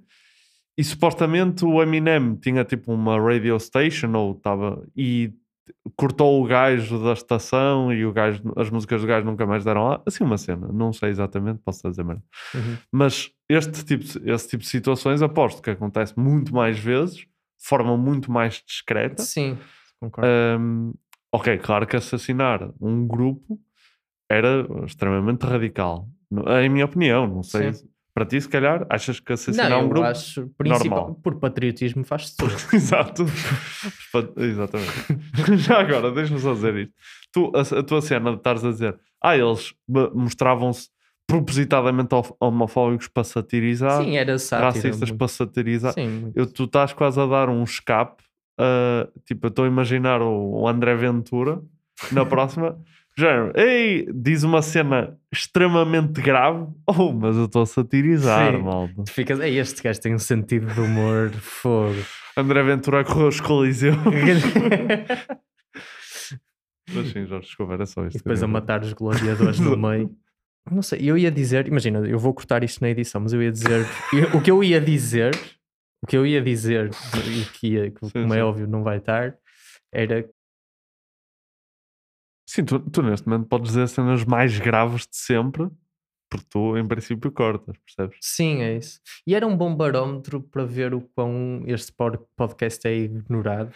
E 0.76 0.84
supostamente 0.84 1.64
o 1.64 1.82
Eminem 1.82 2.36
tinha 2.36 2.62
tipo 2.62 2.92
uma 2.92 3.18
radio 3.18 3.58
station 3.58 4.12
ou 4.14 4.32
estava 4.36 4.86
e 4.94 5.32
cortou 5.96 6.42
o 6.42 6.46
gajo 6.46 7.02
da 7.02 7.12
estação 7.12 7.92
e 7.92 8.04
o 8.04 8.12
gajo, 8.12 8.42
as 8.56 8.70
músicas 8.70 9.00
do 9.00 9.06
gajo 9.06 9.26
nunca 9.26 9.46
mais 9.46 9.64
deram 9.64 9.88
lá. 9.88 10.02
Assim, 10.06 10.24
uma 10.24 10.38
cena, 10.38 10.68
não 10.72 10.92
sei 10.92 11.10
exatamente, 11.10 11.60
posso 11.64 11.88
dizer 11.88 12.04
merda. 12.04 12.22
Uhum. 12.54 12.76
Mas 12.92 13.30
este 13.48 13.84
tipo, 13.84 14.04
esse 14.28 14.48
tipo 14.48 14.62
de 14.62 14.68
situações 14.68 15.22
aposto 15.22 15.62
que 15.62 15.70
acontece 15.70 16.18
muito 16.18 16.54
mais 16.54 16.78
vezes, 16.78 17.16
de 17.16 17.28
forma 17.66 17.96
muito 17.96 18.30
mais 18.30 18.62
discreta. 18.66 19.22
Sim, 19.22 19.58
concordo. 20.00 20.30
Hum, 20.30 20.94
ok, 21.32 21.58
claro 21.58 21.86
que 21.86 21.96
assassinar 21.96 22.70
um 22.80 23.06
grupo 23.06 23.58
era 24.30 24.66
extremamente 24.84 25.44
radical. 25.44 26.08
Em 26.62 26.68
minha 26.68 26.84
opinião, 26.84 27.26
não 27.26 27.42
sei. 27.42 27.72
Sim. 27.72 27.88
Para 28.18 28.26
ti, 28.26 28.40
se 28.40 28.48
calhar, 28.48 28.84
achas 28.90 29.20
que 29.20 29.32
assassinar 29.32 29.70
não, 29.70 29.84
um 29.84 29.88
grupo 29.88 30.06
acho, 30.06 30.50
normal. 30.64 31.14
por 31.22 31.36
patriotismo 31.36 32.02
faz 32.04 32.34
tudo. 32.34 32.52
Exato. 32.74 33.24
Exatamente. 34.36 35.56
Já 35.58 35.80
agora, 35.80 36.10
deixa-me 36.10 36.40
só 36.40 36.52
dizer 36.52 36.76
isto. 36.76 36.92
Tu, 37.32 37.52
a, 37.54 37.78
a 37.78 37.82
tua 37.82 38.00
cena 38.00 38.30
de 38.32 38.36
estares 38.38 38.64
a 38.64 38.70
dizer, 38.70 38.98
ah, 39.22 39.36
eles 39.36 39.72
mostravam-se 40.14 40.88
propositadamente 41.26 42.08
homofóbicos 42.40 43.06
para 43.08 43.22
satirizar, 43.22 44.02
Sim, 44.02 44.16
era 44.16 44.38
sátira, 44.38 44.66
racistas 44.66 45.10
muito. 45.10 45.18
para 45.18 45.28
satirizar. 45.28 45.92
Sim. 45.92 46.32
Eu, 46.34 46.46
tu 46.46 46.64
estás 46.64 46.92
quase 46.92 47.20
a 47.20 47.26
dar 47.26 47.48
um 47.48 47.62
escape. 47.62 48.22
a- 48.58 49.06
tipo, 49.26 49.46
eu 49.46 49.48
estou 49.50 49.64
a 49.64 49.68
imaginar 49.68 50.20
o, 50.22 50.62
o 50.62 50.68
André 50.68 50.94
Ventura 50.96 51.60
na 52.12 52.24
próxima. 52.24 52.78
Género, 53.18 53.52
ei, 53.56 54.06
diz 54.14 54.44
uma 54.44 54.62
cena 54.62 55.18
extremamente 55.32 56.20
grave. 56.22 56.66
Oh, 56.86 57.12
mas 57.12 57.36
eu 57.36 57.46
estou 57.46 57.62
a 57.62 57.66
satirizar, 57.66 58.54
Sim. 58.54 58.62
malta. 58.62 59.02
Tu 59.04 59.12
ficas, 59.12 59.40
"Ei, 59.40 59.58
este 59.58 59.82
gajo 59.82 60.00
tem 60.00 60.14
um 60.14 60.18
sentido 60.18 60.72
de 60.72 60.80
humor 60.80 61.30
fogo. 61.32 61.96
André 62.36 62.62
Ventura 62.62 63.04
correu 63.04 63.28
os 63.28 63.40
Coliseu. 63.40 63.92
Mas 66.94 67.08
sim, 67.08 67.26
Jorge, 67.26 67.46
desculpa, 67.48 67.74
era 67.74 67.84
só 67.86 68.06
isto. 68.06 68.16
E 68.16 68.18
depois 68.18 68.42
a 68.42 68.46
matar 68.46 68.80
os 68.82 68.92
gladiadores 68.94 69.60
no 69.60 69.76
meio. 69.88 70.10
Não 70.70 70.80
sei, 70.82 71.00
eu 71.02 71.16
ia 71.18 71.30
dizer, 71.30 71.66
imagina, 71.66 71.98
eu 72.06 72.18
vou 72.18 72.32
cortar 72.32 72.62
isto 72.62 72.80
na 72.80 72.88
edição, 72.90 73.20
mas 73.20 73.32
eu 73.32 73.42
ia 73.42 73.50
dizer, 73.52 73.86
eu- 74.12 74.38
o 74.38 74.42
que 74.42 74.50
eu 74.50 74.62
ia 74.62 74.80
dizer, 74.80 75.34
o 76.02 76.06
que 76.06 76.16
eu 76.16 76.26
ia 76.26 76.40
dizer, 76.42 76.90
e 77.26 77.44
que, 77.58 77.66
ia, 77.68 77.90
que 77.90 78.00
como 78.12 78.32
é 78.34 78.36
sim. 78.38 78.42
óbvio 78.42 78.66
não 78.66 78.82
vai 78.82 78.98
estar, 78.98 79.34
era 79.92 80.26
Sim, 82.50 82.64
tu, 82.64 82.78
tu 82.80 83.02
neste 83.02 83.28
momento 83.28 83.46
podes 83.46 83.68
dizer 83.68 83.82
as 83.82 83.90
cenas 83.90 84.24
mais 84.24 84.58
graves 84.58 85.02
de 85.02 85.16
sempre, 85.18 85.68
porque 86.30 86.46
tu, 86.48 86.78
em 86.78 86.86
princípio, 86.86 87.30
cortas, 87.30 87.76
percebes? 87.84 88.16
Sim, 88.22 88.62
é 88.62 88.76
isso. 88.76 89.00
E 89.26 89.34
era 89.34 89.46
um 89.46 89.54
bom 89.54 89.74
barómetro 89.74 90.40
para 90.40 90.64
ver 90.64 90.94
o 90.94 91.02
quão 91.14 91.62
este 91.66 91.92
pod- 91.92 92.18
podcast 92.36 92.88
é 92.88 92.96
ignorado. 92.96 93.70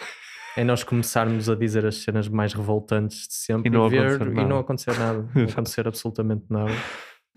É 0.57 0.65
nós 0.65 0.83
começarmos 0.85 1.51
a 1.51 1.55
dizer 1.55 1.85
as 1.85 1.97
cenas 1.97 2.29
mais 2.29 2.53
revoltantes 2.55 3.27
de 3.29 3.35
sempre 3.35 3.69
E 3.69 3.73
não 3.73 3.89
ver, 3.91 4.07
acontecer 4.07 4.31
e 4.31 4.35
nada. 4.35 4.49
não 4.49 4.59
acontecer 4.59 4.99
nada. 4.99 5.29
Não 5.35 5.45
acontecer 5.45 5.89
absolutamente 5.89 6.45
nada. 6.49 6.73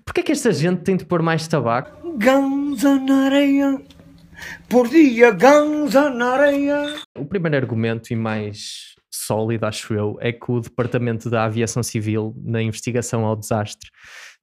Porquê 0.06 0.19
é 0.21 0.24
que 0.24 0.32
esta 0.32 0.52
gente 0.54 0.84
tem 0.84 0.95
de 0.95 1.04
pôr 1.06 1.21
mais 1.21 1.48
tabaco? 1.48 2.17
Ganza 2.17 2.95
na 3.00 3.26
areia, 3.26 3.82
por 4.69 4.88
dia 4.88 5.32
ganza 5.32 6.10
na 6.10 6.32
areia. 6.34 6.95
O 7.17 7.26
primeiro 7.26 7.56
argumento 7.58 8.12
e 8.12 8.15
mais 8.15 8.94
sólido, 9.26 9.66
acho 9.66 9.94
eu, 9.94 10.18
é 10.20 10.32
que 10.32 10.52
o 10.52 10.60
Departamento 10.60 11.30
da 11.30 11.46
Aviação 11.46 11.82
Civil, 11.84 12.36
na 12.44 12.62
investigação 12.62 13.26
ao 13.26 13.36
desastre, 13.36 13.90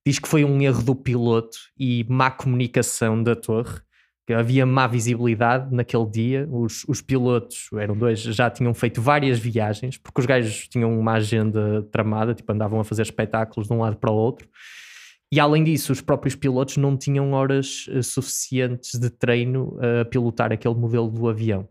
diz 0.07 0.18
que 0.18 0.29
foi 0.29 0.45
um 0.45 0.61
erro 0.61 0.83
do 0.83 0.95
piloto 0.95 1.57
e 1.79 2.05
má 2.09 2.31
comunicação 2.31 3.23
da 3.23 3.37
torre, 3.37 3.81
que 4.27 4.33
havia 4.33 4.64
má 4.64 4.87
visibilidade 4.87 5.75
naquele 5.75 6.07
dia. 6.07 6.49
Os, 6.51 6.85
os 6.88 7.01
pilotos, 7.01 7.68
eram 7.75 7.97
dois, 7.97 8.21
já 8.21 8.49
tinham 8.51 8.73
feito 8.75 9.01
várias 9.01 9.38
viagens, 9.38 9.99
porque 9.99 10.21
os 10.21 10.27
gajos 10.27 10.68
tinham 10.68 10.99
uma 10.99 11.14
agenda 11.14 11.83
tramada, 11.90 12.35
tipo 12.35 12.53
andavam 12.53 12.81
a 12.81 12.85
fazer 12.85 13.03
espetáculos 13.03 13.68
de 13.68 13.75
um 13.75 13.81
lado 13.81 13.97
para 13.97 14.11
o 14.11 14.14
outro. 14.14 14.49
E 15.33 15.40
além 15.40 15.64
disso, 15.64 15.92
os 15.92 16.03
próprios 16.03 16.37
pilotos 16.37 16.77
não 16.77 16.95
tinham 16.95 17.33
horas 17.33 17.87
eh, 17.88 18.03
suficientes 18.03 19.01
de 19.01 19.09
treino 19.09 19.79
a 19.81 20.05
pilotar 20.05 20.53
aquele 20.53 20.75
modelo 20.75 21.09
do 21.09 21.27
avião. 21.27 21.66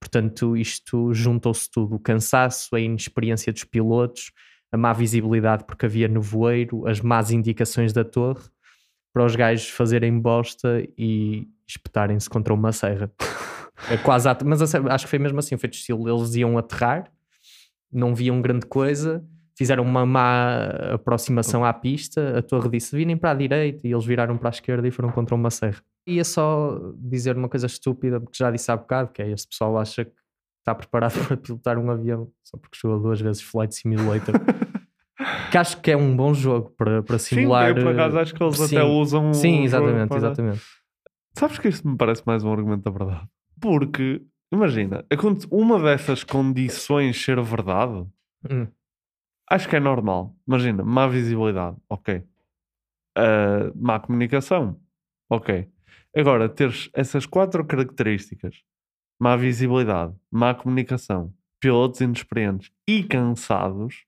Portanto, 0.00 0.56
isto 0.56 1.12
juntou-se 1.12 1.70
tudo: 1.70 1.96
o 1.96 2.00
cansaço, 2.00 2.74
a 2.76 2.80
inexperiência 2.80 3.52
dos 3.52 3.64
pilotos, 3.64 4.32
a 4.72 4.76
má 4.76 4.92
visibilidade 4.92 5.64
porque 5.64 5.86
havia 5.86 6.08
nevoeiro, 6.08 6.86
as 6.86 7.00
más 7.00 7.30
indicações 7.30 7.92
da 7.92 8.04
torre, 8.04 8.44
para 9.12 9.24
os 9.24 9.34
gajos 9.34 9.68
fazerem 9.70 10.18
bosta 10.20 10.82
e 10.96 11.48
espetarem-se 11.66 12.28
contra 12.30 12.52
uma 12.54 12.72
serra. 12.72 13.10
É 13.88 13.96
quase 13.96 14.28
at- 14.28 14.42
Mas 14.44 14.60
acho 14.74 15.04
que 15.04 15.10
foi 15.10 15.20
mesmo 15.20 15.38
assim: 15.38 15.56
foi 15.56 15.68
de 15.68 15.76
estilo. 15.76 16.08
Eles 16.08 16.34
iam 16.34 16.58
aterrar, 16.58 17.12
não 17.92 18.12
viam 18.12 18.42
grande 18.42 18.66
coisa, 18.66 19.24
fizeram 19.58 19.82
uma 19.82 20.06
má 20.06 20.62
aproximação 20.94 21.64
à 21.64 21.72
pista. 21.72 22.38
A 22.38 22.42
torre 22.42 22.68
disse: 22.70 22.96
virem 22.96 23.16
para 23.16 23.32
a 23.32 23.34
direita, 23.34 23.86
e 23.86 23.92
eles 23.92 24.04
viraram 24.06 24.38
para 24.38 24.48
a 24.48 24.50
esquerda 24.50 24.86
e 24.86 24.90
foram 24.92 25.10
contra 25.10 25.34
uma 25.34 25.50
serra. 25.50 25.82
Ia 26.06 26.24
só 26.24 26.78
dizer 26.96 27.36
uma 27.36 27.48
coisa 27.48 27.66
estúpida, 27.66 28.20
porque 28.20 28.38
já 28.38 28.50
disse 28.50 28.70
há 28.70 28.76
bocado, 28.76 29.10
que 29.12 29.20
é 29.20 29.28
este 29.30 29.48
pessoal 29.48 29.76
acha 29.76 30.04
que 30.04 30.12
está 30.60 30.74
preparado 30.74 31.12
para 31.26 31.36
pilotar 31.36 31.76
um 31.78 31.90
avião 31.90 32.30
só 32.44 32.56
porque 32.56 32.78
jogou 32.80 33.00
duas 33.00 33.20
vezes 33.20 33.42
Flight 33.42 33.74
Simulator. 33.74 34.34
que 35.50 35.58
acho 35.58 35.80
que 35.80 35.90
é 35.90 35.96
um 35.96 36.16
bom 36.16 36.32
jogo 36.32 36.70
para, 36.76 37.02
para 37.02 37.18
Sim, 37.18 37.36
simular. 37.36 37.68
eu 37.70 37.74
por 37.74 37.88
acaso 37.88 38.16
eh, 38.16 38.22
acho 38.22 38.34
que 38.34 38.42
eles 38.42 38.56
sim. 38.56 38.76
até 38.76 38.84
usam 38.84 39.34
Sim, 39.34 39.50
jogo 39.52 39.64
exatamente, 39.64 40.08
para- 40.08 40.18
exatamente. 40.18 40.62
Sabes 41.34 41.58
que 41.58 41.68
isto 41.68 41.88
me 41.88 41.96
parece 41.96 42.22
mais 42.26 42.42
um 42.44 42.52
argumento 42.52 42.82
da 42.82 42.90
verdade? 42.90 43.28
Porque, 43.60 44.22
imagina, 44.52 45.04
uma 45.50 45.78
dessas 45.80 46.22
condições 46.24 47.20
ser 47.22 47.40
verdade, 47.42 48.06
Hum. 48.48 48.68
Acho 49.50 49.68
que 49.68 49.76
é 49.76 49.80
normal. 49.80 50.36
Imagina, 50.46 50.84
má 50.84 51.06
visibilidade, 51.06 51.76
ok. 51.88 52.22
Ah, 53.16 53.72
má 53.74 53.98
comunicação, 53.98 54.80
ok. 55.28 55.68
Agora, 56.16 56.48
teres 56.48 56.88
essas 56.94 57.26
quatro 57.26 57.64
características, 57.64 58.62
má 59.20 59.36
visibilidade, 59.36 60.14
má 60.30 60.54
comunicação, 60.54 61.34
pilotos 61.60 62.00
inexperientes 62.00 62.70
e 62.88 63.02
cansados, 63.02 64.04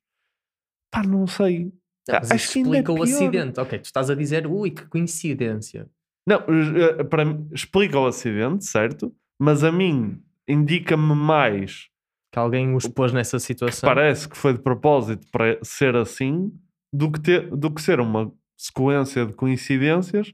pá, 0.92 1.02
não 1.02 1.26
sei. 1.26 1.72
Não, 2.08 2.18
mas 2.20 2.30
acho 2.30 2.52
que 2.52 2.58
é 2.58 2.62
explica 2.62 2.92
o 2.92 2.94
pior. 2.94 3.04
acidente. 3.04 3.60
Ok, 3.60 3.78
tu 3.80 3.84
estás 3.84 4.10
a 4.10 4.14
dizer, 4.14 4.46
ui, 4.46 4.70
que 4.70 4.86
coincidência. 4.86 5.88
Não, 6.26 6.38
eh, 6.38 7.04
para 7.04 7.24
mim, 7.24 7.48
explica 7.52 7.98
o 7.98 8.06
acidente, 8.06 8.64
certo? 8.64 9.14
Mas 9.38 9.64
a 9.64 9.72
mim 9.72 10.22
indica-me 10.46 11.14
mais 11.14 11.89
Que 12.32 12.38
alguém 12.38 12.74
os 12.74 12.86
pôs 12.86 13.12
nessa 13.12 13.36
que 13.38 13.42
situação. 13.42 13.88
parece 13.88 14.28
que 14.28 14.36
foi 14.36 14.52
de 14.52 14.60
propósito 14.60 15.26
para 15.32 15.58
ser 15.62 15.96
assim 15.96 16.52
do 16.92 17.10
que, 17.10 17.20
ter, 17.20 17.50
do 17.56 17.72
que 17.72 17.82
ser 17.82 17.98
uma 18.00 18.32
sequência 18.56 19.26
de 19.26 19.32
coincidências 19.34 20.32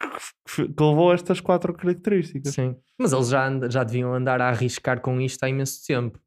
que, 0.00 0.08
que- 0.66 0.72
que 0.72 0.82
levou 0.82 1.10
a 1.10 1.14
estas 1.14 1.40
quatro 1.40 1.72
características. 1.74 2.54
Sim. 2.54 2.76
Mas 2.98 3.12
eles 3.12 3.28
já, 3.28 3.46
and- 3.48 3.70
já 3.70 3.82
deviam 3.84 4.12
andar 4.14 4.40
a 4.40 4.48
arriscar 4.48 5.00
com 5.00 5.20
isto 5.20 5.42
há 5.42 5.48
imenso 5.48 5.84
tempo. 5.86 6.18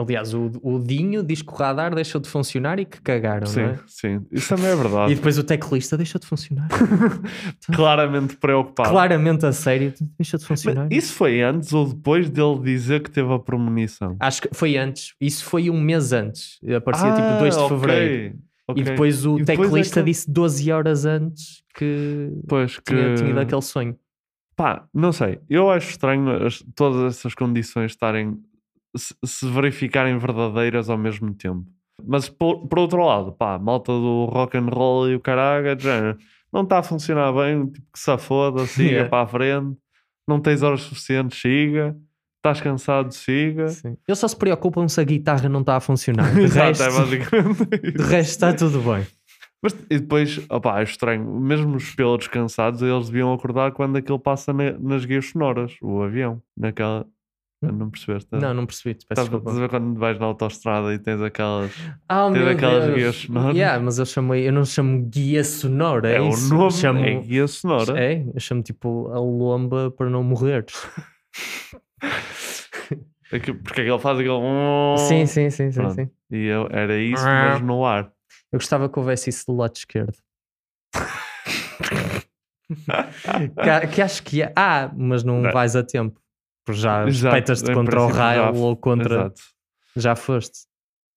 Aliás, 0.00 0.32
o, 0.34 0.50
o 0.62 0.78
Dinho 0.78 1.22
diz 1.22 1.42
que 1.42 1.52
o 1.52 1.54
radar 1.54 1.94
deixou 1.94 2.20
de 2.20 2.28
funcionar 2.28 2.78
e 2.78 2.84
que 2.84 3.00
cagaram, 3.00 3.46
Sim, 3.46 3.60
não 3.62 3.68
é? 3.70 3.78
sim. 3.86 4.20
Isso 4.32 4.48
também 4.54 4.70
é 4.70 4.76
verdade. 4.76 5.12
E 5.12 5.14
depois 5.14 5.38
o 5.38 5.44
teclista 5.44 5.96
deixou 5.96 6.18
de 6.20 6.26
funcionar. 6.26 6.68
Claramente 7.74 8.36
preocupado. 8.36 8.88
Claramente 8.90 9.46
a 9.46 9.52
sério, 9.52 9.92
deixou 10.18 10.38
de 10.38 10.44
Mas 10.48 10.62
funcionar. 10.62 10.88
isso 10.90 11.12
foi 11.14 11.42
antes 11.42 11.72
ou 11.72 11.86
depois 11.88 12.28
dele 12.30 12.58
dizer 12.60 13.02
que 13.02 13.10
teve 13.10 13.32
a 13.32 13.38
premonição? 13.38 14.16
Acho 14.20 14.42
que 14.42 14.48
foi 14.52 14.76
antes. 14.76 15.14
Isso 15.20 15.44
foi 15.44 15.70
um 15.70 15.80
mês 15.80 16.12
antes. 16.12 16.58
Aparecia 16.76 17.08
Ah, 17.08 17.14
tipo 17.14 17.38
2 17.38 17.54
de 17.56 17.60
ok, 17.62 17.68
fevereiro. 17.78 18.38
ok. 18.68 18.82
E 18.82 18.84
depois 18.84 19.26
o 19.26 19.38
E 19.38 19.44
depois 19.44 19.58
é 19.58 19.62
teclista 19.70 20.00
que- 20.00 20.06
disse 20.10 20.30
12 20.30 20.70
horas 20.72 21.04
antes 21.04 21.62
que 21.74 22.30
Pois 22.48 22.72
tinha, 22.72 22.80
que- 22.82 23.14
tinha 23.16 23.26
tido 23.28 23.38
aquele 23.38 23.62
sonho. 23.62 23.96
Pá, 24.56 24.84
não 24.92 25.12
sei. 25.12 25.38
Eu 25.48 25.70
acho 25.70 25.90
estranho 25.90 26.46
as- 26.46 26.62
todas 26.74 27.14
essas 27.16 27.34
condições 27.34 27.92
estarem 27.92 28.38
se, 28.96 29.14
verificarem 29.50 30.16
verdadeiras 30.18 30.88
ao 30.90 30.98
mesmo 30.98 31.32
tempo. 31.34 31.64
Mas 32.06 32.28
por, 32.28 32.66
por 32.66 32.78
outro 32.78 33.04
lado, 33.04 33.32
pá, 33.32 33.58
malta 33.58 33.92
do 33.92 34.24
rock 34.26 34.56
and 34.56 34.66
roll 34.72 35.08
e 35.10 35.14
o 35.14 35.20
de 35.76 35.82
género, 35.82 36.16
não 36.52 36.62
está 36.62 36.78
a 36.78 36.82
funcionar 36.82 37.32
bem, 37.32 37.66
tipo 37.66 37.86
que 37.92 37.98
se 37.98 38.10
foda, 38.18 38.64
siga 38.66 38.90
Yeah. 38.90 39.10
para 39.10 39.22
a 39.24 39.26
frente, 39.26 39.76
não 40.26 40.40
tens 40.40 40.62
horas 40.62 40.80
suficientes, 40.82 41.40
siga, 41.40 41.94
estás 42.38 42.60
cansado, 42.60 43.12
siga. 43.12 43.66
Eles 44.08 44.18
só 44.18 44.26
se 44.26 44.36
preocupam 44.36 44.88
se 44.88 45.00
a 45.00 45.04
guitarra 45.04 45.48
não 45.48 45.60
está 45.60 45.76
a 45.76 45.80
funcionar. 45.80 46.32
De 46.34 46.42
Exato, 46.42 46.68
resto, 46.68 46.82
é 46.82 46.90
basicamente 46.90 47.66
de 47.92 48.02
resto 48.02 48.30
está 48.30 48.52
tudo 48.54 48.80
bem. 48.80 49.06
Mas 49.62 49.74
e 49.90 49.98
depois, 49.98 50.40
opá, 50.50 50.80
é 50.80 50.84
estranho, 50.84 51.38
mesmo 51.38 51.76
os 51.76 51.94
pilotos 51.94 52.28
cansados, 52.28 52.80
eles 52.80 53.08
deviam 53.10 53.30
acordar 53.34 53.72
quando 53.72 53.96
aquilo 53.96 54.18
passa 54.18 54.54
na- 54.54 54.72
nas 54.78 55.04
guias 55.04 55.26
sonoras, 55.26 55.76
o 55.82 56.00
avião, 56.02 56.42
naquela. 56.56 57.06
Não 57.62 57.90
percebeste? 57.90 58.28
Não, 58.32 58.54
não 58.54 58.64
percebi. 58.64 58.96
Estás 58.98 59.28
a 59.28 59.38
ver 59.38 59.68
quando 59.68 59.98
vais 59.98 60.18
na 60.18 60.24
autostrada 60.24 60.94
e 60.94 60.98
tens 60.98 61.20
aquelas. 61.20 61.70
Ah, 62.08 62.30
tens 62.32 62.42
meu 62.42 62.48
aquelas 62.48 62.84
Deus. 62.86 62.96
guias 62.96 63.16
sonoras? 63.16 63.54
Yeah, 63.56 63.84
mas 63.84 63.98
eu 63.98 64.06
chamei, 64.06 64.48
eu 64.48 64.52
não 64.52 64.64
chamo 64.64 65.02
guia 65.04 65.44
sonora. 65.44 66.08
É, 66.10 66.14
É 66.16 66.20
o 66.22 66.28
isso? 66.30 66.54
nome, 66.54 66.70
chamo, 66.72 66.98
é 67.04 67.20
guia 67.20 67.46
sonora. 67.46 68.00
É, 68.02 68.24
eu 68.34 68.40
chamo 68.40 68.62
tipo 68.62 69.08
a 69.12 69.18
lomba 69.20 69.90
para 69.90 70.08
não 70.08 70.22
morreres. 70.22 70.72
Aquilo- 73.30 73.58
Porque 73.58 73.82
é 73.82 73.84
que 73.84 73.90
ele 73.90 73.98
faz 73.98 74.18
aquele. 74.18 74.96
Sim, 75.06 75.26
sim, 75.26 75.50
sim, 75.50 75.70
sim, 75.70 75.90
sim. 75.90 76.10
E 76.30 76.46
eu, 76.46 76.66
era 76.70 76.96
isso, 76.98 77.24
mas 77.26 77.60
no 77.60 77.84
ar. 77.84 78.10
Eu 78.50 78.58
gostava 78.58 78.88
que 78.88 78.98
houvesse 78.98 79.28
isso 79.28 79.44
do 79.46 79.54
lado 79.56 79.76
esquerdo. 79.76 80.16
que, 82.64 83.86
que 83.94 84.02
acho 84.02 84.22
que 84.22 84.42
é. 84.42 84.52
Ah, 84.56 84.90
mas 84.96 85.22
Não. 85.22 85.42
vais 85.52 85.76
a 85.76 85.82
tempo. 85.84 86.18
Já 86.68 87.06
Exato, 87.06 87.06
respeitas-te 87.34 87.70
em 87.70 87.74
contra 87.74 88.02
o 88.02 88.08
f- 88.10 88.58
ou 88.58 88.76
contra. 88.76 89.14
Exato. 89.14 89.40
Já 89.96 90.14
foste. 90.16 90.68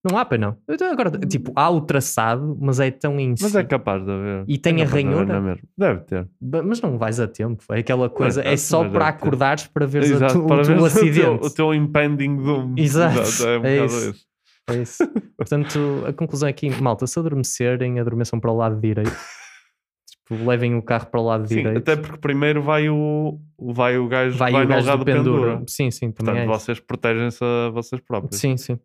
Não 0.10 0.18
há, 0.18 0.26
pena 0.26 0.48
não. 0.68 0.76
Então 0.76 0.92
agora, 0.92 1.12
tipo, 1.12 1.54
há 1.56 1.70
o 1.70 1.80
traçado, 1.80 2.58
mas 2.60 2.78
é 2.82 2.92
tão 2.92 3.18
em 3.20 3.36
Mas 3.40 3.56
é 3.56 3.64
capaz 3.64 4.04
de 4.04 4.12
haver. 4.12 4.44
E 4.48 4.58
tem 4.58 4.80
É 4.80 4.84
a 4.84 4.86
de 4.86 4.92
ranhura? 4.92 5.26
não 5.26 5.36
é 5.36 5.40
mesmo? 5.40 5.62
Deve 5.78 6.02
ter. 6.02 6.28
Mas 6.42 6.82
não 6.82 6.98
vais 6.98 7.20
a 7.22 7.28
tempo. 7.28 7.64
É 7.72 7.80
aquela 7.80 8.10
coisa. 8.10 8.42
É 8.42 8.52
Exato, 8.52 8.70
só 8.70 8.84
mas 8.84 8.92
para 8.92 9.08
acordares 9.08 9.68
para 9.68 9.86
veres 9.86 10.10
Exato, 10.12 10.34
tu, 10.42 10.46
para 10.48 10.62
o 10.62 10.66
teu 10.66 10.76
o 10.82 10.86
acidente. 10.86 11.22
teu, 11.22 11.34
o 11.36 11.50
teu 11.50 11.74
impending 11.74 12.36
doom. 12.36 12.74
Exato, 12.78 13.48
é 13.48 13.60
um 13.60 13.66
é 13.66 13.86
isso. 13.86 14.10
isso. 14.10 14.26
É 14.70 14.76
isso. 14.82 15.08
Portanto, 15.38 16.04
a 16.08 16.12
conclusão 16.14 16.50
é 16.50 16.54
que, 16.54 16.70
malta, 16.82 17.08
se 17.08 17.18
adormecerem, 17.20 17.98
adormeçam 18.00 18.40
para 18.40 18.52
o 18.52 18.58
lado 18.58 18.80
direito. 18.82 19.12
tipo, 20.28 20.46
levem 20.46 20.76
o 20.76 20.82
carro 20.82 21.08
para 21.08 21.20
o 21.20 21.24
lado 21.24 21.48
Sim, 21.48 21.56
direito. 21.56 21.78
até 21.78 21.96
porque 21.96 22.18
primeiro 22.18 22.62
vai 22.62 22.90
o, 22.90 23.40
vai 23.60 23.98
o 23.98 24.08
gajo 24.08 24.38
Vai 24.38 24.52
vai, 24.52 24.64
o 24.66 24.68
gajo 24.68 24.98
do 24.98 25.06
pendura. 25.06 25.52
pendura. 25.54 25.64
Sim, 25.68 25.92
sim, 25.92 26.12
também 26.12 26.34
Portanto, 26.36 26.38
é 26.38 26.58
vocês 26.58 26.80
protegem-se 26.80 27.44
a 27.44 27.70
vocês 27.70 28.02
próprios. 28.02 28.40
Sim, 28.40 28.58
sim. 28.58 28.80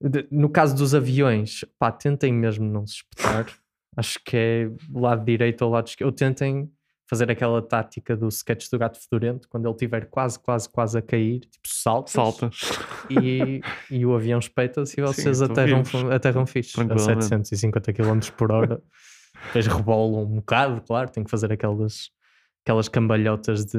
De- 0.00 0.26
No 0.30 0.48
caso 0.48 0.74
dos 0.76 0.94
aviões, 0.94 1.64
pá, 1.78 1.90
tentem 1.92 2.32
mesmo 2.32 2.64
não 2.70 2.86
se 2.86 2.96
espetar. 2.96 3.46
Acho 3.96 4.18
que 4.24 4.36
é 4.36 4.70
o 4.92 5.00
lado 5.00 5.24
direito 5.24 5.62
ou 5.62 5.70
lado 5.70 5.88
esquerdo. 5.88 6.08
Ou 6.10 6.12
tentem 6.14 6.70
fazer 7.08 7.28
aquela 7.28 7.60
tática 7.60 8.16
do 8.16 8.28
sketch 8.28 8.70
do 8.70 8.78
gato 8.78 8.96
fedorento, 9.00 9.48
quando 9.48 9.66
ele 9.66 9.74
estiver 9.74 10.06
quase, 10.08 10.38
quase, 10.38 10.68
quase 10.68 10.96
a 10.96 11.02
cair, 11.02 11.40
tipo, 11.40 11.66
salta. 11.66 12.08
Salta. 12.12 12.50
E, 13.10 13.60
e 13.90 14.06
o 14.06 14.14
avião 14.14 14.38
espeita-se 14.38 15.00
e 15.00 15.02
vocês 15.02 15.38
Sim, 15.38 15.44
aterram, 15.44 15.82
aterram 16.12 16.46
fixe, 16.46 16.80
a 16.80 16.84
Tranquilamente. 16.84 17.24
750 17.24 17.92
km 17.92 18.20
por 18.36 18.52
hora. 18.52 18.80
Depois 19.46 19.66
rebolam 19.66 20.22
um 20.24 20.36
bocado, 20.36 20.80
claro, 20.82 21.10
tem 21.10 21.24
que 21.24 21.30
fazer 21.30 21.52
aquelas, 21.52 22.10
aquelas 22.64 22.88
cambalhotas 22.88 23.64
de, 23.64 23.78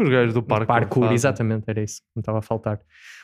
Os 0.00 0.08
gajos 0.08 0.34
do 0.34 0.42
parkour 0.42 0.66
parkour, 0.66 1.12
exatamente, 1.12 1.64
era 1.68 1.82
isso 1.82 2.00
que 2.02 2.08
me 2.16 2.20
estava 2.20 2.38
a 2.38 2.42
faltar. 2.42 2.80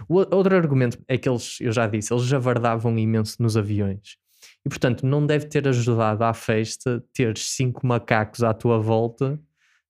O 0.09 0.21
o- 0.21 0.35
outro 0.37 0.55
argumento 0.57 0.99
é 1.09 1.19
que 1.19 1.29
eles, 1.29 1.61
eu 1.61 1.73
já 1.73 1.87
disse, 1.87 2.13
eles 2.13 2.25
javardavam 2.25 2.97
imenso 2.99 3.37
nos 3.43 3.57
aviões. 3.57 4.17
E 4.65 4.69
portanto, 4.69 5.07
não 5.07 5.27
deve 5.27 5.47
ter 5.47 5.67
ajudado 5.67 6.23
à 6.23 6.33
festa 6.35 7.03
ter 7.13 7.37
cinco 7.39 7.87
macacos 7.87 8.43
à 8.43 8.53
tua 8.55 8.79
volta. 8.79 9.39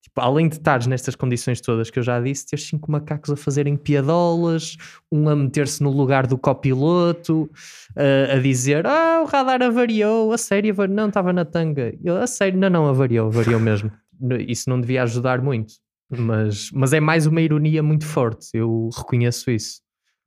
Tipo, 0.03 0.21
além 0.23 0.49
de 0.49 0.55
estares 0.57 0.87
nestas 0.87 1.15
condições 1.15 1.61
todas 1.61 1.91
que 1.91 1.99
eu 1.99 2.03
já 2.03 2.19
disse, 2.21 2.47
ter 2.47 2.59
cinco 2.59 2.91
macacos 2.91 3.31
a 3.31 3.37
fazerem 3.37 3.77
piadolas, 3.77 4.77
um 5.13 5.29
a 5.29 5.37
meter-se 5.37 5.83
no 5.83 5.91
lugar 5.91 6.27
do 6.27 6.39
copiloto, 6.39 7.51
a, 7.95 8.35
a 8.35 8.39
dizer: 8.41 8.87
Ah, 8.87 9.21
o 9.23 9.27
radar 9.27 9.63
avariou, 9.63 10.33
a 10.33 10.39
sério, 10.39 10.73
avar- 10.73 10.89
não, 10.89 11.09
estava 11.09 11.33
na 11.33 11.45
tanga. 11.45 11.95
Eu, 12.03 12.17
a 12.17 12.27
sério, 12.27 12.59
não, 12.59 12.71
não, 12.71 12.87
avariou, 12.89 13.29
avariou 13.29 13.61
mesmo. 13.61 13.91
Isso 14.49 14.69
não 14.71 14.81
devia 14.81 15.03
ajudar 15.03 15.41
muito, 15.43 15.75
mas, 16.11 16.71
mas 16.73 16.93
é 16.93 17.01
mais 17.01 17.27
uma 17.27 17.41
ironia 17.41 17.83
muito 17.83 18.05
forte, 18.07 18.49
eu 18.55 18.89
reconheço 18.97 19.51
isso. 19.51 19.81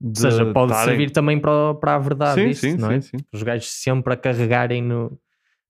Ou 0.04 0.16
seja, 0.16 0.46
pode 0.52 0.72
estarem- 0.72 0.90
servir 0.96 1.12
também 1.12 1.40
para, 1.40 1.74
para 1.76 1.96
a 1.96 2.00
verdade 2.00 2.42
Sim, 2.42 2.50
isto, 2.50 2.62
sim, 2.68 2.78
não 2.78 2.92
é? 2.92 3.00
sim, 3.02 3.18
sim. 3.18 3.26
Os 3.32 3.42
gajos 3.44 3.70
sempre 3.70 4.14
a 4.14 4.18
carregarem 4.18 4.82
no, 4.84 5.18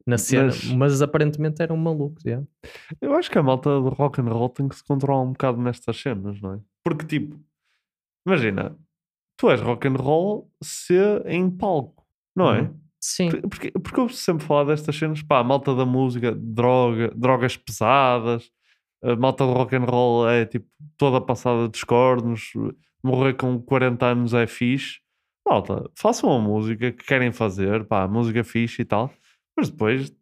na 0.06 0.18
cena, 0.18 0.46
Mas- 0.48 0.63
mas, 0.72 1.02
aparentemente 1.02 1.62
eram 1.62 1.78
malucos. 1.78 2.24
yeah. 2.26 2.46
Eu 3.02 3.16
acho 3.16 3.30
que 3.32 3.38
a 3.38 3.44
malta 3.44 3.70
do 3.70 3.89
rock 3.89 4.20
and 4.22 4.26
roll 4.26 4.50
tem 4.50 4.68
que 4.68 4.76
se 4.76 4.84
controlar 4.84 5.22
um 5.22 5.32
bocado 5.32 5.62
nestas 5.62 5.98
cenas, 6.00 6.39
não 6.42 6.54
é? 6.56 6.60
Porque 6.86 7.06
tipo, 7.06 7.39
imagina, 8.28 8.78
tu 9.38 9.50
és 9.50 9.62
rock 9.62 9.88
and 9.88 9.96
roll 9.96 10.50
se 10.62 10.96
em 11.26 11.50
palco, 11.50 12.06
não 12.36 12.54
é? 12.54 12.62
Uhum. 12.62 12.80
Sim. 13.02 13.30
Por- 13.32 13.50
Porque, 13.50 13.72
porque 13.72 14.00
eu 14.00 14.10
sempre 14.10 14.46
falar 14.46 14.63
destas 14.66 14.96
cenas, 14.96 15.22
pá, 15.22 15.39
a 15.39 15.44
malta 15.44 15.76
da 15.76 15.86
música, 15.86 16.34
droga, 16.34 17.12
drogas 17.16 17.58
pesadas, 17.58 18.50
a 19.04 19.16
malta 19.16 19.46
do 19.46 19.52
rock 19.54 19.76
and 19.76 19.84
roll 19.86 20.30
é 20.30 20.46
tipo 20.46 20.66
toda 20.98 21.20
passada 21.20 21.68
de 21.68 21.86
cornos, 21.86 22.52
morrer 23.04 23.34
com 23.36 23.60
40 23.62 24.06
anos 24.06 24.34
é 24.34 24.48
fixe. 24.48 25.00
Malta, 25.46 25.89
façam 25.98 26.32
a 26.32 26.39
música 26.39 26.92
que 26.94 27.04
querem 27.06 27.34
fazer, 27.34 27.84
pá, 27.86 28.08
música 28.08 28.42
fixe 28.46 28.82
e 28.82 28.86
tal, 28.86 29.12
mas 29.58 29.70
depois 29.70 30.13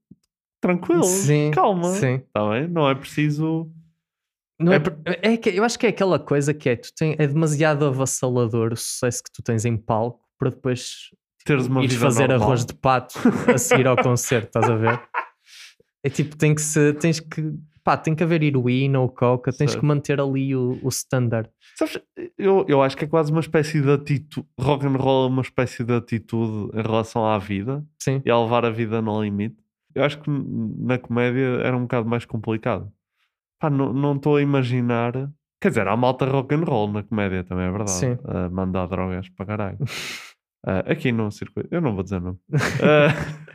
tranquilo, 0.62 1.04
Sim, 1.04 1.52
calma, 1.52 1.90
sim. 1.96 2.22
tá 2.34 2.50
bem? 2.52 2.68
Não 2.68 2.88
é 2.90 2.94
preciso. 2.96 3.72
Não 4.60 4.72
é, 4.74 4.78
É 5.24 5.34
é 5.34 5.38
que, 5.38 5.50
eu 5.50 5.64
acho 5.64 5.80
que 5.80 5.88
é 5.88 5.90
aquela 5.90 6.20
coisa 6.20 6.54
que 6.54 6.70
é, 6.70 6.76
tu 6.76 6.94
tem, 6.96 7.16
é 7.18 7.26
demasiado 7.26 7.84
avassalador 7.86 8.74
o 8.74 8.78
sucesso 8.78 9.24
que 9.24 9.32
tu 9.32 9.42
tens 9.42 9.66
em 9.66 9.76
palco 9.76 10.22
para 10.38 10.50
depois 10.52 11.10
Teres 11.44 11.66
uma 11.66 11.82
vida 11.82 11.96
fazer 11.96 12.28
normal. 12.28 12.48
arroz 12.48 12.64
de 12.66 12.76
pato 12.76 13.16
a 13.52 13.58
seguir 13.58 13.88
ao 13.88 13.96
concerto, 14.04 14.48
estás 14.48 14.70
a 14.70 14.76
ver? 14.76 15.02
É 16.04 16.10
tipo, 16.10 16.36
tem 16.38 16.54
que 16.54 16.62
se, 16.62 16.94
tens 16.94 17.20
que, 17.20 17.42
pá, 17.84 17.98
tem 17.98 18.16
que 18.16 18.24
haver 18.24 18.44
heroína 18.44 19.00
ou 19.00 19.10
coca, 19.10 19.52
tens 19.52 19.76
que 19.76 19.86
manter 19.86 20.20
ali 20.20 20.56
o, 20.56 20.80
o 20.82 20.90
standard. 20.90 21.50
Sabes, 21.76 22.00
eu, 22.38 22.66
eu 22.68 22.82
acho 22.82 22.96
que 22.96 23.06
é 23.06 23.08
quase 23.08 23.32
uma 23.32 23.42
espécie 23.42 23.82
de 23.82 23.92
atitude. 23.92 24.48
Rock 24.60 24.86
and 24.86 24.98
roll 24.98 25.26
é 25.26 25.30
uma 25.30 25.42
espécie 25.42 25.84
de 25.84 25.94
atitude 25.94 26.78
em 26.78 26.82
relação 26.82 27.26
à 27.26 27.38
vida 27.38 27.86
Sim. 28.00 28.22
e 28.26 28.32
a 28.32 28.40
levar 28.40 28.66
a 28.66 28.70
vida 28.70 29.02
no 29.02 29.22
limite. 29.22 29.58
Eu 29.94 30.04
acho 30.04 30.20
que 30.20 30.30
na 30.30 30.98
comédia 30.98 31.62
era 31.64 31.76
um 31.76 31.82
bocado 31.82 32.08
mais 32.08 32.26
complicado. 32.26 32.92
Pá, 33.60 33.70
não 33.70 34.16
estou 34.16 34.38
a 34.38 34.42
imaginar. 34.42 35.14
Quer 35.60 35.70
dizer, 35.70 35.88
há 35.88 35.96
malta 35.96 36.26
rock 36.26 36.56
and 36.56 36.64
roll 36.64 36.92
na 36.92 37.04
comédia 37.04 37.44
também, 37.44 37.66
é 37.66 37.70
verdade. 37.70 37.92
Sim. 37.92 38.18
A 38.26 38.50
mandar 38.50 38.88
drogas 38.88 39.30
para 39.30 39.46
caralho. 39.46 39.78
Ah, 40.64 40.84
aqui 40.92 41.12
no 41.12 41.32
circuito, 41.32 41.70
eu 41.72 41.82
não 41.82 41.96
vou 41.96 42.04
dizer 42.04 42.22
não. 42.22 42.38
Ah, 42.84 43.10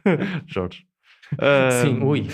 Jorge. 0.47 0.85
Ah, 1.39 1.71
Sim, 1.71 2.03
ui. 2.03 2.27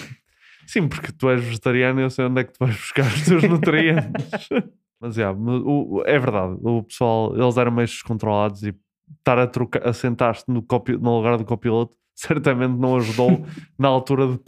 Sim, 0.66 0.88
porque 0.88 1.12
tu 1.12 1.28
és 1.30 1.42
vegetariano 1.42 2.00
e 2.00 2.04
eu 2.04 2.10
sei 2.10 2.24
onde 2.26 2.40
é 2.40 2.44
que 2.44 2.52
tu 2.52 2.58
vais 2.64 2.76
buscar 2.76 3.06
os 3.06 3.22
teus 3.24 3.42
nutrientes. 3.44 4.48
Mas 5.00 5.16
yeah, 5.16 5.36
o- 5.36 6.02
é 6.06 6.18
verdade, 6.18 6.56
o 6.62 6.82
pessoal, 6.84 7.34
eles 7.36 7.56
eram 7.56 7.72
meio 7.72 7.88
descontrolados 7.88 8.62
e 8.62 8.74
estar 9.18 9.38
a, 9.38 9.46
trocar, 9.46 9.86
a 9.86 9.92
sentar-te 9.92 10.44
no, 10.48 10.64
no 11.00 11.16
lugar 11.16 11.36
do 11.36 11.44
copiloto 11.44 11.96
certamente 12.14 12.78
não 12.78 12.96
ajudou 12.96 13.44
na 13.78 13.88
altura 13.88 14.26
de, 14.26 14.38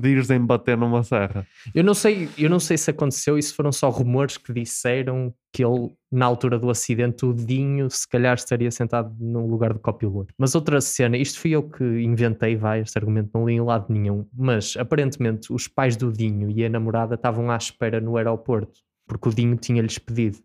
de 0.00 0.08
ires 0.08 0.30
embater 0.30 0.76
numa 0.76 1.02
serra. 1.02 1.46
Eu 1.74 1.84
não 1.84 1.94
sei, 1.94 2.28
eu 2.38 2.48
não 2.48 2.60
sei 2.60 2.76
se 2.76 2.90
aconteceu 2.90 3.38
e 3.38 3.42
se 3.42 3.52
foram 3.52 3.72
só 3.72 3.88
rumores 3.90 4.36
que 4.36 4.52
disseram 4.52 5.32
que 5.52 5.64
ele, 5.64 5.90
na 6.12 6.26
altura 6.26 6.58
do 6.58 6.70
acidente, 6.70 7.24
o 7.24 7.32
Dinho 7.32 7.90
se 7.90 8.06
calhar 8.06 8.34
estaria 8.34 8.70
sentado 8.70 9.14
no 9.18 9.46
lugar 9.46 9.72
do 9.72 9.80
copiloto. 9.80 10.32
Mas 10.38 10.54
outra 10.54 10.80
cena, 10.80 11.16
isto 11.16 11.40
fui 11.40 11.52
eu 11.52 11.62
que 11.62 11.84
inventei, 11.84 12.54
vai, 12.54 12.80
este 12.80 12.98
argumento 12.98 13.30
não 13.34 13.46
li 13.46 13.54
em 13.54 13.60
lado 13.60 13.86
nenhum, 13.88 14.26
mas 14.36 14.76
aparentemente 14.76 15.52
os 15.52 15.66
pais 15.66 15.96
do 15.96 16.12
Dinho 16.12 16.50
e 16.50 16.64
a 16.64 16.68
namorada 16.68 17.14
estavam 17.14 17.50
à 17.50 17.56
espera 17.56 18.00
no 18.00 18.16
aeroporto, 18.16 18.80
porque 19.06 19.28
o 19.28 19.34
Dinho 19.34 19.56
tinha-lhes 19.56 19.98
pedido. 19.98 20.38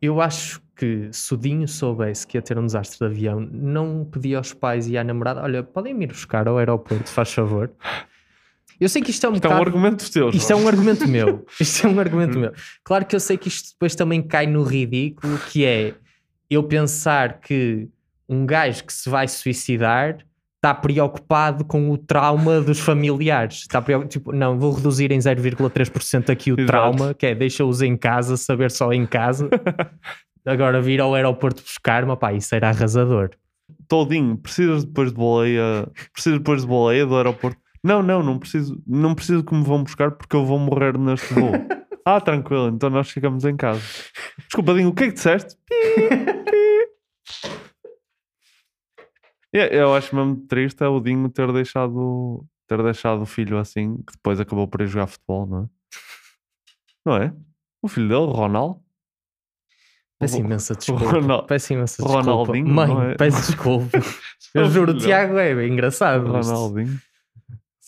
Eu 0.00 0.20
acho 0.20 0.60
que 0.76 1.08
se 1.12 1.32
o 1.34 1.36
Dinho 1.36 1.66
soubesse 1.68 2.26
que 2.26 2.36
ia 2.38 2.42
ter 2.42 2.58
um 2.58 2.64
desastre 2.66 2.98
de 2.98 3.04
avião, 3.04 3.40
não 3.40 4.04
pedia 4.04 4.38
aos 4.38 4.52
pais 4.52 4.88
e 4.88 4.96
à 4.96 5.04
namorada: 5.04 5.42
olha, 5.42 5.62
podem 5.62 5.92
me 5.94 6.04
ir 6.04 6.08
buscar 6.08 6.48
ao 6.48 6.58
aeroporto, 6.58 7.08
faz 7.10 7.32
favor. 7.32 7.70
Eu 8.80 8.88
sei 8.88 9.02
que 9.02 9.10
isto 9.10 9.26
é 9.26 9.28
um 9.28 9.34
Isto 9.34 9.44
é 9.44 9.48
um 9.48 9.52
bocado- 9.52 9.68
argumento 9.68 10.10
teu, 10.10 10.30
Isto 10.30 10.52
é 10.52 10.56
um 10.56 10.66
argumento 10.66 11.06
meu. 11.06 11.44
Isto 11.60 11.86
é 11.86 11.90
um 11.90 12.00
argumento 12.00 12.38
meu. 12.38 12.52
Claro 12.82 13.04
que 13.04 13.14
eu 13.14 13.20
sei 13.20 13.36
que 13.36 13.48
isto 13.48 13.72
depois 13.72 13.94
também 13.94 14.22
cai 14.22 14.46
no 14.46 14.62
ridículo, 14.62 15.38
que 15.50 15.66
é 15.66 15.94
eu 16.48 16.62
pensar 16.62 17.40
que 17.40 17.88
um 18.26 18.46
gajo 18.46 18.84
que 18.84 18.92
se 18.92 19.10
vai 19.10 19.28
suicidar 19.28 20.24
está 20.60 20.74
preocupado 20.74 21.64
com 21.64 21.90
o 21.90 21.96
trauma 21.96 22.60
dos 22.60 22.78
familiares. 22.78 23.60
Está 23.60 23.80
preocupado, 23.80 24.10
tipo, 24.10 24.30
não, 24.32 24.58
vou 24.58 24.72
reduzir 24.74 25.10
em 25.10 25.18
0,3% 25.18 26.28
aqui 26.28 26.52
o 26.52 26.60
Exato. 26.60 26.66
trauma, 26.66 27.14
que 27.14 27.26
é 27.26 27.34
deixa-os 27.34 27.80
em 27.80 27.96
casa, 27.96 28.36
saber 28.36 28.70
só 28.70 28.92
em 28.92 29.06
casa. 29.06 29.48
Agora 30.44 30.80
vir 30.80 31.00
ao 31.00 31.14
aeroporto 31.14 31.62
buscar-me, 31.62 32.14
pá, 32.16 32.34
isso 32.34 32.54
era 32.54 32.68
arrasador. 32.68 33.30
Todinho, 33.88 34.36
precisas 34.36 34.84
depois 34.84 35.10
de 35.10 35.16
boleia, 35.16 35.88
precisas 36.12 36.38
depois 36.38 36.60
de 36.60 36.68
boleia 36.68 37.06
do 37.06 37.16
aeroporto? 37.16 37.58
Não, 37.82 38.02
não, 38.02 38.22
não 38.22 38.38
preciso, 38.38 38.82
não 38.86 39.14
preciso 39.14 39.42
que 39.42 39.54
me 39.54 39.64
vão 39.64 39.82
buscar 39.82 40.10
porque 40.10 40.36
eu 40.36 40.44
vou 40.44 40.58
morrer 40.58 40.98
neste 40.98 41.32
voo. 41.32 41.52
ah, 42.04 42.20
tranquilo, 42.20 42.68
então 42.68 42.90
nós 42.90 43.10
ficamos 43.10 43.44
em 43.46 43.56
casa. 43.56 43.80
Desculpa, 44.38 44.74
Dinho, 44.74 44.90
o 44.90 44.94
que 44.94 45.04
é 45.04 45.06
que 45.06 45.14
disseste? 45.14 45.56
Eu 49.52 49.94
acho 49.94 50.14
mesmo 50.14 50.36
triste 50.46 50.82
é 50.82 50.88
o 50.88 51.00
Dinho 51.00 51.28
ter 51.28 51.52
deixado, 51.52 52.46
ter 52.68 52.82
deixado 52.82 53.22
o 53.22 53.26
filho 53.26 53.58
assim, 53.58 53.96
que 53.98 54.12
depois 54.12 54.38
acabou 54.38 54.68
por 54.68 54.80
ir 54.80 54.86
jogar 54.86 55.06
futebol, 55.08 55.46
não 55.46 55.62
é? 55.64 55.68
Não 57.04 57.16
é? 57.16 57.34
O 57.82 57.88
filho 57.88 58.08
dele, 58.08 58.26
Ronaldo. 58.32 58.80
Peço 60.20 60.36
imensa 60.36 60.74
desculpa. 60.74 61.04
Ronal- 61.04 61.46
Peço 61.46 61.72
imensa 61.72 62.02
desculpa. 62.02 62.30
Ronaldinho, 62.30 62.68
Mãe, 62.68 63.12
é? 63.12 63.14
peço 63.16 63.46
desculpa. 63.46 63.98
Eu 64.54 64.66
juro, 64.70 64.92
o 64.92 64.98
Tiago 64.98 65.38
é 65.38 65.54
bem 65.54 65.72
engraçado. 65.72 66.26
Ronaldinho. 66.30 67.00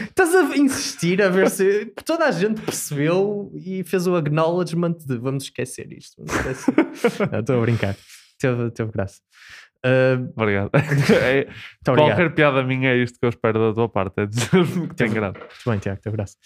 Estás 0.00 0.32
a 0.34 0.56
insistir 0.56 1.20
a 1.20 1.28
ver 1.28 1.50
se 1.50 1.86
toda 2.04 2.26
a 2.26 2.30
gente 2.30 2.60
percebeu 2.62 3.50
e 3.54 3.82
fez 3.82 4.06
o 4.06 4.14
acknowledgement 4.14 4.92
de 5.04 5.16
vamos 5.18 5.44
esquecer 5.44 5.90
isto. 5.92 6.22
Estou 7.36 7.58
a 7.58 7.60
brincar. 7.62 7.96
Teve, 8.38 8.70
teve 8.70 8.92
graça. 8.92 9.20
Uh, 9.84 10.32
Obrigado. 10.36 10.70
É, 11.22 11.48
obrigado. 11.88 12.08
qualquer 12.08 12.34
piada 12.34 12.62
minha 12.62 12.90
é 12.90 12.96
isto 12.96 13.18
que 13.18 13.24
eu 13.24 13.30
espero 13.30 13.58
da 13.58 13.74
tua 13.74 13.88
parte, 13.88 14.20
é 14.20 14.26
dizer-me 14.26 14.88
que 14.88 14.94
tem 14.94 15.10
graça. 15.10 15.38
Muito 15.38 15.70
bem, 15.70 15.78
Tiago, 15.78 16.00
teve 16.00 16.16
graça. 16.16 16.36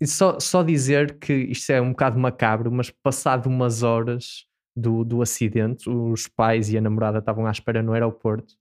E 0.00 0.06
só, 0.06 0.38
só 0.40 0.62
dizer 0.62 1.18
que 1.18 1.32
isto 1.32 1.70
é 1.70 1.80
um 1.80 1.90
bocado 1.90 2.18
macabro, 2.18 2.70
mas 2.72 2.90
passado 2.90 3.46
umas 3.46 3.82
horas 3.82 4.46
do, 4.74 5.04
do 5.04 5.20
acidente, 5.20 5.88
os 5.90 6.26
pais 6.26 6.72
e 6.72 6.78
a 6.78 6.80
namorada 6.80 7.18
estavam 7.18 7.46
à 7.46 7.50
espera 7.50 7.82
no 7.82 7.92
aeroporto 7.92 8.54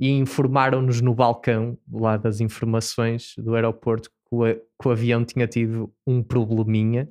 e 0.00 0.10
informaram-nos 0.10 1.00
no 1.00 1.14
balcão 1.14 1.76
lá 1.90 2.16
das 2.16 2.40
informações 2.40 3.34
do 3.36 3.54
aeroporto 3.54 4.08
que 4.08 4.34
o, 4.34 4.44
que 4.54 4.88
o 4.88 4.90
avião 4.90 5.24
tinha 5.24 5.46
tido 5.46 5.92
um 6.06 6.22
probleminha, 6.22 7.08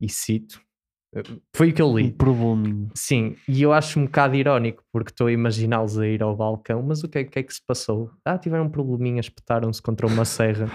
e 0.00 0.08
cito, 0.08 0.60
foi 1.54 1.70
o 1.70 1.74
que 1.74 1.80
eu 1.80 1.96
li. 1.96 2.04
Um 2.04 2.10
probleminha. 2.10 2.88
Sim, 2.94 3.36
e 3.48 3.62
eu 3.62 3.72
acho 3.72 3.98
um 3.98 4.04
bocado 4.04 4.36
irónico 4.36 4.84
porque 4.92 5.10
estou 5.10 5.26
a 5.26 5.32
imaginá-los 5.32 5.98
a 5.98 6.06
ir 6.06 6.22
ao 6.22 6.36
balcão, 6.36 6.82
mas 6.82 7.02
o 7.02 7.08
que 7.08 7.18
é, 7.18 7.24
que 7.24 7.38
é 7.38 7.42
que 7.42 7.52
se 7.52 7.62
passou? 7.66 8.10
Ah, 8.24 8.36
tiveram 8.36 8.66
um 8.66 8.68
probleminha, 8.68 9.20
espetaram-se 9.20 9.80
contra 9.80 10.06
uma 10.06 10.24
serra, 10.24 10.66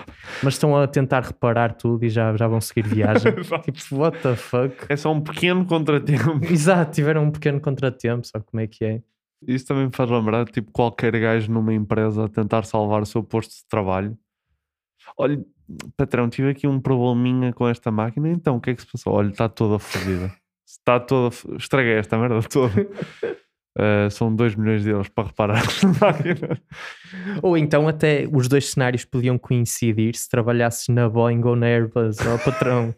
mas 0.41 0.55
estão 0.55 0.75
a 0.75 0.87
tentar 0.87 1.21
reparar 1.21 1.75
tudo 1.75 2.03
e 2.03 2.09
já, 2.09 2.35
já 2.35 2.47
vão 2.47 2.59
seguir 2.59 2.87
viagem. 2.87 3.31
tipo, 3.71 3.95
what 3.95 4.17
the 4.21 4.35
fuck? 4.35 4.75
É 4.89 4.95
só 4.95 5.11
um 5.11 5.21
pequeno 5.21 5.65
contratempo. 5.65 6.43
Exato, 6.51 6.91
tiveram 6.91 7.25
um 7.25 7.31
pequeno 7.31 7.61
contratempo, 7.61 8.25
sabe 8.25 8.45
como 8.45 8.61
é 8.61 8.67
que 8.67 8.83
é? 8.83 9.01
Isso 9.47 9.65
também 9.65 9.85
me 9.85 9.91
faz 9.93 10.09
lembrar, 10.09 10.45
tipo, 10.45 10.71
qualquer 10.71 11.11
gajo 11.19 11.51
numa 11.51 11.73
empresa 11.73 12.25
a 12.25 12.29
tentar 12.29 12.63
salvar 12.63 13.01
o 13.01 13.05
seu 13.05 13.23
posto 13.23 13.51
de 13.51 13.67
trabalho. 13.67 14.17
Olha, 15.17 15.43
patrão, 15.97 16.29
tive 16.29 16.49
aqui 16.49 16.67
um 16.67 16.79
probleminha 16.79 17.53
com 17.53 17.67
esta 17.67 17.91
máquina, 17.91 18.29
então 18.29 18.57
o 18.57 18.61
que 18.61 18.71
é 18.71 18.75
que 18.75 18.81
se 18.81 18.91
passou? 18.91 19.13
Olha, 19.13 19.29
está 19.29 19.49
toda 19.49 19.79
fodida. 19.79 20.31
Está 20.67 20.99
toda. 20.99 21.35
Estraguei 21.57 21.93
esta 21.93 22.17
merda 22.17 22.41
toda. 22.41 22.81
Uh, 23.77 24.09
são 24.11 24.35
2 24.35 24.55
milhões 24.55 24.83
de 24.83 24.89
euros 24.89 25.09
para 25.09 25.27
reparar 25.27 25.59
esta 25.63 25.87
máquina. 25.87 26.61
Ou 27.41 27.57
então 27.57 27.87
até 27.87 28.27
os 28.31 28.47
dois 28.47 28.71
cenários 28.71 29.05
podiam 29.05 29.37
coincidir 29.37 30.15
se 30.15 30.29
trabalhasses 30.29 30.87
na 30.87 31.07
Boeing 31.07 31.43
ou 31.43 31.55
na 31.55 31.67
Airbus, 31.67 32.17
ó 32.21 32.37
patrão. 32.37 32.95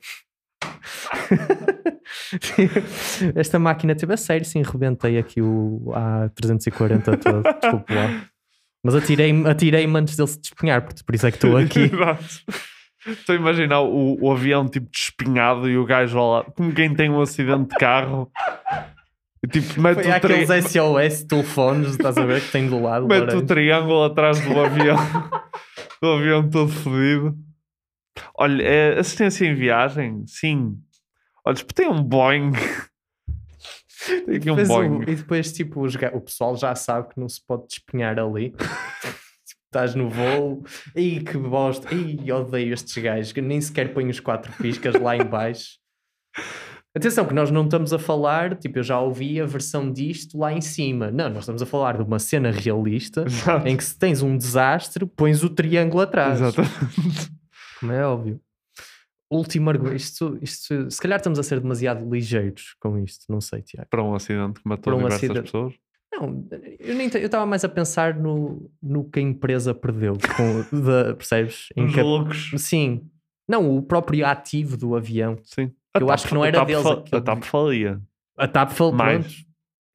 Esta 3.35 3.59
máquina 3.59 3.95
teve 3.95 4.13
a 4.13 4.17
sério, 4.17 4.45
sim, 4.45 4.61
rebentei 4.61 5.17
aqui 5.17 5.41
o 5.41 5.91
A340 5.91 7.21
todo, 7.21 7.43
desculpe 7.61 7.93
lá. 7.93 8.29
Mas 8.85 8.93
atirei-me 8.93 9.49
atirei 9.49 9.83
antes 9.87 10.15
dele 10.15 10.27
se 10.29 10.39
despenhar, 10.39 10.83
por, 10.83 10.93
por 11.03 11.15
isso 11.15 11.25
é 11.25 11.31
que 11.31 11.37
estou 11.37 11.57
aqui. 11.57 11.89
Estou 13.07 13.33
a 13.33 13.37
imaginar 13.37 13.81
o, 13.81 14.17
o 14.19 14.31
avião 14.31 14.67
tipo 14.67 14.87
despinhado 14.91 15.69
e 15.69 15.77
o 15.77 15.85
gajo 15.85 16.17
lá, 16.17 16.43
como 16.43 16.71
quem 16.73 16.93
tem 16.93 17.07
um 17.09 17.21
acidente 17.21 17.69
de 17.69 17.75
carro, 17.77 18.31
e, 19.43 19.47
tipo, 19.47 19.79
mete 19.79 20.01
Foi 20.01 20.11
o, 20.11 20.19
tri- 20.19 20.43
aqueles 20.43 20.65
SOS 20.71 21.23
telefones, 21.23 21.91
estás 21.91 22.17
a 22.17 22.25
ver, 22.25 22.41
que 22.41 22.51
tem 22.51 22.67
do 22.67 22.81
lado. 22.81 23.07
mete 23.07 23.21
o 23.21 23.25
laranja. 23.25 23.45
triângulo 23.45 24.03
atrás 24.05 24.39
do 24.41 24.59
avião, 24.59 24.97
o 26.01 26.07
avião 26.07 26.49
todo 26.49 26.67
fodido. 26.71 27.35
Olha, 28.37 28.63
é 28.63 28.99
assistência 28.99 29.45
em 29.45 29.53
viagem? 29.53 30.23
Sim. 30.25 30.75
Olha, 31.45 31.57
tem 31.75 31.87
um 31.87 32.01
Boeing. 32.01 32.51
Tem 34.25 34.35
aqui 34.37 34.51
um 34.51 34.55
o- 34.55 35.03
e 35.03 35.15
depois, 35.15 35.51
tipo, 35.51 35.81
os 35.81 35.95
o 35.95 36.21
pessoal 36.21 36.55
já 36.55 36.73
sabe 36.75 37.09
que 37.13 37.19
não 37.19 37.27
se 37.29 37.41
pode 37.45 37.67
despenhar 37.67 38.19
ali. 38.19 38.53
Tipo, 39.47 39.61
Estás 39.67 39.93
no 39.93 40.09
voo, 40.09 40.63
e 40.95 41.19
que 41.19 41.37
bosta, 41.37 41.89
e 41.93 42.31
odeio 42.31 42.73
estes 42.73 42.97
gajos 43.03 43.31
que 43.33 43.41
nem 43.41 43.59
sequer 43.59 43.93
põem 43.93 44.07
os 44.09 44.19
quatro 44.21 44.51
piscas 44.53 44.95
lá 44.95 45.15
em 45.17 45.23
baixo. 45.25 45.77
Atenção, 46.95 47.25
que 47.25 47.33
nós 47.33 47.51
não 47.51 47.65
estamos 47.65 47.91
a 47.91 47.99
falar, 47.99 48.55
tipo, 48.55 48.79
eu 48.79 48.83
já 48.83 48.97
ouvi 49.01 49.39
a 49.41 49.45
versão 49.45 49.91
disto 49.91 50.37
lá 50.37 50.53
em 50.53 50.61
cima. 50.61 51.11
Não, 51.11 51.27
nós 51.29 51.39
estamos 51.39 51.61
a 51.61 51.65
falar 51.65 51.97
de 51.97 52.03
uma 52.03 52.19
cena 52.19 52.51
realista 52.51 53.25
Exato. 53.27 53.67
em 53.67 53.75
que 53.75 53.83
se 53.83 53.99
tens 53.99 54.21
um 54.21 54.37
desastre, 54.37 55.05
pões 55.05 55.43
o 55.43 55.49
triângulo 55.49 56.01
atrás. 56.03 56.39
Exatamente. 56.39 57.31
Como 57.81 57.91
é 57.91 58.07
óbvio. 58.07 58.39
Último 59.29 59.69
argumento. 59.69 59.95
Isto, 59.95 60.37
isto, 60.41 60.89
se 60.91 61.01
calhar 61.01 61.17
estamos 61.17 61.39
a 61.39 61.43
ser 61.43 61.59
demasiado 61.59 62.07
ligeiros 62.09 62.75
com 62.79 62.97
isto, 62.99 63.25
não 63.29 63.41
sei, 63.41 63.61
Tiago. 63.61 63.89
Para 63.89 64.03
um 64.03 64.13
acidente 64.13 64.61
que 64.61 64.67
matou 64.69 64.93
um 64.93 64.97
diversas 64.97 65.23
acidente. 65.23 65.41
pessoas. 65.43 65.73
Não, 66.13 66.47
eu 66.79 67.25
estava 67.25 67.45
mais 67.45 67.65
a 67.65 67.69
pensar 67.69 68.15
no, 68.17 68.71
no 68.81 69.03
que 69.09 69.19
a 69.19 69.21
empresa 69.21 69.73
perdeu, 69.73 70.13
com, 70.37 70.79
da- 70.81 71.13
percebes? 71.15 71.67
Em 71.75 71.85
Os 71.85 71.93
que 71.93 72.01
lucros. 72.01 72.51
Sim. 72.57 73.09
Não, 73.47 73.75
o 73.75 73.81
próprio 73.81 74.25
ativo 74.25 74.77
do 74.77 74.95
avião. 74.95 75.37
Sim. 75.43 75.71
Eu 75.99 76.09
acho 76.09 76.27
que 76.27 76.33
não 76.33 76.43
era 76.45 76.59
TAP 76.59 76.67
deles 76.67 76.85
A 77.11 77.21
TAP 77.21 77.43
falia. 77.43 78.01
A 78.37 78.47
TAP 78.47 78.71
falou 78.71 78.93
Mais. 78.93 79.45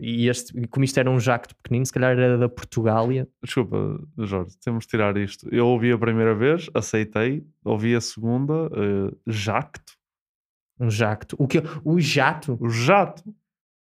E, 0.01 0.29
este, 0.29 0.59
e 0.59 0.67
como 0.67 0.85
isto 0.85 0.99
era 0.99 1.11
um 1.11 1.21
jacto 1.21 1.55
pequenino, 1.57 1.85
se 1.85 1.93
calhar 1.93 2.19
era 2.19 2.39
da 2.39 2.49
Portugália. 2.49 3.29
Desculpa, 3.43 4.01
Jorge, 4.19 4.57
temos 4.65 4.85
de 4.85 4.89
tirar 4.91 5.17
isto. 5.17 5.49
Eu 5.53 5.67
ouvi 5.67 5.93
a 5.93 5.99
primeira 5.99 6.35
vez, 6.35 6.69
aceitei, 6.75 7.45
ouvi 7.65 7.95
a 7.95 8.01
segunda, 8.01 8.53
eh, 8.75 9.15
jacto. 9.27 9.93
Um 10.79 10.91
jacto. 10.91 11.37
O 11.39 11.47
que? 11.47 11.63
O 11.85 12.01
jato? 12.01 12.57
O 12.61 12.69
jato. 12.71 13.23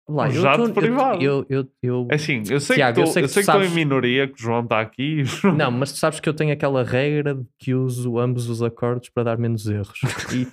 Lá, 0.10 0.24
Um 0.24 0.28
eu 0.32 0.42
jato 0.42 0.58
tô- 0.64 0.68
eu- 0.70 0.74
privado. 0.74 1.22
Eu, 1.22 1.46
eu, 1.50 1.68
eu, 1.84 2.08
É 2.10 2.16
assim, 2.16 2.42
eu 2.50 2.60
sei 2.62 2.78
Tiago, 2.78 2.96
que 2.96 3.02
eu 3.02 3.06
estou 3.26 3.42
tu 3.42 3.44
sabes- 3.46 3.70
em 3.72 3.76
minoria, 3.76 4.26
que 4.28 4.34
o 4.36 4.38
João 4.42 4.64
está 4.64 4.80
aqui. 4.80 5.24
Não, 5.56 5.70
mas 5.70 5.92
tu 5.92 5.98
sabes 6.00 6.20
que 6.22 6.28
eu 6.30 6.34
tenho 6.34 6.54
aquela 6.54 6.82
regra 6.84 7.36
de 7.36 7.46
que 7.60 7.74
uso 7.76 8.18
ambos 8.18 8.50
os 8.50 8.64
acordes 8.64 9.10
para 9.10 9.24
dar 9.24 9.38
menos 9.38 9.68
erros. 9.68 10.00
E 10.34 10.46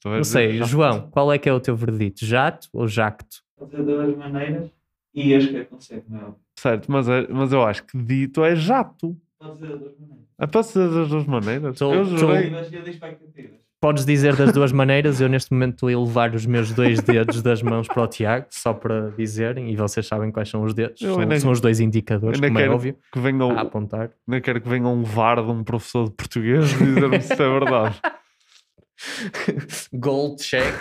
Tu 0.00 0.08
vais 0.08 0.16
não 0.16 0.24
sei, 0.24 0.56
jato. 0.58 0.70
João, 0.70 1.10
qual 1.10 1.30
é 1.32 1.38
que 1.38 1.48
é 1.48 1.52
o 1.52 1.60
teu 1.60 1.76
verdito? 1.76 2.24
Jato 2.24 2.68
ou 2.72 2.88
jacto? 2.88 3.46
Pode 3.58 3.70
ser 3.70 3.76
de 3.78 3.82
duas 3.84 4.16
maneiras 4.16 4.70
e 5.14 5.34
acho 5.34 5.48
que 5.48 5.56
é 5.56 5.64
consegue, 5.64 6.04
não 6.08 6.18
é? 6.20 6.32
Certo, 6.58 6.90
mas, 6.90 7.08
é- 7.08 7.26
mas 7.28 7.52
eu 7.52 7.62
acho 7.64 7.84
que 7.84 7.96
dito 7.98 8.44
é 8.44 8.54
jato. 8.56 9.16
Pode 9.38 9.58
ser 9.58 9.66
de 9.68 9.78
duas 9.78 9.98
maneiras. 9.98 10.24
É 10.40 10.46
para 10.46 10.62
ser 10.62 10.88
das 10.90 11.08
duas 11.08 11.26
maneiras. 11.26 11.78
Tô- 11.78 11.92
eu 11.94 12.04
jurei. 12.04 12.52
Podes 13.80 14.04
dizer 14.04 14.34
das 14.34 14.52
duas 14.52 14.72
maneiras. 14.72 15.20
Eu 15.20 15.28
neste 15.28 15.52
momento 15.52 15.74
estou 15.74 15.88
a 15.88 15.92
elevar 15.92 16.34
os 16.34 16.44
meus 16.46 16.72
dois 16.72 17.00
dedos 17.00 17.42
das 17.42 17.62
mãos 17.62 17.86
para 17.86 18.02
o 18.02 18.06
Tiago, 18.08 18.46
só 18.50 18.74
para 18.74 19.10
dizerem, 19.12 19.70
e 19.70 19.76
vocês 19.76 20.04
sabem 20.06 20.32
quais 20.32 20.48
são 20.48 20.64
os 20.64 20.74
dedos. 20.74 20.98
São, 21.00 21.14
são 21.40 21.50
os 21.52 21.60
dois 21.60 21.78
indicadores, 21.78 22.40
como 22.40 22.58
é 22.58 22.68
óbvio. 22.68 22.96
Que 23.12 23.20
venha 23.20 23.44
o, 23.44 23.50
A 23.52 23.60
apontar. 23.60 24.10
ainda 24.26 24.40
quero 24.40 24.60
que 24.60 24.68
venha 24.68 24.88
um 24.88 25.04
VAR 25.04 25.36
de 25.44 25.50
um 25.52 25.62
professor 25.62 26.08
de 26.08 26.14
português 26.16 26.68
dizer-me 26.76 27.20
se 27.20 27.32
é 27.34 27.36
verdade. 27.36 28.00
Gold 29.94 30.42
check. 30.42 30.74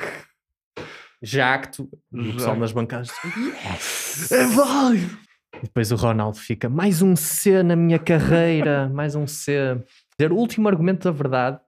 Jacto. 1.21 1.89
E 2.13 2.29
o 2.29 2.33
pessoal 2.33 2.55
nas 2.55 2.71
bancadas. 2.71 3.11
Yes! 3.35 4.31
É 4.31 4.45
válido! 4.47 5.17
E 5.55 5.61
depois 5.61 5.91
o 5.91 5.95
Ronaldo 5.95 6.37
fica, 6.37 6.69
mais 6.69 7.01
um 7.01 7.15
C 7.15 7.63
na 7.63 7.75
minha 7.75 7.97
carreira, 7.97 8.87
mais 8.89 9.15
um 9.15 9.25
C. 9.25 9.81
Dizer, 10.17 10.31
O 10.31 10.35
último 10.35 10.67
argumento 10.67 11.05
da 11.05 11.11
verdade 11.11 11.59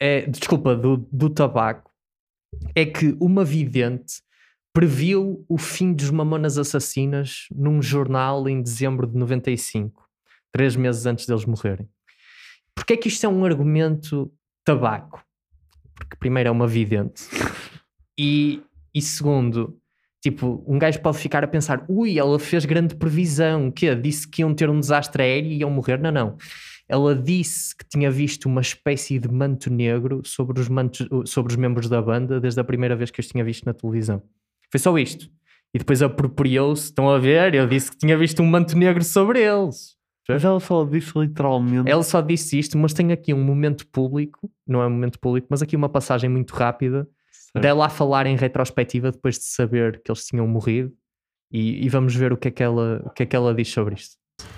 é, 0.00 0.22
desculpa, 0.22 0.74
do, 0.74 0.96
do 1.12 1.28
tabaco, 1.28 1.90
é 2.74 2.86
que 2.86 3.14
uma 3.20 3.44
vidente 3.44 4.22
previu 4.72 5.44
o 5.48 5.58
fim 5.58 5.92
dos 5.92 6.10
mamonas 6.10 6.56
assassinas 6.56 7.46
num 7.54 7.82
jornal 7.82 8.48
em 8.48 8.62
dezembro 8.62 9.06
de 9.06 9.16
95, 9.16 10.08
três 10.50 10.74
meses 10.74 11.04
antes 11.04 11.26
deles 11.26 11.44
morrerem. 11.44 11.88
Porquê 12.74 12.94
é 12.94 12.96
que 12.96 13.08
isto 13.08 13.26
é 13.26 13.28
um 13.28 13.44
argumento 13.44 14.32
tabaco? 14.64 15.22
Porque 15.94 16.16
primeiro 16.16 16.48
é 16.48 16.50
uma 16.50 16.66
vidente 16.66 17.24
e, 18.18 18.62
e 18.94 19.00
segundo, 19.00 19.76
tipo, 20.22 20.64
um 20.66 20.78
gajo 20.78 21.00
pode 21.00 21.18
ficar 21.18 21.44
a 21.44 21.48
pensar 21.48 21.84
ui, 21.88 22.18
ela 22.18 22.38
fez 22.38 22.64
grande 22.64 22.94
previsão, 22.94 23.68
o 23.68 23.72
quê? 23.72 23.94
Disse 23.94 24.28
que 24.28 24.42
iam 24.42 24.54
ter 24.54 24.68
um 24.68 24.80
desastre 24.80 25.22
aéreo 25.22 25.50
e 25.50 25.58
iam 25.58 25.70
morrer? 25.70 25.98
Não, 25.98 26.10
não. 26.10 26.36
Ela 26.88 27.14
disse 27.14 27.76
que 27.76 27.84
tinha 27.88 28.10
visto 28.10 28.46
uma 28.46 28.60
espécie 28.60 29.18
de 29.18 29.30
manto 29.30 29.70
negro 29.72 30.22
sobre 30.24 30.60
os, 30.60 30.68
mantos, 30.68 31.06
sobre 31.26 31.52
os 31.52 31.56
membros 31.56 31.88
da 31.88 32.02
banda 32.02 32.40
desde 32.40 32.60
a 32.60 32.64
primeira 32.64 32.96
vez 32.96 33.10
que 33.10 33.20
os 33.20 33.28
tinha 33.28 33.44
visto 33.44 33.64
na 33.64 33.72
televisão. 33.72 34.20
Foi 34.70 34.80
só 34.80 34.98
isto. 34.98 35.30
E 35.72 35.78
depois 35.78 36.02
apropriou-se, 36.02 36.86
estão 36.86 37.08
a 37.08 37.16
ver? 37.16 37.54
Eu 37.54 37.68
disse 37.68 37.92
que 37.92 37.98
tinha 37.98 38.18
visto 38.18 38.42
um 38.42 38.46
manto 38.46 38.76
negro 38.76 39.04
sobre 39.04 39.40
eles. 39.40 39.96
Mas 40.28 40.44
ela 40.44 40.60
só 40.60 40.84
disse 40.84 41.16
literalmente. 41.16 41.90
Ela 41.90 42.02
só 42.02 42.20
disse 42.20 42.58
isto, 42.58 42.76
mas 42.76 42.92
tem 42.92 43.12
aqui 43.12 43.32
um 43.32 43.42
momento 43.42 43.86
público, 43.86 44.50
não 44.66 44.82
é 44.82 44.86
um 44.86 44.90
momento 44.90 45.18
público, 45.18 45.46
mas 45.50 45.62
aqui 45.62 45.76
uma 45.76 45.88
passagem 45.88 46.30
muito 46.30 46.54
rápida 46.54 47.08
Certo. 47.52 47.62
dela 47.62 47.86
a 47.86 47.88
falar 47.88 48.26
em 48.26 48.36
retrospectiva 48.36 49.10
depois 49.10 49.36
de 49.36 49.44
saber 49.44 50.00
que 50.04 50.10
eles 50.10 50.24
tinham 50.24 50.46
morrido 50.46 50.92
e, 51.50 51.84
e 51.84 51.88
vamos 51.88 52.14
ver 52.14 52.32
o 52.32 52.36
que, 52.36 52.48
é 52.48 52.50
que 52.50 52.62
ela, 52.62 53.02
o 53.04 53.10
que 53.10 53.24
é 53.24 53.26
que 53.26 53.34
ela 53.34 53.52
diz 53.52 53.68
sobre 53.68 53.96
isto. 53.96 54.16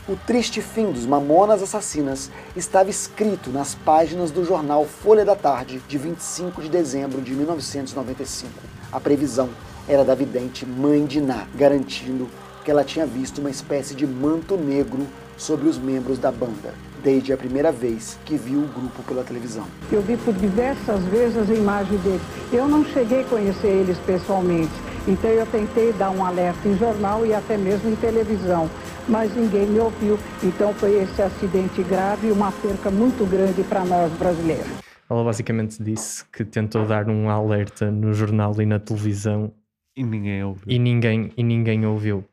O 0.08 0.14
triste 0.14 0.60
fim 0.60 0.92
dos 0.92 1.06
Mamonas 1.06 1.62
Assassinas 1.62 2.30
estava 2.54 2.90
escrito 2.90 3.50
nas 3.50 3.74
páginas 3.74 4.30
do 4.30 4.44
jornal 4.44 4.84
Folha 4.84 5.24
da 5.24 5.34
Tarde, 5.34 5.80
de 5.88 5.98
25 5.98 6.60
de 6.60 6.68
dezembro 6.68 7.20
de 7.22 7.32
1995. 7.32 8.52
A 8.92 9.00
previsão 9.00 9.48
era 9.88 10.04
da 10.04 10.14
vidente 10.14 10.66
Mãe 10.66 11.06
de 11.06 11.20
Ná, 11.20 11.46
garantindo 11.54 12.28
que 12.64 12.70
ela 12.70 12.84
tinha 12.84 13.06
visto 13.06 13.38
uma 13.38 13.50
espécie 13.50 13.94
de 13.94 14.06
manto 14.06 14.56
negro 14.56 15.06
sobre 15.36 15.68
os 15.68 15.78
membros 15.78 16.18
da 16.18 16.30
banda. 16.30 16.74
Desde 17.02 17.32
a 17.32 17.36
primeira 17.36 17.72
vez 17.72 18.18
que 18.24 18.36
viu 18.36 18.60
o 18.60 18.68
grupo 18.68 19.02
pela 19.02 19.22
televisão. 19.24 19.66
Eu 19.90 20.00
vi 20.02 20.16
por 20.16 20.32
diversas 20.34 21.02
vezes 21.04 21.50
a 21.50 21.54
imagem 21.54 21.98
dele. 21.98 22.20
Eu 22.52 22.68
não 22.68 22.84
cheguei 22.84 23.20
a 23.22 23.24
conhecer 23.24 23.68
eles 23.68 23.98
pessoalmente, 23.98 24.72
então 25.06 25.30
eu 25.30 25.46
tentei 25.46 25.92
dar 25.92 26.10
um 26.10 26.24
alerta 26.24 26.68
em 26.68 26.76
jornal 26.78 27.26
e 27.26 27.34
até 27.34 27.56
mesmo 27.56 27.90
em 27.90 27.96
televisão, 27.96 28.70
mas 29.08 29.34
ninguém 29.34 29.66
me 29.66 29.80
ouviu. 29.80 30.18
Então 30.42 30.72
foi 30.74 31.02
esse 31.02 31.20
acidente 31.20 31.82
grave 31.82 32.28
e 32.28 32.32
uma 32.32 32.52
perca 32.52 32.90
muito 32.90 33.28
grande 33.28 33.62
para 33.64 33.84
nós 33.84 34.12
brasileiros. 34.12 34.66
Ela 35.10 35.24
basicamente 35.24 35.82
disse 35.82 36.24
que 36.32 36.44
tentou 36.44 36.86
dar 36.86 37.08
um 37.10 37.28
alerta 37.28 37.90
no 37.90 38.14
jornal 38.14 38.54
e 38.60 38.64
na 38.64 38.78
televisão 38.78 39.52
E 39.94 40.02
ninguém 40.02 40.42
ouviu. 40.42 40.64
e 40.66 40.78
ninguém, 40.78 41.30
e 41.36 41.42
ninguém 41.42 41.84
ouviu. 41.84 42.24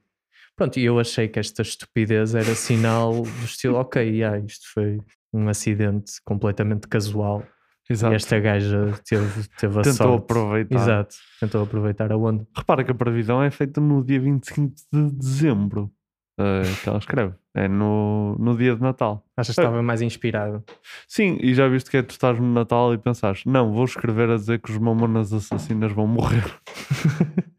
Pronto, 0.59 0.77
e 0.77 0.83
eu 0.83 0.99
achei 0.99 1.27
que 1.29 1.39
esta 1.39 1.61
estupidez 1.61 2.35
era 2.35 2.53
sinal 2.53 3.21
do 3.21 3.45
estilo, 3.45 3.77
ok, 3.77 4.01
yeah, 4.03 4.37
isto 4.45 4.65
foi 4.73 4.99
um 5.33 5.47
acidente 5.47 6.13
completamente 6.25 6.87
casual. 6.87 7.43
Exato. 7.89 8.13
E 8.13 8.15
esta 8.17 8.39
gaja 8.39 8.93
teve, 9.07 9.47
teve 9.57 9.79
a 9.79 9.81
Tentou 9.81 9.93
sorte. 9.95 10.23
aproveitar. 10.23 10.75
Exato, 10.75 11.15
tentou 11.39 11.63
aproveitar 11.63 12.11
a 12.11 12.17
onda. 12.17 12.45
Repara 12.55 12.83
que 12.83 12.91
a 12.91 12.93
previsão 12.93 13.41
é 13.41 13.49
feita 13.49 13.79
no 13.81 14.03
dia 14.03 14.19
25 14.19 14.73
de 14.93 15.11
dezembro. 15.13 15.89
eh, 16.37 16.61
que 16.83 16.87
ela 16.87 16.97
escreve. 16.99 17.33
É 17.55 17.67
no, 17.67 18.35
no 18.39 18.55
dia 18.57 18.75
de 18.75 18.81
Natal. 18.81 19.25
Achas 19.35 19.55
que 19.55 19.61
É. 19.61 19.63
estava 19.63 19.81
mais 19.81 20.01
inspirado? 20.01 20.63
Sim, 21.07 21.37
e 21.41 21.53
já 21.53 21.67
viste 21.67 21.89
que 21.89 21.97
é 21.97 22.01
tu 22.03 22.11
estás 22.11 22.37
no 22.39 22.53
Natal 22.53 22.93
e 22.93 22.97
pensares, 22.97 23.43
não, 23.45 23.73
vou 23.73 23.85
escrever 23.85 24.29
a 24.29 24.35
dizer 24.37 24.59
que 24.59 24.71
os 24.71 24.77
mamonas 24.77 25.33
assassinas 25.33 25.91
vão 25.91 26.05
morrer. 26.07 26.43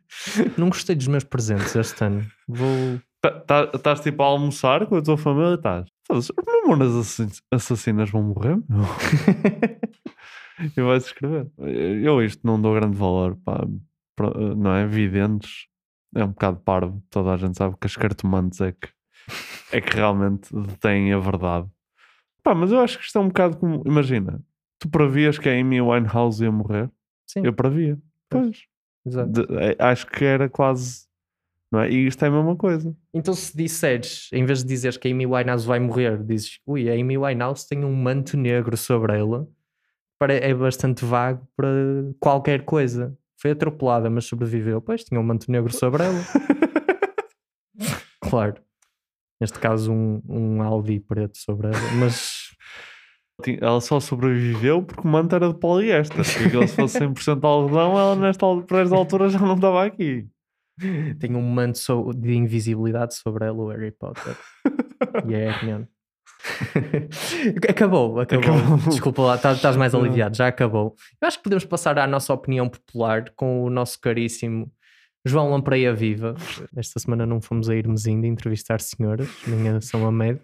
Não 0.58 0.68
gostei 0.68 0.94
dos 0.96 1.06
meus 1.08 1.24
presentes 1.24 1.74
este 1.74 2.04
ano. 2.04 2.26
Vou. 2.48 3.00
Tá- 3.22 3.40
tá- 3.40 3.70
Estás 3.74 4.00
tipo 4.00 4.22
a 4.22 4.26
almoçar 4.26 4.86
com 4.86 4.96
a 4.96 5.02
tua 5.02 5.16
família 5.18 5.54
estás. 5.54 5.86
"Foda-se, 6.06 6.32
Os 6.32 6.44
mamonas 6.46 6.94
assass- 6.94 7.42
assassinas 7.50 8.10
vão 8.10 8.22
morrer? 8.22 8.56
meu?" 8.68 8.80
e 10.76 10.80
vais 10.82 11.04
escrever. 11.06 11.46
Eu 11.58 12.22
isto 12.22 12.46
não 12.46 12.60
dou 12.60 12.74
grande 12.74 12.96
valor, 12.96 13.36
pá. 13.44 13.64
Não 14.56 14.74
é? 14.74 14.86
Videntes 14.86 15.66
é 16.14 16.24
um 16.24 16.28
bocado 16.28 16.58
parvo. 16.60 17.02
Toda 17.10 17.32
a 17.32 17.36
gente 17.36 17.56
sabe 17.56 17.76
que 17.80 17.86
as 17.86 17.96
cartomantes 17.96 18.60
é 18.60 18.72
que, 18.72 18.88
é 19.72 19.80
que 19.80 19.96
realmente 19.96 20.54
detêm 20.54 21.12
a 21.12 21.18
verdade. 21.18 21.66
Pá, 22.42 22.54
mas 22.54 22.70
eu 22.72 22.80
acho 22.80 22.98
que 22.98 23.04
isto 23.04 23.16
é 23.18 23.20
um 23.20 23.28
bocado 23.28 23.56
como. 23.56 23.82
Imagina, 23.86 24.42
tu 24.78 24.88
previas 24.90 25.38
que 25.38 25.48
a 25.48 25.52
Amy 25.58 25.80
Winehouse 25.80 26.42
ia 26.44 26.52
morrer? 26.52 26.90
Sim. 27.26 27.42
Eu 27.44 27.52
previa. 27.52 27.98
Pois. 28.28 28.62
Exato. 29.06 29.30
De- 29.30 29.58
é- 29.58 29.76
acho 29.78 30.06
que 30.06 30.24
era 30.24 30.48
quase. 30.48 31.08
Não 31.72 31.80
é? 31.80 31.90
E 31.90 32.06
isto 32.06 32.24
é 32.24 32.28
a 32.28 32.30
mesma 32.30 32.56
coisa. 32.56 32.94
Então, 33.14 33.32
se 33.32 33.56
disseres, 33.56 34.28
em 34.32 34.44
vez 34.44 34.62
de 34.62 34.68
dizeres 34.68 34.96
que 34.96 35.06
a 35.06 35.10
Amy 35.10 35.24
Winehouse 35.24 35.66
vai 35.66 35.78
morrer, 35.78 36.20
dizes, 36.22 36.58
ui, 36.66 36.90
a 36.90 36.94
Amy 36.94 37.16
Winehouse 37.16 37.68
tem 37.68 37.84
um 37.84 37.94
manto 37.94 38.36
negro 38.36 38.76
sobre 38.76 39.16
ela, 39.16 39.46
é 40.28 40.52
bastante 40.52 41.04
vago 41.04 41.46
para 41.56 41.68
qualquer 42.18 42.64
coisa. 42.64 43.16
Foi 43.40 43.52
atropelada, 43.52 44.10
mas 44.10 44.26
sobreviveu. 44.26 44.82
Pois, 44.82 45.04
tinha 45.04 45.18
um 45.18 45.22
manto 45.22 45.50
negro 45.50 45.72
sobre 45.72 46.02
ela. 46.02 46.20
claro. 48.20 48.60
Neste 49.40 49.58
caso, 49.58 49.90
um, 49.90 50.20
um 50.28 50.62
Audi 50.62 51.00
preto 51.00 51.38
sobre 51.38 51.68
ela, 51.68 51.92
mas 51.98 52.50
Ela 53.60 53.80
só 53.80 53.98
sobreviveu 54.00 54.82
porque 54.82 55.06
o 55.06 55.10
manto 55.10 55.34
era 55.34 55.48
de 55.48 55.58
poliéster. 55.58 56.24
Se 56.24 56.50
fosse 56.50 56.98
100% 56.98 57.42
algodão, 57.44 57.98
ela 57.98 58.16
nesta, 58.16 58.46
esta 58.76 58.94
altura 58.96 59.28
já 59.28 59.38
não 59.38 59.54
estava 59.54 59.84
aqui. 59.84 60.26
tem 61.18 61.34
um 61.34 61.42
manto 61.42 62.12
de 62.14 62.34
invisibilidade 62.34 63.14
sobre 63.14 63.44
ela, 63.46 63.56
o 63.56 63.68
Harry 63.68 63.90
Potter. 63.92 64.36
e 65.28 65.34
é 65.34 65.46
Hermione. 65.48 65.86
acabou, 67.68 68.20
acabou, 68.20 68.54
Acabou. 68.54 68.76
Desculpa 68.88 69.22
lá, 69.22 69.38
tá- 69.38 69.52
estás 69.52 69.76
mais 69.76 69.94
aliviado, 69.94 70.36
já 70.36 70.46
acabou. 70.48 70.94
Eu 71.20 71.28
acho 71.28 71.38
que 71.38 71.44
podemos 71.44 71.64
passar 71.64 71.98
à 71.98 72.06
nossa 72.06 72.32
opinião 72.32 72.68
popular 72.68 73.30
com 73.36 73.62
o 73.64 73.70
nosso 73.70 74.00
caríssimo 74.00 74.70
João 75.24 75.50
Lampreia 75.50 75.92
Viva. 75.94 76.34
Esta 76.74 76.98
semana 76.98 77.26
não 77.26 77.40
fomos 77.40 77.68
a 77.68 77.74
irmos 77.74 78.06
ainda 78.06 78.26
entrevistar 78.26 78.80
senhoras, 78.80 79.28
nem 79.46 79.68
a 79.68 79.80
São 79.80 80.06
Amédio. 80.06 80.42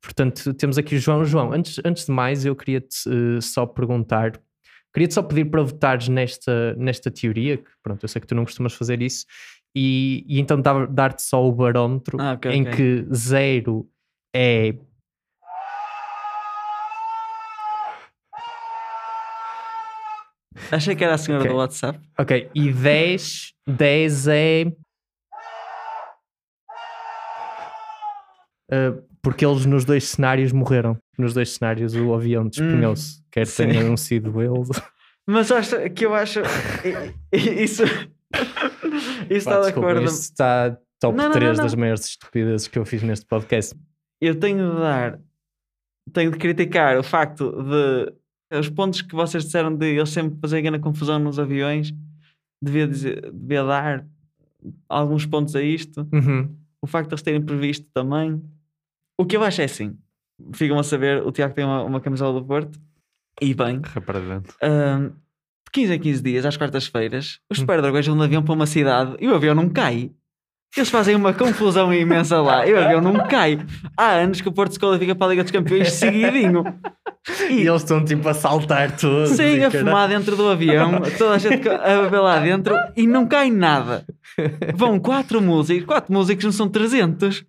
Portanto, 0.00 0.54
temos 0.54 0.78
aqui 0.78 0.94
o 0.94 0.98
João. 0.98 1.24
João, 1.24 1.52
antes, 1.52 1.80
antes 1.84 2.06
de 2.06 2.12
mais, 2.12 2.44
eu 2.44 2.54
queria-te 2.54 3.08
eh, 3.08 3.40
só 3.40 3.66
perguntar, 3.66 4.40
queria-te 4.92 5.14
só 5.14 5.22
pedir 5.22 5.46
para 5.50 5.62
votares 5.62 6.08
nesta, 6.08 6.74
nesta 6.76 7.10
teoria, 7.10 7.56
que 7.58 7.70
pronto, 7.82 8.02
eu 8.02 8.08
sei 8.08 8.20
que 8.20 8.26
tu 8.26 8.34
não 8.34 8.44
costumas 8.44 8.74
fazer 8.74 9.02
isso, 9.02 9.26
e, 9.74 10.24
e 10.28 10.38
então 10.40 10.60
dar- 10.60 10.86
dar-te 10.86 11.22
só 11.22 11.44
o 11.44 11.50
barómetro 11.52 12.20
Ah, 12.20 12.32
ok, 12.34 12.50
em 12.52 12.62
ok. 12.62 12.72
que 12.76 13.06
zero 13.14 13.88
é 14.34 14.74
Achei 20.70 20.94
que 20.94 21.04
era 21.04 21.14
a 21.14 21.18
senhora 21.18 21.44
Ok. 21.44 21.52
do 21.52 21.58
WhatsApp. 21.58 21.98
Ok, 22.18 22.50
e 22.54 22.72
10, 22.72 23.52
10 23.66 24.26
é. 24.28 24.64
Uh, 28.70 29.02
porque 29.22 29.44
eles 29.46 29.64
nos 29.66 29.84
dois 29.84 30.04
cenários 30.04 30.52
morreram. 30.52 30.96
Nos 31.18 31.32
dois 31.34 31.52
cenários 31.54 31.94
o 31.94 32.12
avião 32.14 32.48
despenhou-se. 32.48 33.22
Quer 33.30 33.42
Hum, 33.42 33.46
sim. 33.46 33.68
tenham 33.68 33.96
sido 33.96 34.40
eles. 34.42 34.68
Mas 35.26 35.50
acho 35.52 35.76
que 35.90 36.04
eu 36.06 36.14
acho. 36.14 36.40
Isso. 37.32 37.84
Isso 39.30 39.44
Pá, 39.44 39.52
está 39.52 39.60
de 39.60 39.64
desculpa, 39.66 39.88
acordo. 39.90 40.04
Isto 40.06 40.20
está 40.22 40.78
top 41.00 41.16
Não, 41.16 41.24
não, 41.26 41.32
3 41.32 41.44
não, 41.50 41.56
não. 41.56 41.64
das 41.64 41.74
maiores 41.74 42.04
estupidezes 42.06 42.68
que 42.68 42.78
eu 42.78 42.84
fiz 42.84 43.02
neste 43.02 43.26
podcast. 43.26 43.74
Eu 44.20 44.38
tenho 44.38 44.70
de 44.74 44.76
dar. 44.80 45.18
Tenho 46.12 46.30
de 46.32 46.38
criticar 46.38 46.98
o 46.98 47.02
facto 47.02 47.50
de. 47.62 48.12
Os 48.58 48.68
pontos 48.68 49.00
que 49.00 49.14
vocês 49.14 49.44
disseram 49.44 49.74
de 49.74 49.86
eles 49.86 50.10
sempre 50.10 50.38
fazerem 50.40 50.64
grande 50.64 50.80
confusão 50.82 51.18
nos 51.18 51.38
aviões. 51.38 51.92
Devia, 52.62 52.86
dizer, 52.86 53.30
devia 53.32 53.64
dar 53.64 54.06
alguns 54.88 55.24
pontos 55.26 55.56
a 55.56 55.62
isto. 55.62 56.06
Uhum. 56.12 56.54
O 56.82 56.86
facto 56.86 57.08
de 57.08 57.14
eles 57.14 57.22
terem 57.22 57.40
previsto 57.42 57.86
também. 57.94 58.42
O 59.18 59.24
que 59.24 59.36
eu 59.36 59.42
acho 59.42 59.60
é 59.60 59.64
assim. 59.64 59.96
Ficam 60.54 60.78
a 60.78 60.82
saber, 60.82 61.22
o 61.24 61.30
Tiago 61.30 61.54
tem 61.54 61.64
uma, 61.64 61.82
uma 61.84 62.00
camisola 62.00 62.40
do 62.40 62.46
Porto. 62.46 62.78
E 63.40 63.54
bem. 63.54 63.80
Represento. 63.94 64.54
De 64.60 65.70
15 65.72 65.94
em 65.94 65.98
15 65.98 66.22
dias, 66.22 66.44
às 66.46 66.56
quartas-feiras, 66.56 67.38
os 67.50 67.58
Hum. 67.58 67.62
Superdragões 67.62 68.06
vão 68.06 68.16
de 68.16 68.24
avião 68.24 68.42
para 68.42 68.54
uma 68.54 68.66
cidade 68.66 69.16
e 69.20 69.28
o 69.28 69.34
avião 69.34 69.54
não 69.54 69.68
cai. 69.68 70.10
Eles 70.76 70.88
fazem 70.88 71.14
uma 71.14 71.34
confusão 71.34 71.92
imensa 71.92 72.40
lá 72.40 72.66
e 72.66 72.72
o 72.72 72.78
avião 72.82 73.00
não 73.02 73.26
cai. 73.28 73.58
Há 73.94 74.12
anos 74.12 74.40
que 74.40 74.48
o 74.48 74.52
Porto 74.52 74.72
se 74.72 74.78
qualifica 74.78 75.14
para 75.14 75.26
a 75.26 75.30
Liga 75.30 75.42
dos 75.42 75.52
Campeões 75.52 75.92
seguidinho. 75.92 76.64
E, 77.50 77.66
eles 77.66 77.82
estão 77.82 78.02
tipo 78.04 78.26
a 78.26 78.32
saltar 78.34 78.96
todos. 78.96 79.30
Sim, 79.30 79.58
e 79.58 79.64
a 79.64 79.70
fumar 79.70 80.08
dentro 80.08 80.34
do 80.34 80.48
avião, 80.48 81.00
toda 81.18 81.34
a 81.34 81.38
gente 81.38 81.68
a 81.68 82.02
beber 82.02 82.20
lá 82.20 82.40
dentro 82.40 82.74
e 82.96 83.06
não 83.06 83.26
cai 83.26 83.50
nada. 83.50 84.04
Vão 84.74 84.98
quatro 84.98 85.42
músicos, 85.42 85.84
quatro 85.84 86.12
músicos 86.12 86.44
não 86.46 86.52
são 86.52 86.68
300. 86.68 87.44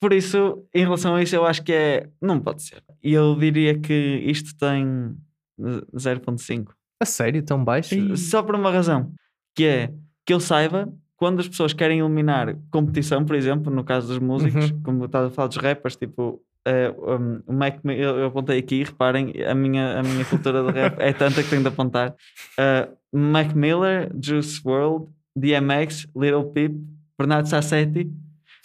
Por 0.00 0.12
isso, 0.12 0.64
em 0.74 0.80
relação 0.84 1.14
a 1.16 1.22
isso, 1.22 1.34
eu 1.34 1.44
acho 1.44 1.62
que 1.62 1.72
é. 1.72 2.08
Não 2.22 2.38
pode 2.38 2.62
ser. 2.62 2.82
E 3.02 3.12
eu 3.12 3.34
diria 3.36 3.78
que 3.78 3.92
isto 4.24 4.56
tem 4.56 5.16
0,5. 5.96 6.68
A 7.00 7.04
sério, 7.04 7.42
tão 7.42 7.62
baixo? 7.64 8.16
Só 8.16 8.42
por 8.42 8.54
uma 8.54 8.70
razão, 8.70 9.12
que 9.54 9.64
é 9.64 9.92
que 10.26 10.32
eu 10.34 10.40
saiba, 10.40 10.92
quando 11.16 11.40
as 11.40 11.48
pessoas 11.48 11.72
querem 11.72 12.00
eliminar 12.00 12.56
competição, 12.70 13.24
por 13.24 13.34
exemplo, 13.36 13.72
no 13.72 13.84
caso 13.84 14.08
dos 14.08 14.18
músicos, 14.18 14.70
Uhum. 14.70 14.82
como 14.82 15.04
estás 15.04 15.26
a 15.26 15.30
falar 15.30 15.48
dos 15.48 15.56
rappers, 15.56 15.96
tipo, 15.96 16.40
eh, 16.66 16.94
um, 16.98 17.40
o 17.46 17.52
Mac, 17.52 17.78
eu, 17.84 18.18
eu 18.18 18.26
apontei 18.26 18.58
aqui, 18.58 18.82
reparem, 18.84 19.32
a 19.44 19.54
minha, 19.54 19.98
a 19.98 20.02
minha 20.02 20.24
cultura 20.24 20.62
de 20.64 20.70
rap 20.72 20.98
é 21.00 21.12
tanta 21.12 21.42
que 21.42 21.48
tenho 21.50 21.62
de 21.62 21.68
apontar. 21.68 22.14
Uh, 22.58 22.96
Mac 23.18 23.54
Miller, 23.54 24.10
Juice 24.20 24.60
WRLD, 24.64 25.06
DMX, 25.36 26.06
Little 26.16 26.44
Peep, 26.52 26.74
Bernardo 27.18 27.48
Sassetti, 27.48 28.10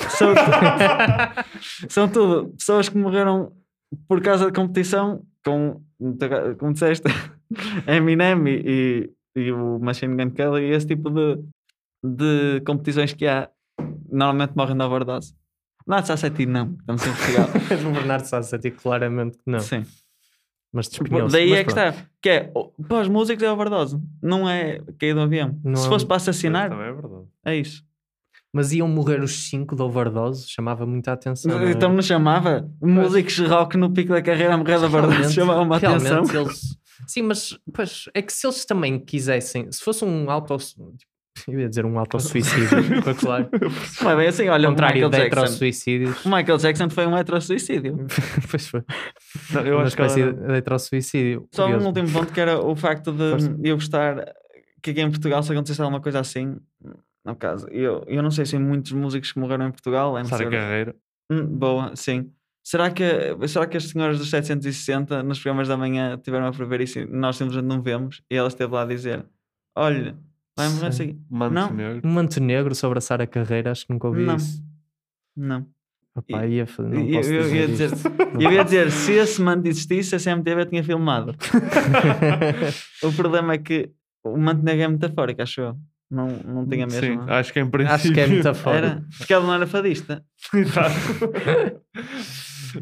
são, 0.09 0.33
tu- 0.33 1.87
são 1.89 2.07
tudo 2.09 2.53
pessoas 2.57 2.89
que 2.89 2.97
morreram 2.97 3.51
por 4.07 4.21
causa 4.21 4.45
de 4.47 4.51
competição, 4.51 5.23
com, 5.45 5.81
como 6.57 6.73
disseste, 6.73 7.03
Eminem 7.87 8.43
e, 8.47 9.09
e, 9.35 9.39
e 9.41 9.51
o 9.51 9.79
Machine 9.79 10.15
Gun 10.15 10.31
Kelly, 10.31 10.63
e 10.63 10.71
esse 10.71 10.87
tipo 10.87 11.09
de, 11.09 11.37
de 12.03 12.61
competições 12.65 13.13
que 13.13 13.27
há, 13.27 13.49
normalmente 14.11 14.53
morrem 14.55 14.75
na 14.75 14.87
overdose. 14.87 15.35
Bernardo 15.85 16.05
Sassetti 16.07 16.45
não, 16.45 16.75
estamos 16.79 17.05
em 17.05 17.11
Portugal. 17.13 17.47
o 17.89 17.93
Bernardo 17.93 18.25
Sassetti 18.25 18.71
claramente 18.71 19.37
que 19.37 19.43
não. 19.51 19.59
Sim. 19.59 19.85
Mas. 20.71 20.89
Daí 20.89 21.49
Mas 21.51 21.59
é 21.59 21.63
que 21.63 21.69
está. 21.69 21.93
Que 22.21 22.29
é, 22.29 22.51
para 22.87 23.01
os 23.01 23.07
músicos 23.07 23.43
é 23.43 23.51
overdose, 23.51 23.99
não 24.21 24.49
é 24.49 24.79
cair 24.97 25.13
do 25.13 25.21
avião. 25.21 25.59
Não 25.63 25.75
Se 25.75 25.85
é 25.85 25.89
fosse 25.89 26.05
para 26.05 26.15
assassinar, 26.15 26.71
é 26.71 26.75
verdade. 26.93 27.25
é 27.45 27.55
isso. 27.57 27.83
Mas 28.55 28.71
iam 28.71 28.87
morrer 28.87 29.19
os 29.23 29.49
5 29.49 29.75
de 29.75 29.81
overdose, 29.81 30.47
chamava 30.47 30.85
muita 30.85 31.11
atenção. 31.13 31.51
não 31.59 31.65
é? 31.67 31.71
Então 31.71 31.91
não 31.91 32.01
chamava 32.03 32.69
músicos 32.81 33.39
rock 33.39 33.75
no 33.77 33.91
pico 33.91 34.13
da 34.13 34.21
carreira 34.21 34.53
a 34.53 34.57
morrer 34.57 34.79
da 34.79 34.85
overdose, 34.85 35.13
Realmente- 35.15 35.33
chamava 35.35 35.61
uma 35.61 35.77
atenção. 35.77 36.23
eles- 36.39 36.77
Sim, 37.07 37.23
mas 37.23 37.57
pois, 37.73 38.05
é 38.13 38.21
que 38.21 38.31
se 38.31 38.45
eles 38.45 38.63
também 38.63 38.99
quisessem, 38.99 39.69
se 39.71 39.83
fosse 39.83 40.05
um 40.05 40.29
auto. 40.29 40.55
Eu 41.47 41.59
ia 41.59 41.67
dizer 41.67 41.83
um 41.83 41.97
autossuicídio, 41.97 42.69
para 43.03 43.15
claro. 43.15 43.49
Não 44.03 44.11
é 44.11 44.15
bem 44.15 44.27
assim, 44.27 44.47
olha, 44.49 44.69
Contrário 44.69 44.93
Michael 44.97 45.09
de 45.09 45.17
Jackson. 45.17 45.41
heterosuicídios. 45.41 46.23
O 46.25 46.29
Michael 46.29 46.57
Jackson 46.59 46.89
foi 46.91 47.07
um 47.07 47.17
heterosuicídio. 47.17 48.05
pois 48.51 48.67
foi. 48.67 48.83
Não, 49.51 49.61
eu 49.65 49.77
Uma 49.77 49.85
acho 49.85 49.95
que 49.95 50.01
ela- 50.03 50.31
de 50.33 50.53
heterosuicídio. 50.53 51.47
Só 51.51 51.63
um 51.63 51.71
Curioso. 51.71 51.87
último 51.87 52.11
ponto 52.11 52.31
que 52.31 52.39
era 52.39 52.63
o 52.63 52.75
facto 52.75 53.11
de 53.11 53.31
Força. 53.31 53.57
eu 53.63 53.75
gostar 53.75 54.23
que 54.81 54.91
aqui 54.91 55.01
em 55.01 55.09
Portugal 55.09 55.41
se 55.41 55.51
acontecesse 55.51 55.81
alguma 55.81 55.99
coisa 55.99 56.19
assim, 56.19 56.55
no 57.25 57.35
caso, 57.35 57.67
eu, 57.69 58.03
eu 58.07 58.21
não 58.21 58.31
sei 58.31 58.45
se 58.45 58.57
muitos 58.57 58.91
músicos 58.91 59.31
que 59.31 59.39
morreram 59.39 59.67
em 59.67 59.71
Portugal. 59.71 60.17
É 60.17 60.23
Sara 60.25 60.49
Carreira. 60.49 60.95
Hum, 61.31 61.45
boa, 61.45 61.95
sim. 61.95 62.29
Será 62.65 62.89
que, 62.91 63.03
será 63.47 63.65
que 63.67 63.75
as 63.77 63.83
senhoras 63.85 64.17
dos 64.17 64.29
760 64.29 65.21
nos 65.23 65.39
programas 65.39 65.67
da 65.67 65.75
manhã 65.75 66.17
tiveram 66.17 66.47
a 66.47 66.51
prever 66.51 66.81
isso 66.81 66.99
e 66.99 67.05
nós 67.05 67.35
simplesmente 67.35 67.67
não 67.67 67.81
vemos? 67.81 68.21
E 68.31 68.35
ela 68.35 68.47
esteve 68.47 68.73
lá 68.73 68.83
a 68.83 68.85
dizer: 68.85 69.25
Olha, 69.75 70.17
vai 70.57 70.69
morrer 70.69 70.93
Sim. 70.93 71.03
assim. 71.03 71.25
Manto 71.29 71.53
Não, 71.53 71.73
negro. 71.73 72.01
Um 72.07 72.11
manto 72.11 72.39
negro 72.41 72.75
sobre 72.75 72.99
a 72.99 73.01
Sara 73.01 73.27
Carreira, 73.27 73.71
acho 73.71 73.85
que 73.85 73.93
nunca 73.93 74.07
ouvi 74.07 74.23
Não. 74.23 74.35
isso. 74.35 74.63
não. 75.35 75.67
Opá, 76.15 76.45
ia, 76.45 76.67
não 76.77 76.99
eu, 76.99 77.15
posso 77.17 77.31
eu 77.33 77.41
dizer 77.41 77.55
ia 77.55 77.67
dizer, 77.67 77.89
eu 78.39 78.51
ia 78.51 78.63
dizer, 78.63 78.91
se 78.91 79.13
esse 79.13 79.41
manto 79.41 79.67
existisse, 79.67 80.15
a 80.15 80.19
CMTV 80.19 80.67
tinha 80.67 80.83
filmado. 80.83 81.35
o 83.01 83.11
problema 83.13 83.53
é 83.53 83.57
que 83.57 83.89
o 84.23 84.37
manto 84.37 84.63
negro 84.63 84.83
é 84.83 84.87
metafórico, 84.87 85.41
acho 85.41 85.61
eu. 85.61 85.77
Não, 86.13 86.27
não 86.27 86.67
tinha 86.67 86.85
mesmo. 86.85 86.99
Sim, 87.01 87.19
acho 87.27 87.51
que 87.51 87.59
em 87.59 87.69
princípio. 87.69 87.95
Acho 87.95 88.13
que 88.13 88.19
é 88.19 88.27
metafórico. 88.27 88.85
Era, 88.85 89.05
porque 89.17 89.33
ela 89.33 89.45
não 89.45 89.53
era 89.53 89.65
fadista. 89.67 90.23
Exato. 90.53 90.93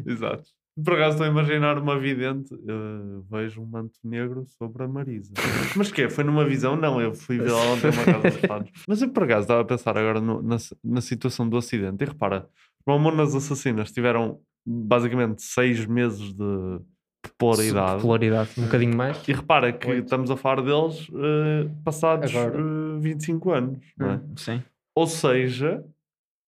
Exato. 0.06 0.44
Por 0.84 0.94
acaso 0.94 1.10
estou 1.16 1.26
a 1.26 1.28
imaginar 1.30 1.76
uma 1.78 1.98
vidente, 1.98 2.54
eh, 2.54 3.20
vejo 3.30 3.60
um 3.60 3.66
manto 3.66 3.92
negro 4.02 4.46
sobre 4.56 4.82
a 4.84 4.88
Marisa. 4.88 5.32
Mas 5.76 5.92
que 5.92 6.02
é? 6.02 6.08
Foi 6.10 6.24
numa 6.24 6.46
visão? 6.46 6.76
Não, 6.76 6.98
eu 6.98 7.12
fui 7.14 7.38
ver 7.38 7.50
lá 7.52 7.60
ontem 7.72 7.90
uma 7.90 8.04
casa 8.04 8.30
dos 8.30 8.40
fados. 8.48 8.70
Mas 8.88 9.02
eu 9.02 9.10
por 9.10 9.24
acaso 9.24 9.42
estava 9.42 9.60
a 9.60 9.64
pensar 9.66 9.98
agora 9.98 10.18
no- 10.20 10.42
na, 10.42 10.56
na 10.82 11.00
situação 11.02 11.46
do 11.46 11.58
acidente. 11.58 12.02
E 12.02 12.06
repara, 12.06 12.48
os 12.80 12.86
Mamonas 12.86 13.34
Assassinas 13.34 13.92
tiveram 13.92 14.40
basicamente 14.64 15.42
seis 15.42 15.84
meses 15.84 16.32
de 16.32 16.80
popularidade. 17.22 17.96
Popularidade, 18.00 18.50
um 18.58 18.62
bocadinho 18.64 18.96
mais. 18.96 19.28
E 19.28 19.32
repara 19.32 19.72
que 19.72 19.90
estamos 19.90 20.30
a 20.30 20.36
falar 20.36 20.62
deles 20.62 21.08
eh, 21.14 21.68
passados 21.84 22.34
Agora. 22.34 22.58
eh, 22.58 22.98
25 23.00 23.50
anos, 23.52 23.78
não 23.98 24.10
é? 24.10 24.14
Hum, 24.16 24.20
Sim. 24.36 24.62
Ou 24.94 25.06
seja, 25.06 25.82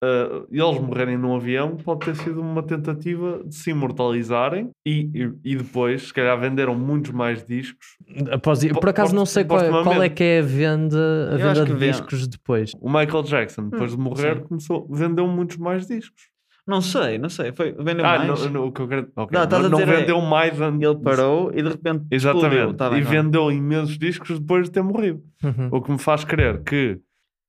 eh, 0.03 0.43
eles 0.51 0.79
morrerem 0.81 1.17
num 1.17 1.35
avião 1.35 1.77
pode 1.77 2.01
ter 2.05 2.17
sido 2.17 2.41
uma 2.41 2.63
tentativa 2.63 3.43
de 3.45 3.55
se 3.55 3.71
imortalizarem 3.71 4.71
e, 4.87 5.09
e, 5.15 5.53
e 5.53 5.57
depois, 5.57 6.09
se 6.09 6.13
calhar, 6.13 6.39
venderam 6.39 6.75
muitos 6.77 7.11
mais 7.13 7.45
discos. 7.47 7.97
Após, 8.31 8.63
por 8.67 8.81
Po- 8.81 8.89
acaso 8.91 9.15
não 9.15 9.25
sei 9.25 9.45
qual, 9.45 9.83
qual 9.83 10.03
é 10.03 10.09
que 10.09 10.23
é 10.23 10.39
a 10.41 10.43
venda, 10.43 11.31
a 11.33 11.37
venda 11.37 11.65
de 11.65 11.75
discos 11.75 12.27
depois. 12.27 12.73
O 12.81 12.89
Michael 12.89 13.23
Jackson, 13.23 13.69
depois 13.71 13.93
de 13.93 13.99
morrer, 13.99 14.37
sim. 14.39 14.43
começou, 14.43 14.87
vendeu 14.91 15.27
muitos 15.27 15.57
mais 15.57 15.87
discos. 15.87 16.34
Não 16.67 16.81
sei, 16.81 17.19
não 17.19 17.29
sei. 17.29 17.53
Foi, 17.53 17.73
vendeu 17.73 18.07
ah, 18.07 18.19
mais. 18.19 18.43
não, 18.45 18.51
não, 18.51 18.67
o 18.69 18.73
que 18.73 18.81
eu 18.81 18.89
quero... 18.89 19.13
ok, 19.15 19.37
Não, 19.37 19.45
estás 19.45 19.63
não, 19.63 19.69
a 19.69 19.71
não 19.71 19.79
dizer 19.79 19.93
é- 19.93 20.01
vendeu 20.01 20.21
mais 20.23 20.61
antes. 20.61 20.81
Ele 20.81 20.99
parou 20.99 21.51
e 21.53 21.63
de 21.63 21.69
repente 21.69 22.05
Exatamente. 22.11 22.47
explodiu. 22.47 22.75
Tá 22.75 22.91
bem, 22.91 23.01
e 23.01 23.03
tá 23.05 23.11
bem. 23.11 23.23
vendeu 23.23 23.53
imensos 23.53 23.99
discos 23.99 24.41
depois 24.41 24.65
de 24.65 24.71
ter 24.73 24.83
morrido. 24.83 25.23
Uhum. 25.43 25.69
O 25.71 25.83
que 25.83 25.93
me 25.93 25.99
faz 25.99 26.25
crer 26.25 26.63
que 26.63 26.99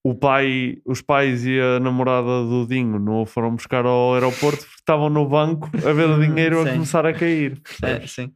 o 0.04 0.14
pai, 0.14 0.78
os 0.86 1.02
pais 1.02 1.46
e 1.46 1.60
a 1.60 1.80
namorada 1.80 2.28
do 2.28 2.68
Dinho 2.68 3.00
não 3.00 3.22
o 3.22 3.26
foram 3.26 3.56
buscar 3.56 3.86
ao 3.86 4.14
aeroporto 4.14 4.60
porque 4.60 4.76
estavam 4.80 5.10
no 5.10 5.28
banco 5.28 5.70
a 5.78 5.94
ver 5.94 6.10
o 6.10 6.20
dinheiro 6.20 6.62
a 6.62 6.72
começar 6.74 7.06
a 7.06 7.14
cair. 7.14 7.60
É, 7.82 8.06
sim. 8.06 8.32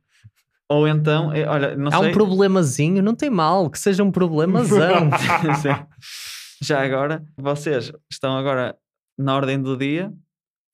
Ou 0.72 0.88
então, 0.88 1.34
eh, 1.34 1.48
olha, 1.48 1.76
não 1.76 1.90
Há 1.90 1.98
sei. 2.00 2.10
um 2.10 2.12
problemazinho, 2.12 3.04
não 3.04 3.16
tem 3.16 3.30
mal, 3.30 3.70
que 3.70 3.78
seja 3.78 4.04
um 4.04 4.12
problemazão. 4.12 5.10
Sim. 5.62 5.70
Já 6.62 6.84
agora, 6.84 7.24
vocês 7.36 7.92
estão 8.12 8.38
agora 8.38 8.76
na 9.18 9.36
ordem 9.36 9.60
do 9.60 9.76
dia, 9.76 10.12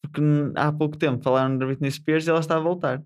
porque 0.08 0.22
há 0.56 0.72
pouco 0.72 0.98
tempo 0.98 1.24
falaram 1.24 1.58
da 1.58 1.66
Britney 1.66 1.92
Spears 1.92 2.26
e 2.26 2.30
ela 2.30 2.40
está 2.40 2.58
a 2.58 2.60
voltar. 2.60 3.02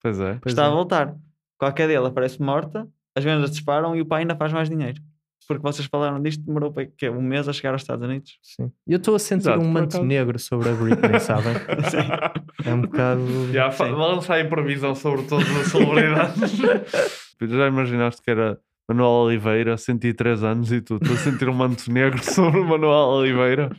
Pois 0.00 0.20
é. 0.20 0.38
está 0.44 0.66
a 0.66 0.70
voltar. 0.70 1.14
Qualquer 1.58 1.86
dela 1.88 2.08
aparece 2.08 2.40
morta, 2.42 2.88
as 3.16 3.22
vendas 3.22 3.50
disparam 3.50 3.94
e 3.94 4.00
o 4.00 4.06
pai 4.06 4.22
ainda 4.22 4.34
faz 4.34 4.52
mais 4.52 4.68
dinheiro. 4.68 5.00
Porque 5.46 5.62
vocês 5.62 5.86
falaram 5.86 6.22
disto, 6.22 6.44
demorou 6.44 6.72
para 6.72 6.86
quê? 6.86 7.08
um 7.08 7.20
mês 7.20 7.48
a 7.48 7.52
chegar 7.52 7.72
aos 7.72 7.82
Estados 7.82 8.04
Unidos. 8.04 8.38
Sim. 8.42 8.70
Eu 8.86 8.98
estou 8.98 9.14
a 9.14 9.18
sentir 9.18 9.48
Exato, 9.48 9.60
um 9.60 9.68
manto 9.68 9.96
acaso. 9.96 10.04
negro 10.04 10.38
sobre 10.38 10.68
a 10.68 10.72
Britney, 10.72 11.20
sabem? 11.20 11.54
É 12.64 12.72
um 12.72 12.82
bocado. 12.82 13.52
Já, 13.52 13.68
lança 13.88 14.34
aí 14.34 14.44
previsão 14.44 14.94
sobre 14.94 15.24
todas 15.24 15.48
as 15.56 15.66
celebridades. 15.68 16.52
Já 17.42 17.66
imaginaste 17.66 18.22
que 18.22 18.30
era 18.30 18.56
Manuel 18.88 19.08
Oliveira, 19.08 19.76
103 19.76 20.44
anos, 20.44 20.70
e 20.70 20.80
tu 20.80 20.96
estou 20.96 21.14
a 21.14 21.18
sentir 21.18 21.48
um 21.48 21.54
manto 21.54 21.90
negro 21.90 22.22
sobre 22.22 22.60
o 22.60 22.64
Manuel 22.64 23.08
Oliveira 23.08 23.70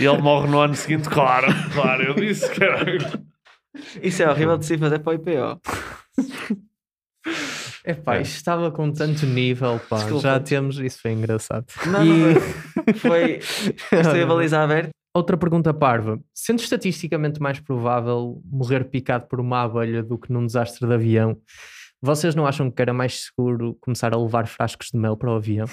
e 0.00 0.04
ele 0.04 0.18
morre 0.22 0.48
no 0.48 0.58
ano 0.58 0.74
seguinte? 0.74 1.08
Claro, 1.08 1.46
claro, 1.74 2.02
eu 2.02 2.14
disse 2.14 2.50
que 2.50 2.62
era. 2.64 2.84
Isso 4.02 4.22
é 4.22 4.30
horrível 4.30 4.56
de 4.56 4.64
se 4.66 4.78
fazer 4.78 4.98
para 5.00 5.10
o 5.10 5.14
IPO. 5.14 5.60
Epá, 7.84 8.16
É. 8.16 8.22
isto 8.22 8.36
estava 8.36 8.70
com 8.70 8.90
tanto 8.90 9.26
nível, 9.26 9.78
pá. 9.88 9.96
Desculpa. 9.98 10.22
Já 10.22 10.40
temos. 10.40 10.78
Isso 10.78 11.00
foi 11.00 11.12
engraçado. 11.12 11.66
Não, 11.86 12.04
E- 12.04 12.34
não 12.34 12.40
foi. 12.94 12.94
Foi. 12.94 13.38
Isto 13.38 14.16
é 14.16 14.22
a 14.22 14.26
baliza 14.26 14.60
aberta. 14.62 14.90
Outra 15.14 15.36
pergunta 15.36 15.72
parva. 15.72 16.18
Sendo 16.34 16.58
estatisticamente 16.60 17.40
mais 17.40 17.60
provável 17.60 18.42
morrer 18.44 18.84
picado 18.84 19.26
por 19.28 19.40
uma 19.40 19.62
abelha 19.62 20.02
do 20.02 20.18
que 20.18 20.32
num 20.32 20.44
desastre 20.44 20.86
de 20.86 20.92
avião, 20.92 21.36
vocês 22.02 22.34
não 22.34 22.46
acham 22.46 22.70
que 22.70 22.82
era 22.82 22.92
mais 22.92 23.24
seguro 23.26 23.76
começar 23.80 24.12
a 24.12 24.18
levar 24.18 24.46
frascos 24.46 24.88
de 24.92 24.98
mel 24.98 25.16
para 25.16 25.30
o 25.30 25.36
avião? 25.36 25.66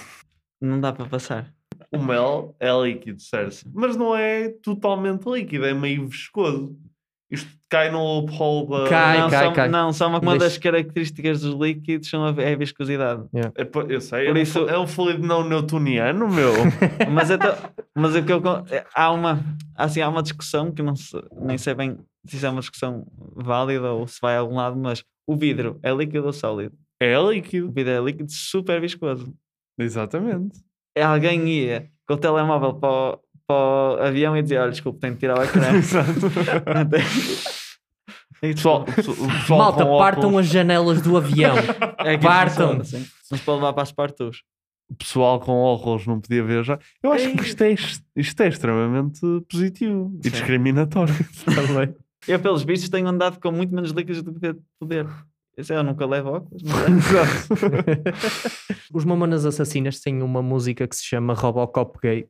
Não 0.62 0.80
dá 0.80 0.93
para 0.93 1.06
passar. 1.08 1.51
O 1.93 2.01
mel 2.03 2.55
é 2.59 2.71
líquido, 2.81 3.21
certo? 3.21 3.63
Mas 3.73 3.95
não 3.95 4.15
é 4.15 4.49
totalmente 4.63 5.25
líquido, 5.29 5.65
é 5.65 5.73
meio 5.73 6.07
viscoso. 6.07 6.75
Isto 7.31 7.49
cai 7.69 7.89
no 7.91 7.99
loophole 8.21 8.69
da. 8.69 8.89
Cai, 8.89 9.19
não, 9.19 9.29
cai, 9.29 9.45
só, 9.45 9.51
cai. 9.53 9.67
não, 9.69 9.93
só 9.93 10.07
uma, 10.07 10.19
uma 10.19 10.37
das 10.37 10.57
características 10.57 11.41
dos 11.41 11.55
líquidos 11.59 12.07
são 12.09 12.23
a, 12.25 12.29
é 12.41 12.53
a 12.53 12.57
viscosidade. 12.57 13.23
É, 13.55 13.63
pá, 13.65 13.81
eu 13.89 13.99
sei, 14.01 14.27
Por 14.27 14.37
é, 14.37 14.41
isso- 14.41 14.63
um, 14.65 14.69
é 14.69 14.77
um 14.79 14.85
fluido 14.85 15.25
não 15.25 15.47
newtoniano, 15.47 16.27
meu. 16.29 16.51
mas 17.11 17.31
então, 17.31 17.55
mas 17.95 18.15
o 18.15 18.23
que 18.23 18.31
eu, 18.31 18.41
é, 18.69 18.85
há 18.93 19.11
uma 19.11 19.39
assim 19.75 20.01
há 20.01 20.09
uma 20.09 20.21
discussão 20.21 20.71
que 20.71 20.83
não 20.83 20.95
se- 20.95 21.17
nem 21.41 21.57
sei 21.57 21.73
bem 21.73 21.97
se 22.27 22.35
isso 22.35 22.45
é 22.45 22.49
uma 22.49 22.59
discussão 22.61 23.05
válida 23.35 23.91
ou 23.91 24.07
se 24.07 24.19
vai 24.21 24.35
a 24.35 24.39
algum 24.39 24.55
lado, 24.57 24.77
mas 24.77 25.03
o 25.27 25.35
vidro 25.35 25.79
é 25.81 25.91
líquido 25.91 26.27
ou 26.27 26.33
sólido? 26.33 26.75
É 27.01 27.17
O 27.17 27.31
líquido. 27.31 27.71
vidro 27.71 27.91
é 27.93 27.99
líquido 27.99 28.31
super 28.31 28.79
viscoso. 28.79 29.33
Exatamente. 29.79 30.59
Alguém 31.01 31.47
ia 31.47 31.89
com 32.07 32.13
o 32.13 32.17
telemóvel 32.17 32.73
para 32.75 32.89
o, 32.89 33.19
para 33.47 33.55
o 33.55 33.97
avião 34.07 34.37
e 34.37 34.41
dizia: 34.41 34.61
Olha, 34.61 34.71
desculpe, 34.71 34.99
tenho 34.99 35.13
que 35.13 35.19
tirar 35.21 35.37
o 35.39 35.43
ecrã. 35.43 35.69
E 38.41 38.53
Pessoal, 38.53 38.81
o 38.81 38.85
pessoal- 38.85 39.17
o 39.17 39.27
pessoal 39.39 39.59
Malta, 39.59 39.85
com 39.85 39.97
partam 39.97 40.23
óculos- 40.29 40.45
as 40.47 40.51
janelas 40.51 41.01
do 41.01 41.15
avião. 41.17 41.55
é 41.99 42.17
que 42.17 42.23
Partam. 42.23 42.77
funciona, 42.77 42.81
assim. 42.81 43.07
Não 43.31 43.37
se 43.37 43.43
pode 43.43 43.57
levar 43.57 43.73
para 43.73 43.83
as 43.83 43.91
partos. 43.91 44.43
o 44.89 44.95
pessoal 44.95 45.39
com 45.39 45.53
óculos 45.53 46.05
não 46.05 46.19
podia 46.19 46.43
ver 46.43 46.63
já. 46.63 46.77
Eu 47.01 47.11
acho 47.13 47.31
que 47.31 47.41
isto 47.41 47.61
é, 47.63 47.75
isto 48.17 48.41
é 48.41 48.47
extremamente 48.49 49.21
positivo 49.49 50.11
e 50.19 50.23
Sim. 50.25 50.29
discriminatório. 50.31 51.13
Também. 51.45 51.95
Eu, 52.27 52.39
pelos 52.39 52.63
vistos, 52.63 52.89
tenho 52.89 53.07
andado 53.07 53.39
com 53.39 53.51
muito 53.51 53.73
menos 53.73 53.91
líquidos 53.91 54.21
do 54.21 54.33
que 54.33 54.39
devia 54.81 55.07
poder. 55.56 55.62
Isso 55.62 55.74
eu 55.74 55.84
nunca 55.84 56.06
levo 56.06 56.30
óculos. 56.30 56.64
Mas 56.64 57.14
é. 57.14 58.76
Os 58.93 59.06
Mamonas 59.06 59.45
Assassinas 59.45 59.99
têm 59.99 60.22
uma 60.22 60.41
música 60.41 60.88
que 60.88 60.95
se 60.95 61.04
chama 61.04 61.34
Robocop 61.34 61.99
Gay, 62.01 62.28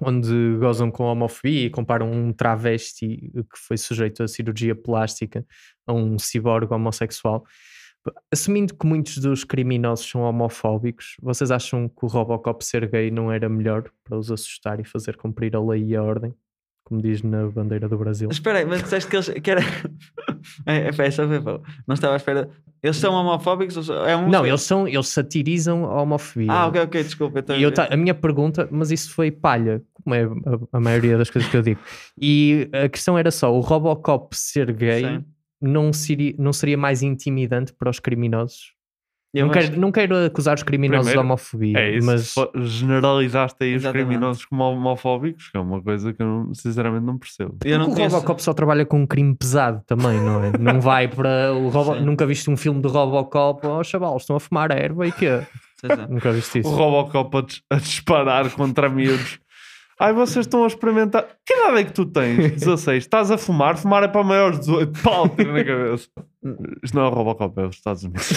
onde 0.00 0.56
gozam 0.58 0.90
com 0.90 1.06
a 1.06 1.12
homofobia 1.12 1.66
e 1.66 1.70
comparam 1.70 2.10
um 2.10 2.32
travesti 2.32 3.30
que 3.32 3.58
foi 3.66 3.76
sujeito 3.76 4.22
a 4.22 4.28
cirurgia 4.28 4.74
plástica 4.74 5.44
a 5.86 5.92
um 5.92 6.18
ciborgue 6.18 6.72
homossexual. 6.72 7.44
Assumindo 8.32 8.74
que 8.74 8.86
muitos 8.86 9.18
dos 9.18 9.44
criminosos 9.44 10.08
são 10.08 10.22
homofóbicos, 10.22 11.16
vocês 11.20 11.50
acham 11.50 11.88
que 11.88 12.04
o 12.04 12.06
Robocop 12.06 12.64
ser 12.64 12.88
gay 12.88 13.10
não 13.10 13.30
era 13.30 13.48
melhor 13.48 13.90
para 14.04 14.16
os 14.16 14.30
assustar 14.30 14.80
e 14.80 14.84
fazer 14.84 15.16
cumprir 15.16 15.54
a 15.54 15.60
lei 15.60 15.84
e 15.84 15.96
a 15.96 16.02
ordem? 16.02 16.34
Como 16.88 17.02
diz 17.02 17.22
na 17.22 17.46
bandeira 17.46 17.86
do 17.86 17.98
Brasil. 17.98 18.30
Espera 18.30 18.60
aí, 18.60 18.64
mas 18.64 18.82
disseste 18.82 19.10
que 19.10 19.16
eles. 19.16 19.28
Que 19.28 19.50
era... 19.50 19.60
é, 20.64 20.88
é, 20.88 21.06
essa 21.06 21.28
foi 21.28 21.38
boa. 21.38 21.60
Não 21.86 21.92
estava 21.92 22.14
à 22.14 22.16
espera. 22.16 22.48
Eles 22.82 22.96
são 22.96 23.12
homofóbicos? 23.12 23.90
É 23.90 24.16
um... 24.16 24.30
Não, 24.30 24.46
eles, 24.46 24.62
são, 24.62 24.88
eles 24.88 25.08
satirizam 25.08 25.84
a 25.84 26.00
homofobia. 26.00 26.50
Ah, 26.50 26.66
ok, 26.68 26.80
ok, 26.80 27.02
desculpa. 27.02 27.40
então- 27.40 27.56
E 27.58 27.62
eu 27.62 27.72
a 27.76 27.96
minha 27.96 28.14
pergunta, 28.14 28.66
mas 28.70 28.90
isso 28.90 29.12
foi 29.12 29.30
palha, 29.30 29.82
como 30.02 30.14
é 30.14 30.24
a, 30.24 30.78
a 30.78 30.80
maioria 30.80 31.18
das 31.18 31.28
coisas 31.28 31.50
que 31.50 31.56
eu 31.58 31.62
digo. 31.62 31.80
E 32.18 32.70
a 32.72 32.88
questão 32.88 33.18
era 33.18 33.30
só: 33.30 33.52
o 33.54 33.60
Robocop 33.60 34.34
ser 34.34 34.72
gay 34.72 35.04
Sim. 35.04 35.24
não 35.60 35.92
seria, 35.92 36.34
não 36.38 36.54
seria 36.54 36.78
mais 36.78 37.02
intimidante 37.02 37.74
para 37.74 37.90
os 37.90 38.00
criminosos? 38.00 38.77
Eu 39.34 39.44
não, 39.46 39.52
quero, 39.52 39.78
não 39.80 39.92
quero 39.92 40.16
acusar 40.24 40.54
os 40.54 40.62
criminosos 40.62 41.06
Primeiro, 41.12 41.20
de 41.20 41.26
homofobia, 41.26 41.78
É 41.78 41.96
isso. 41.98 42.06
mas 42.06 42.34
Generalizaste 42.66 43.62
aí 43.62 43.74
os 43.76 43.82
Exatamente. 43.82 44.06
criminosos 44.08 44.44
como 44.46 44.62
homofóbicos, 44.64 45.50
que 45.50 45.56
é 45.58 45.60
uma 45.60 45.82
coisa 45.82 46.12
que 46.14 46.22
eu 46.22 46.26
não- 46.26 46.54
sinceramente 46.54 47.04
não 47.04 47.18
percebo. 47.18 47.56
Eu 47.64 47.78
não 47.78 47.90
o 47.90 47.94
conheço- 47.94 48.14
Robocop 48.16 48.42
só 48.42 48.54
trabalha 48.54 48.86
com 48.86 49.00
um 49.02 49.06
crime 49.06 49.36
pesado 49.36 49.82
também, 49.86 50.18
não 50.20 50.42
é? 50.44 50.52
Não 50.58 50.80
vai 50.80 51.08
para 51.08 51.52
o 51.52 51.68
Robo... 51.70 51.94
Sim. 51.94 52.04
Nunca 52.04 52.26
viste 52.26 52.50
um 52.50 52.56
filme 52.56 52.80
de 52.80 52.88
Robocop, 52.88 53.66
oh 53.66 53.84
chavalos, 53.84 54.22
estão 54.22 54.36
a 54.36 54.40
fumar 54.40 54.70
erva 54.70 55.06
e 55.06 55.12
quê? 55.12 55.40
Sim, 55.80 55.88
sim. 55.94 56.06
Nunca 56.08 56.32
viste 56.32 56.60
isso. 56.60 56.68
O 56.68 56.72
Robocop 56.74 57.36
a, 57.70 57.76
a 57.76 57.78
disparar 57.78 58.50
contra 58.52 58.88
miúdos. 58.88 59.38
Ai, 60.00 60.12
vocês 60.12 60.46
estão 60.46 60.62
a 60.64 60.68
experimentar. 60.68 61.26
Que 61.44 61.52
idade 61.54 61.80
é 61.80 61.84
que 61.84 61.92
tu 61.92 62.06
tens? 62.06 62.52
16. 62.64 63.02
Estás 63.04 63.30
a 63.30 63.36
fumar? 63.36 63.76
Fumar 63.76 64.02
é 64.04 64.08
para 64.08 64.22
maiores 64.24 64.60
de 64.60 64.66
18. 64.66 65.02
Pau, 65.02 65.28
tiro 65.28 65.52
na 65.52 65.64
cabeça. 65.64 66.08
Isto 66.84 66.94
não 66.96 67.02
é 67.04 67.08
o 67.08 67.10
Robocop, 67.10 67.60
é 67.60 67.66
os 67.66 67.74
Estados 67.76 68.04
Unidos. 68.04 68.30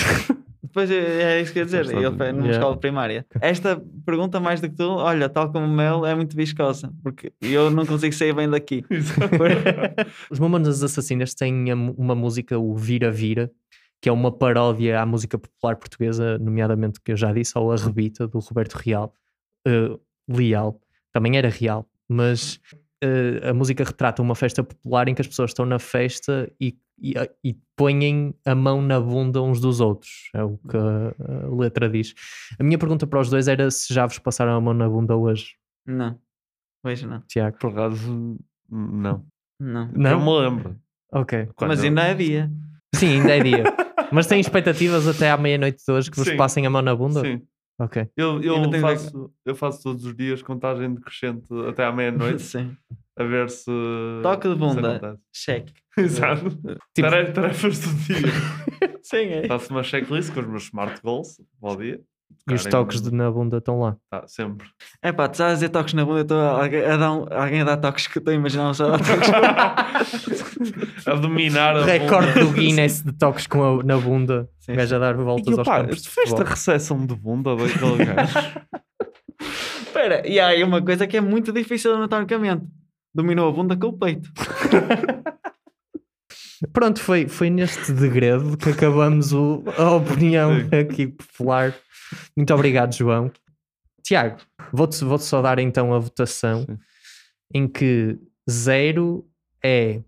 Depois 0.63 0.91
é, 0.91 1.37
é 1.37 1.41
isso 1.41 1.51
que 1.51 1.59
eu 1.59 1.61
ia 1.61 1.65
dizer, 1.65 1.85
ele 1.85 2.15
foi 2.15 2.27
numa 2.27 2.39
Unidos. 2.39 2.57
escola 2.57 2.77
primária. 2.77 3.25
Esta 3.41 3.81
pergunta, 4.05 4.39
mais 4.39 4.61
do 4.61 4.69
que 4.69 4.75
tu, 4.75 4.83
olha, 4.83 5.27
tal 5.27 5.51
como 5.51 5.65
o 5.65 5.69
Mel, 5.69 6.05
é 6.05 6.13
muito 6.13 6.35
viscosa, 6.35 6.93
porque 7.01 7.33
eu 7.41 7.71
não 7.71 7.85
consigo 7.85 8.13
sair 8.13 8.33
bem 8.33 8.47
daqui. 8.49 8.85
Os 10.29 10.39
Mamonas 10.39 10.83
Assassinas 10.83 11.33
têm 11.33 11.71
a 11.71 11.75
uma 11.75 12.13
música, 12.13 12.59
o 12.59 12.75
Vira 12.75 13.11
Vira, 13.11 13.49
que 14.01 14.09
é 14.09 14.11
uma 14.11 14.31
paródia 14.31 15.01
à 15.01 15.05
música 15.05 15.37
popular 15.37 15.75
portuguesa, 15.75 16.37
nomeadamente 16.37 16.99
que 17.01 17.11
eu 17.11 17.17
já 17.17 17.31
disse, 17.31 17.53
ao 17.55 17.71
Arrebita, 17.71 18.27
do 18.27 18.39
Roberto 18.39 18.73
Real, 18.75 19.13
eh, 19.67 19.97
Leal, 20.27 20.79
também 21.11 21.37
era 21.37 21.49
real, 21.49 21.87
mas 22.07 22.59
eh, 23.01 23.49
a 23.49 23.53
música 23.53 23.83
retrata 23.83 24.21
uma 24.21 24.35
festa 24.35 24.63
popular 24.63 25.07
em 25.07 25.15
que 25.15 25.21
as 25.21 25.27
pessoas 25.27 25.51
estão 25.51 25.65
na 25.65 25.79
festa 25.79 26.51
e, 26.59 26.77
e, 27.01 27.13
e 27.43 27.55
põem 27.75 28.33
a 28.45 28.53
mão 28.55 28.81
na 28.81 28.99
bunda 28.99 29.41
uns 29.41 29.59
dos 29.59 29.79
outros, 29.79 30.29
é 30.33 30.43
o 30.43 30.57
que 30.57 30.77
a, 30.77 31.13
a 31.47 31.55
letra 31.55 31.89
diz. 31.89 32.13
A 32.59 32.63
minha 32.63 32.77
pergunta 32.77 33.05
para 33.07 33.19
os 33.19 33.29
dois 33.29 33.47
era 33.47 33.69
se 33.71 33.93
já 33.93 34.05
vos 34.05 34.19
passaram 34.19 34.53
a 34.55 34.61
mão 34.61 34.73
na 34.73 34.87
bunda 34.89 35.15
hoje, 35.15 35.55
Não, 35.85 36.17
vejo 36.85 37.07
não. 37.07 37.21
Tiago. 37.27 37.57
Por 37.57 37.71
acaso, 37.71 38.37
não. 38.69 39.25
Não. 39.59 39.91
Eu 40.11 40.19
me 40.19 40.39
lembro. 40.39 40.75
Ok. 41.11 41.49
Quando 41.55 41.69
Mas 41.69 41.79
eu- 41.79 41.89
ainda 41.89 42.03
é 42.03 42.13
dia. 42.13 42.51
Sim, 42.95 43.19
ainda 43.19 43.35
é 43.37 43.43
dia. 43.43 43.63
Mas 44.11 44.27
tem 44.27 44.39
expectativas 44.39 45.07
até 45.07 45.29
à 45.31 45.37
meia-noite 45.37 45.83
de 45.85 45.91
hoje 45.93 46.09
que 46.11 46.17
vos 46.17 46.27
Sim. 46.27 46.35
passem 46.37 46.65
a 46.65 46.69
mão 46.69 46.81
na 46.81 46.95
bunda? 46.95 47.21
Sim. 47.21 47.41
Ok. 47.79 48.07
Eu, 48.15 48.41
eu, 48.41 48.69
tenho 48.69 48.81
faço, 48.81 49.33
eu 49.45 49.55
faço 49.55 49.81
todos 49.83 50.05
os 50.05 50.15
dias 50.15 50.41
contagem 50.43 50.93
decrescente 50.93 51.47
até 51.67 51.83
à 51.85 51.91
meia-noite. 51.91 52.41
Sim. 52.43 52.75
A 53.17 53.23
ver 53.23 53.49
se. 53.49 53.71
Toque 54.23 54.47
de 54.49 54.55
bunda, 54.55 55.19
cheque. 55.33 55.73
Exato. 55.97 56.49
Tipo- 56.95 57.09
Tare- 57.09 57.31
Tarefas 57.33 57.79
do 57.79 57.93
dia. 58.05 58.27
Sim, 59.03 59.17
é. 59.25 59.47
Faço 59.47 59.71
uma 59.73 59.83
checklist 59.83 60.33
com 60.33 60.39
os 60.39 60.47
meus 60.47 60.63
smart 60.63 61.01
goals 61.01 61.41
o 61.61 61.75
dia. 61.75 61.99
E 62.49 62.53
os 62.53 62.65
toques 62.65 63.01
de, 63.01 63.11
na 63.13 63.29
bunda 63.31 63.57
estão 63.57 63.79
lá. 63.79 63.95
Tá, 64.09 64.23
sempre. 64.27 64.67
É 65.01 65.11
pá, 65.11 65.27
tu 65.27 65.33
estás 65.33 65.51
a 65.51 65.53
dizer 65.55 65.69
toques 65.69 65.93
na 65.93 66.03
bunda, 66.05 66.19
eu 66.19 66.23
estou 66.23 66.39
a, 66.39 66.65
a 66.65 66.97
dar 66.97 67.11
um- 67.13 67.25
alguém 67.31 67.61
a 67.61 67.63
dar 67.63 67.77
toques 67.77 68.07
que 68.07 68.17
eu 68.17 68.21
estou 68.21 68.31
a 68.31 68.35
imaginar 68.35 68.73
só 68.73 68.93
a 68.93 68.97
dar 68.97 68.99
toques. 68.99 69.29
a 71.07 71.13
dominar 71.15 71.77
a 71.77 71.85
Recorde 71.85 72.27
bunda. 72.33 72.39
do 72.45 72.51
Guinness 72.51 73.01
de 73.03 73.13
toques 73.13 73.47
com 73.47 73.79
a- 73.79 73.83
na 73.83 73.97
bunda. 73.97 74.49
Sim, 74.59 74.73
gajo 74.75 74.95
a 74.95 74.99
dar 74.99 75.13
E 75.15 75.23
voltas 75.23 75.57
aos 75.57 75.67
opá, 75.67 75.81
campos. 75.81 76.01
tu 76.01 76.09
fez 76.09 76.33
a 76.33 76.43
recepção 76.43 77.05
de 77.05 77.15
bunda 77.15 77.55
daquele 77.55 78.05
gajo. 78.05 78.39
Espera, 79.85 80.27
e 80.27 80.39
há 80.39 80.47
aí 80.47 80.63
uma 80.63 80.81
coisa 80.81 81.05
que 81.07 81.17
é 81.17 81.21
muito 81.21 81.51
difícil 81.51 81.93
anatomicamente. 81.95 82.65
Dominou 83.13 83.49
a 83.49 83.51
bunda 83.51 83.75
com 83.75 83.87
o 83.87 83.93
peito. 83.93 84.29
Pronto, 86.73 86.99
foi, 87.01 87.27
foi 87.27 87.49
neste 87.49 87.91
degredo 87.91 88.55
que 88.57 88.69
acabamos 88.69 89.33
o- 89.33 89.63
a 89.77 89.91
opinião 89.95 90.51
aqui 90.71 91.07
popular. 91.07 91.73
Muito 92.35 92.53
obrigado, 92.53 92.93
João. 92.93 93.31
Tiago, 94.03 94.37
vou-te 94.71 95.03
vou 95.03 95.17
só 95.17 95.41
dar 95.41 95.59
então 95.59 95.93
a 95.93 95.99
votação 95.99 96.65
em 97.53 97.67
que 97.67 98.17
zero 98.49 99.25
é 99.63 100.01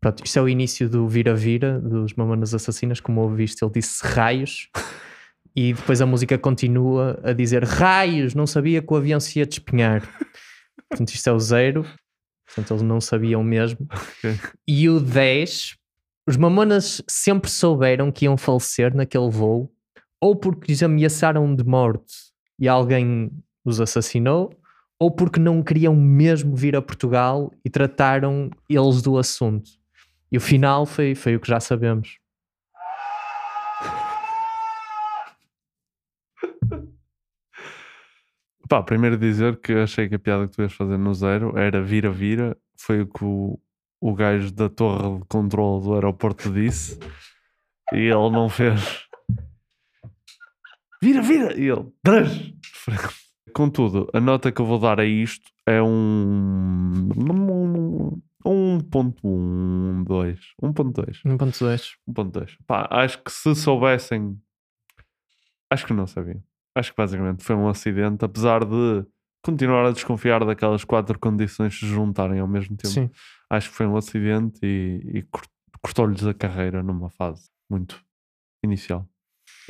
Pronto, 0.00 0.24
isto 0.24 0.38
é 0.38 0.42
o 0.42 0.48
início 0.48 0.88
do 0.88 1.08
vira-vira 1.08 1.80
dos 1.80 2.14
Mamonas 2.14 2.54
Assassinas, 2.54 3.00
como 3.00 3.20
ouviste, 3.20 3.64
ele 3.64 3.72
disse 3.72 4.06
raios 4.06 4.68
e 5.56 5.72
depois 5.72 6.00
a 6.00 6.06
música 6.06 6.38
continua 6.38 7.18
a 7.24 7.32
dizer 7.32 7.64
raios, 7.64 8.34
não 8.34 8.46
sabia 8.46 8.80
que 8.80 8.92
o 8.92 8.96
avião 8.96 9.18
se 9.18 9.40
ia 9.40 9.46
despenhar. 9.46 10.02
Portanto, 10.88 11.08
isto 11.10 11.28
é 11.28 11.32
o 11.32 11.40
zero, 11.40 11.84
portanto, 12.46 12.70
eles 12.72 12.82
não 12.82 13.00
sabiam 13.00 13.42
mesmo. 13.42 13.88
E 14.66 14.88
o 14.88 15.00
10, 15.00 15.76
os 16.28 16.36
Mamonas 16.36 17.02
sempre 17.08 17.50
souberam 17.50 18.12
que 18.12 18.26
iam 18.26 18.36
falecer 18.36 18.94
naquele 18.94 19.30
voo, 19.30 19.68
ou 20.20 20.36
porque 20.36 20.72
os 20.72 20.82
ameaçaram 20.82 21.54
de 21.54 21.64
morte 21.64 22.14
e 22.58 22.68
alguém 22.68 23.30
os 23.64 23.80
assassinou, 23.80 24.52
ou 24.98 25.10
porque 25.10 25.40
não 25.40 25.62
queriam 25.62 25.94
mesmo 25.94 26.54
vir 26.56 26.74
a 26.74 26.82
Portugal 26.82 27.52
e 27.64 27.70
trataram 27.70 28.50
eles 28.68 29.02
do 29.02 29.18
assunto. 29.18 29.77
E 30.30 30.36
o 30.36 30.40
final 30.40 30.84
foi, 30.84 31.14
foi 31.14 31.36
o 31.36 31.40
que 31.40 31.48
já 31.48 31.58
sabemos. 31.58 32.18
Pá, 38.68 38.82
primeiro 38.82 39.16
dizer 39.16 39.58
que 39.60 39.72
achei 39.72 40.08
que 40.08 40.16
a 40.16 40.18
piada 40.18 40.46
que 40.46 40.54
tu 40.54 40.60
ias 40.60 40.74
fazer 40.74 40.98
no 40.98 41.14
zero 41.14 41.56
era 41.58 41.82
vira-vira. 41.82 42.54
Foi 42.76 43.00
o 43.00 43.06
que 43.06 43.24
o, 43.24 43.58
o 43.98 44.14
gajo 44.14 44.52
da 44.52 44.68
torre 44.68 45.20
de 45.20 45.24
controle 45.26 45.82
do 45.82 45.94
aeroporto 45.94 46.52
disse. 46.52 46.98
E 47.94 47.96
ele 47.96 48.30
não 48.30 48.50
fez. 48.50 49.06
Vira, 51.02 51.22
vira! 51.22 51.58
E 51.58 51.68
ele. 51.68 51.86
Três! 52.02 52.52
Contudo, 53.54 54.10
a 54.12 54.20
nota 54.20 54.52
que 54.52 54.60
eu 54.60 54.66
vou 54.66 54.78
dar 54.78 55.00
a 55.00 55.04
isto 55.04 55.50
é 55.66 55.82
um. 55.82 57.08
Um 58.44 58.80
ponto 58.80 59.26
um, 59.26 60.02
dois. 60.04 60.38
Um 60.62 60.72
ponto 60.72 61.02
dois. 61.02 61.18
1.2. 61.26 61.96
1.2. 62.08 62.56
Pá, 62.66 62.88
acho 62.90 63.22
que 63.22 63.30
se 63.30 63.54
soubessem. 63.54 64.40
Acho 65.70 65.86
que 65.86 65.92
não 65.92 66.06
sabiam. 66.06 66.42
Acho 66.74 66.92
que 66.92 66.96
basicamente 66.96 67.42
foi 67.44 67.56
um 67.56 67.68
acidente, 67.68 68.24
apesar 68.24 68.64
de 68.64 69.04
continuar 69.42 69.86
a 69.86 69.90
desconfiar 69.92 70.44
daquelas 70.44 70.84
quatro 70.84 71.18
condições 71.18 71.78
se 71.78 71.86
juntarem 71.86 72.40
ao 72.40 72.48
mesmo 72.48 72.76
tempo. 72.76 72.94
Sim. 72.94 73.10
Acho 73.50 73.70
que 73.70 73.76
foi 73.76 73.86
um 73.86 73.96
acidente 73.96 74.58
e, 74.62 75.18
e 75.18 75.22
cort- 75.24 75.50
cortou-lhes 75.82 76.24
a 76.24 76.32
carreira 76.34 76.82
numa 76.82 77.10
fase 77.10 77.48
muito 77.68 78.02
inicial. 78.64 79.08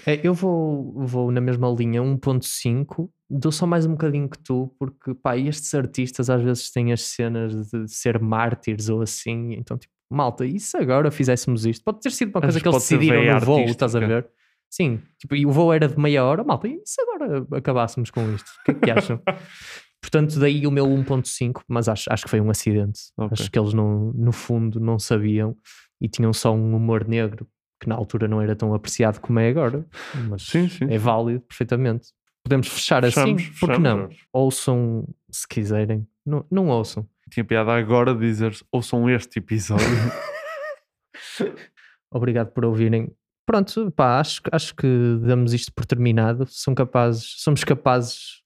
É, 0.07 0.21
eu 0.23 0.33
vou, 0.35 0.93
vou 0.95 1.31
na 1.31 1.41
mesma 1.41 1.69
linha 1.71 2.03
1.5, 2.03 3.09
dou 3.29 3.51
só 3.53 3.67
mais 3.67 3.85
um 3.87 3.93
bocadinho 3.93 4.29
que 4.29 4.39
tu, 4.39 4.75
porque 4.79 5.15
pá, 5.15 5.37
estes 5.37 5.75
artistas 5.75 6.31
às 6.31 6.43
vezes 6.43 6.71
têm 6.71 6.93
as 6.93 7.03
cenas 7.03 7.71
de 7.71 7.89
ser 7.89 8.21
mártires 8.21 8.89
ou 8.89 9.03
assim, 9.03 9.55
então 9.55 9.77
tipo, 9.77 9.93
malta, 10.11 10.47
e 10.47 10.59
se 10.59 10.77
agora 10.77 11.11
fizéssemos 11.11 11.67
isto? 11.67 11.85
Pode 11.85 12.01
ter 12.01 12.13
sido 12.13 12.29
uma 12.29 12.41
coisa 12.41 12.59
vezes 12.59 12.63
que 12.63 12.69
eles 12.69 12.83
decidiram 12.83 13.35
no 13.35 13.41
voo, 13.41 13.61
estás 13.65 13.97
a 13.97 14.01
ver? 14.01 14.29
Sim, 14.71 15.01
tipo, 15.19 15.35
e 15.35 15.47
o 15.47 15.51
voo 15.51 15.73
era 15.73 15.89
de 15.89 15.99
meia 15.99 16.25
hora, 16.25 16.45
malta, 16.45 16.69
e 16.69 16.81
se 16.85 17.01
agora 17.03 17.47
acabássemos 17.53 18.11
com 18.11 18.31
isto? 18.35 18.49
O 18.61 18.65
que 18.65 18.71
é 18.71 18.75
que 18.75 18.91
acham? 18.91 19.21
Portanto, 20.01 20.39
daí 20.39 20.67
o 20.67 20.71
meu 20.71 20.87
1.5, 20.87 21.63
mas 21.67 21.89
acho, 21.89 22.11
acho 22.11 22.25
que 22.25 22.31
foi 22.31 22.41
um 22.41 22.51
acidente. 22.51 23.01
Ok. 23.17 23.31
Acho 23.33 23.51
que 23.51 23.59
eles 23.59 23.75
não, 23.75 24.13
no 24.15 24.31
fundo 24.31 24.79
não 24.79 24.99
sabiam 24.99 25.57
e 26.01 26.09
tinham 26.09 26.33
só 26.33 26.55
um 26.55 26.77
humor 26.77 27.07
negro 27.07 27.47
que 27.81 27.89
na 27.89 27.95
altura 27.95 28.27
não 28.27 28.41
era 28.41 28.57
tão 28.57 28.75
apreciado 28.75 29.21
como 29.21 29.39
é 29.39 29.49
agora, 29.49 29.87
mas 30.29 30.43
Sim, 30.43 30.69
sim, 30.69 30.87
é 30.91 30.99
válido 30.99 31.41
perfeitamente. 31.41 32.09
Podemos 32.45 32.69
fechar 32.69 33.03
Fechamos, 33.05 33.43
assim, 33.43 33.53
porque 33.59 33.75
fechamos, 33.75 33.83
não? 33.83 34.09
Ouçam 34.33 35.09
se 35.31 35.47
quiserem, 35.47 36.07
não, 36.25 36.45
não 36.51 36.69
ouçam. 36.69 37.07
Tinha 37.31 37.45
piada 37.45 37.73
agora 37.73 38.15
dizer 38.15 38.57
ouçam 38.73 39.09
este 39.11 39.39
episódio. 39.39 39.87
Obrigado 42.11 42.51
por 42.53 42.65
ouvirem. 42.65 43.13
Pronto, 43.45 43.91
pá, 43.91 44.19
acho, 44.19 44.41
acho 44.51 44.75
que 44.75 44.87
damos 45.23 45.53
isto 45.53 45.73
por 45.73 45.85
terminado. 45.85 46.47
São 46.47 46.75
capazes, 46.75 47.35
somos 47.39 47.65
capazes 47.65 48.43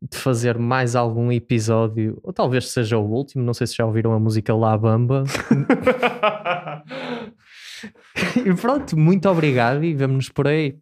de 0.00 0.16
fazer 0.16 0.58
mais 0.58 0.96
algum 0.96 1.30
episódio, 1.30 2.18
ou 2.22 2.32
talvez 2.32 2.68
seja 2.70 2.98
o 2.98 3.08
último. 3.08 3.44
Não 3.44 3.54
sei 3.54 3.66
se 3.66 3.76
já 3.76 3.86
ouviram 3.86 4.12
a 4.12 4.18
música 4.18 4.54
La 4.54 4.76
Bamba. 4.76 5.24
e 8.44 8.54
pronto, 8.54 8.96
muito 8.96 9.28
obrigado 9.28 9.84
e 9.84 9.94
vemo-nos 9.94 10.28
por 10.28 10.46
aí. 10.46 10.78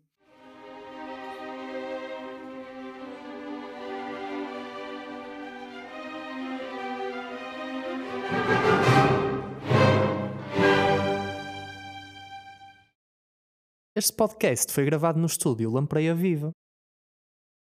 Este 13.96 14.14
podcast 14.14 14.72
foi 14.72 14.84
gravado 14.84 15.18
no 15.18 15.26
estúdio 15.26 15.70
Lampreia 15.70 16.14
Viva. 16.14 16.52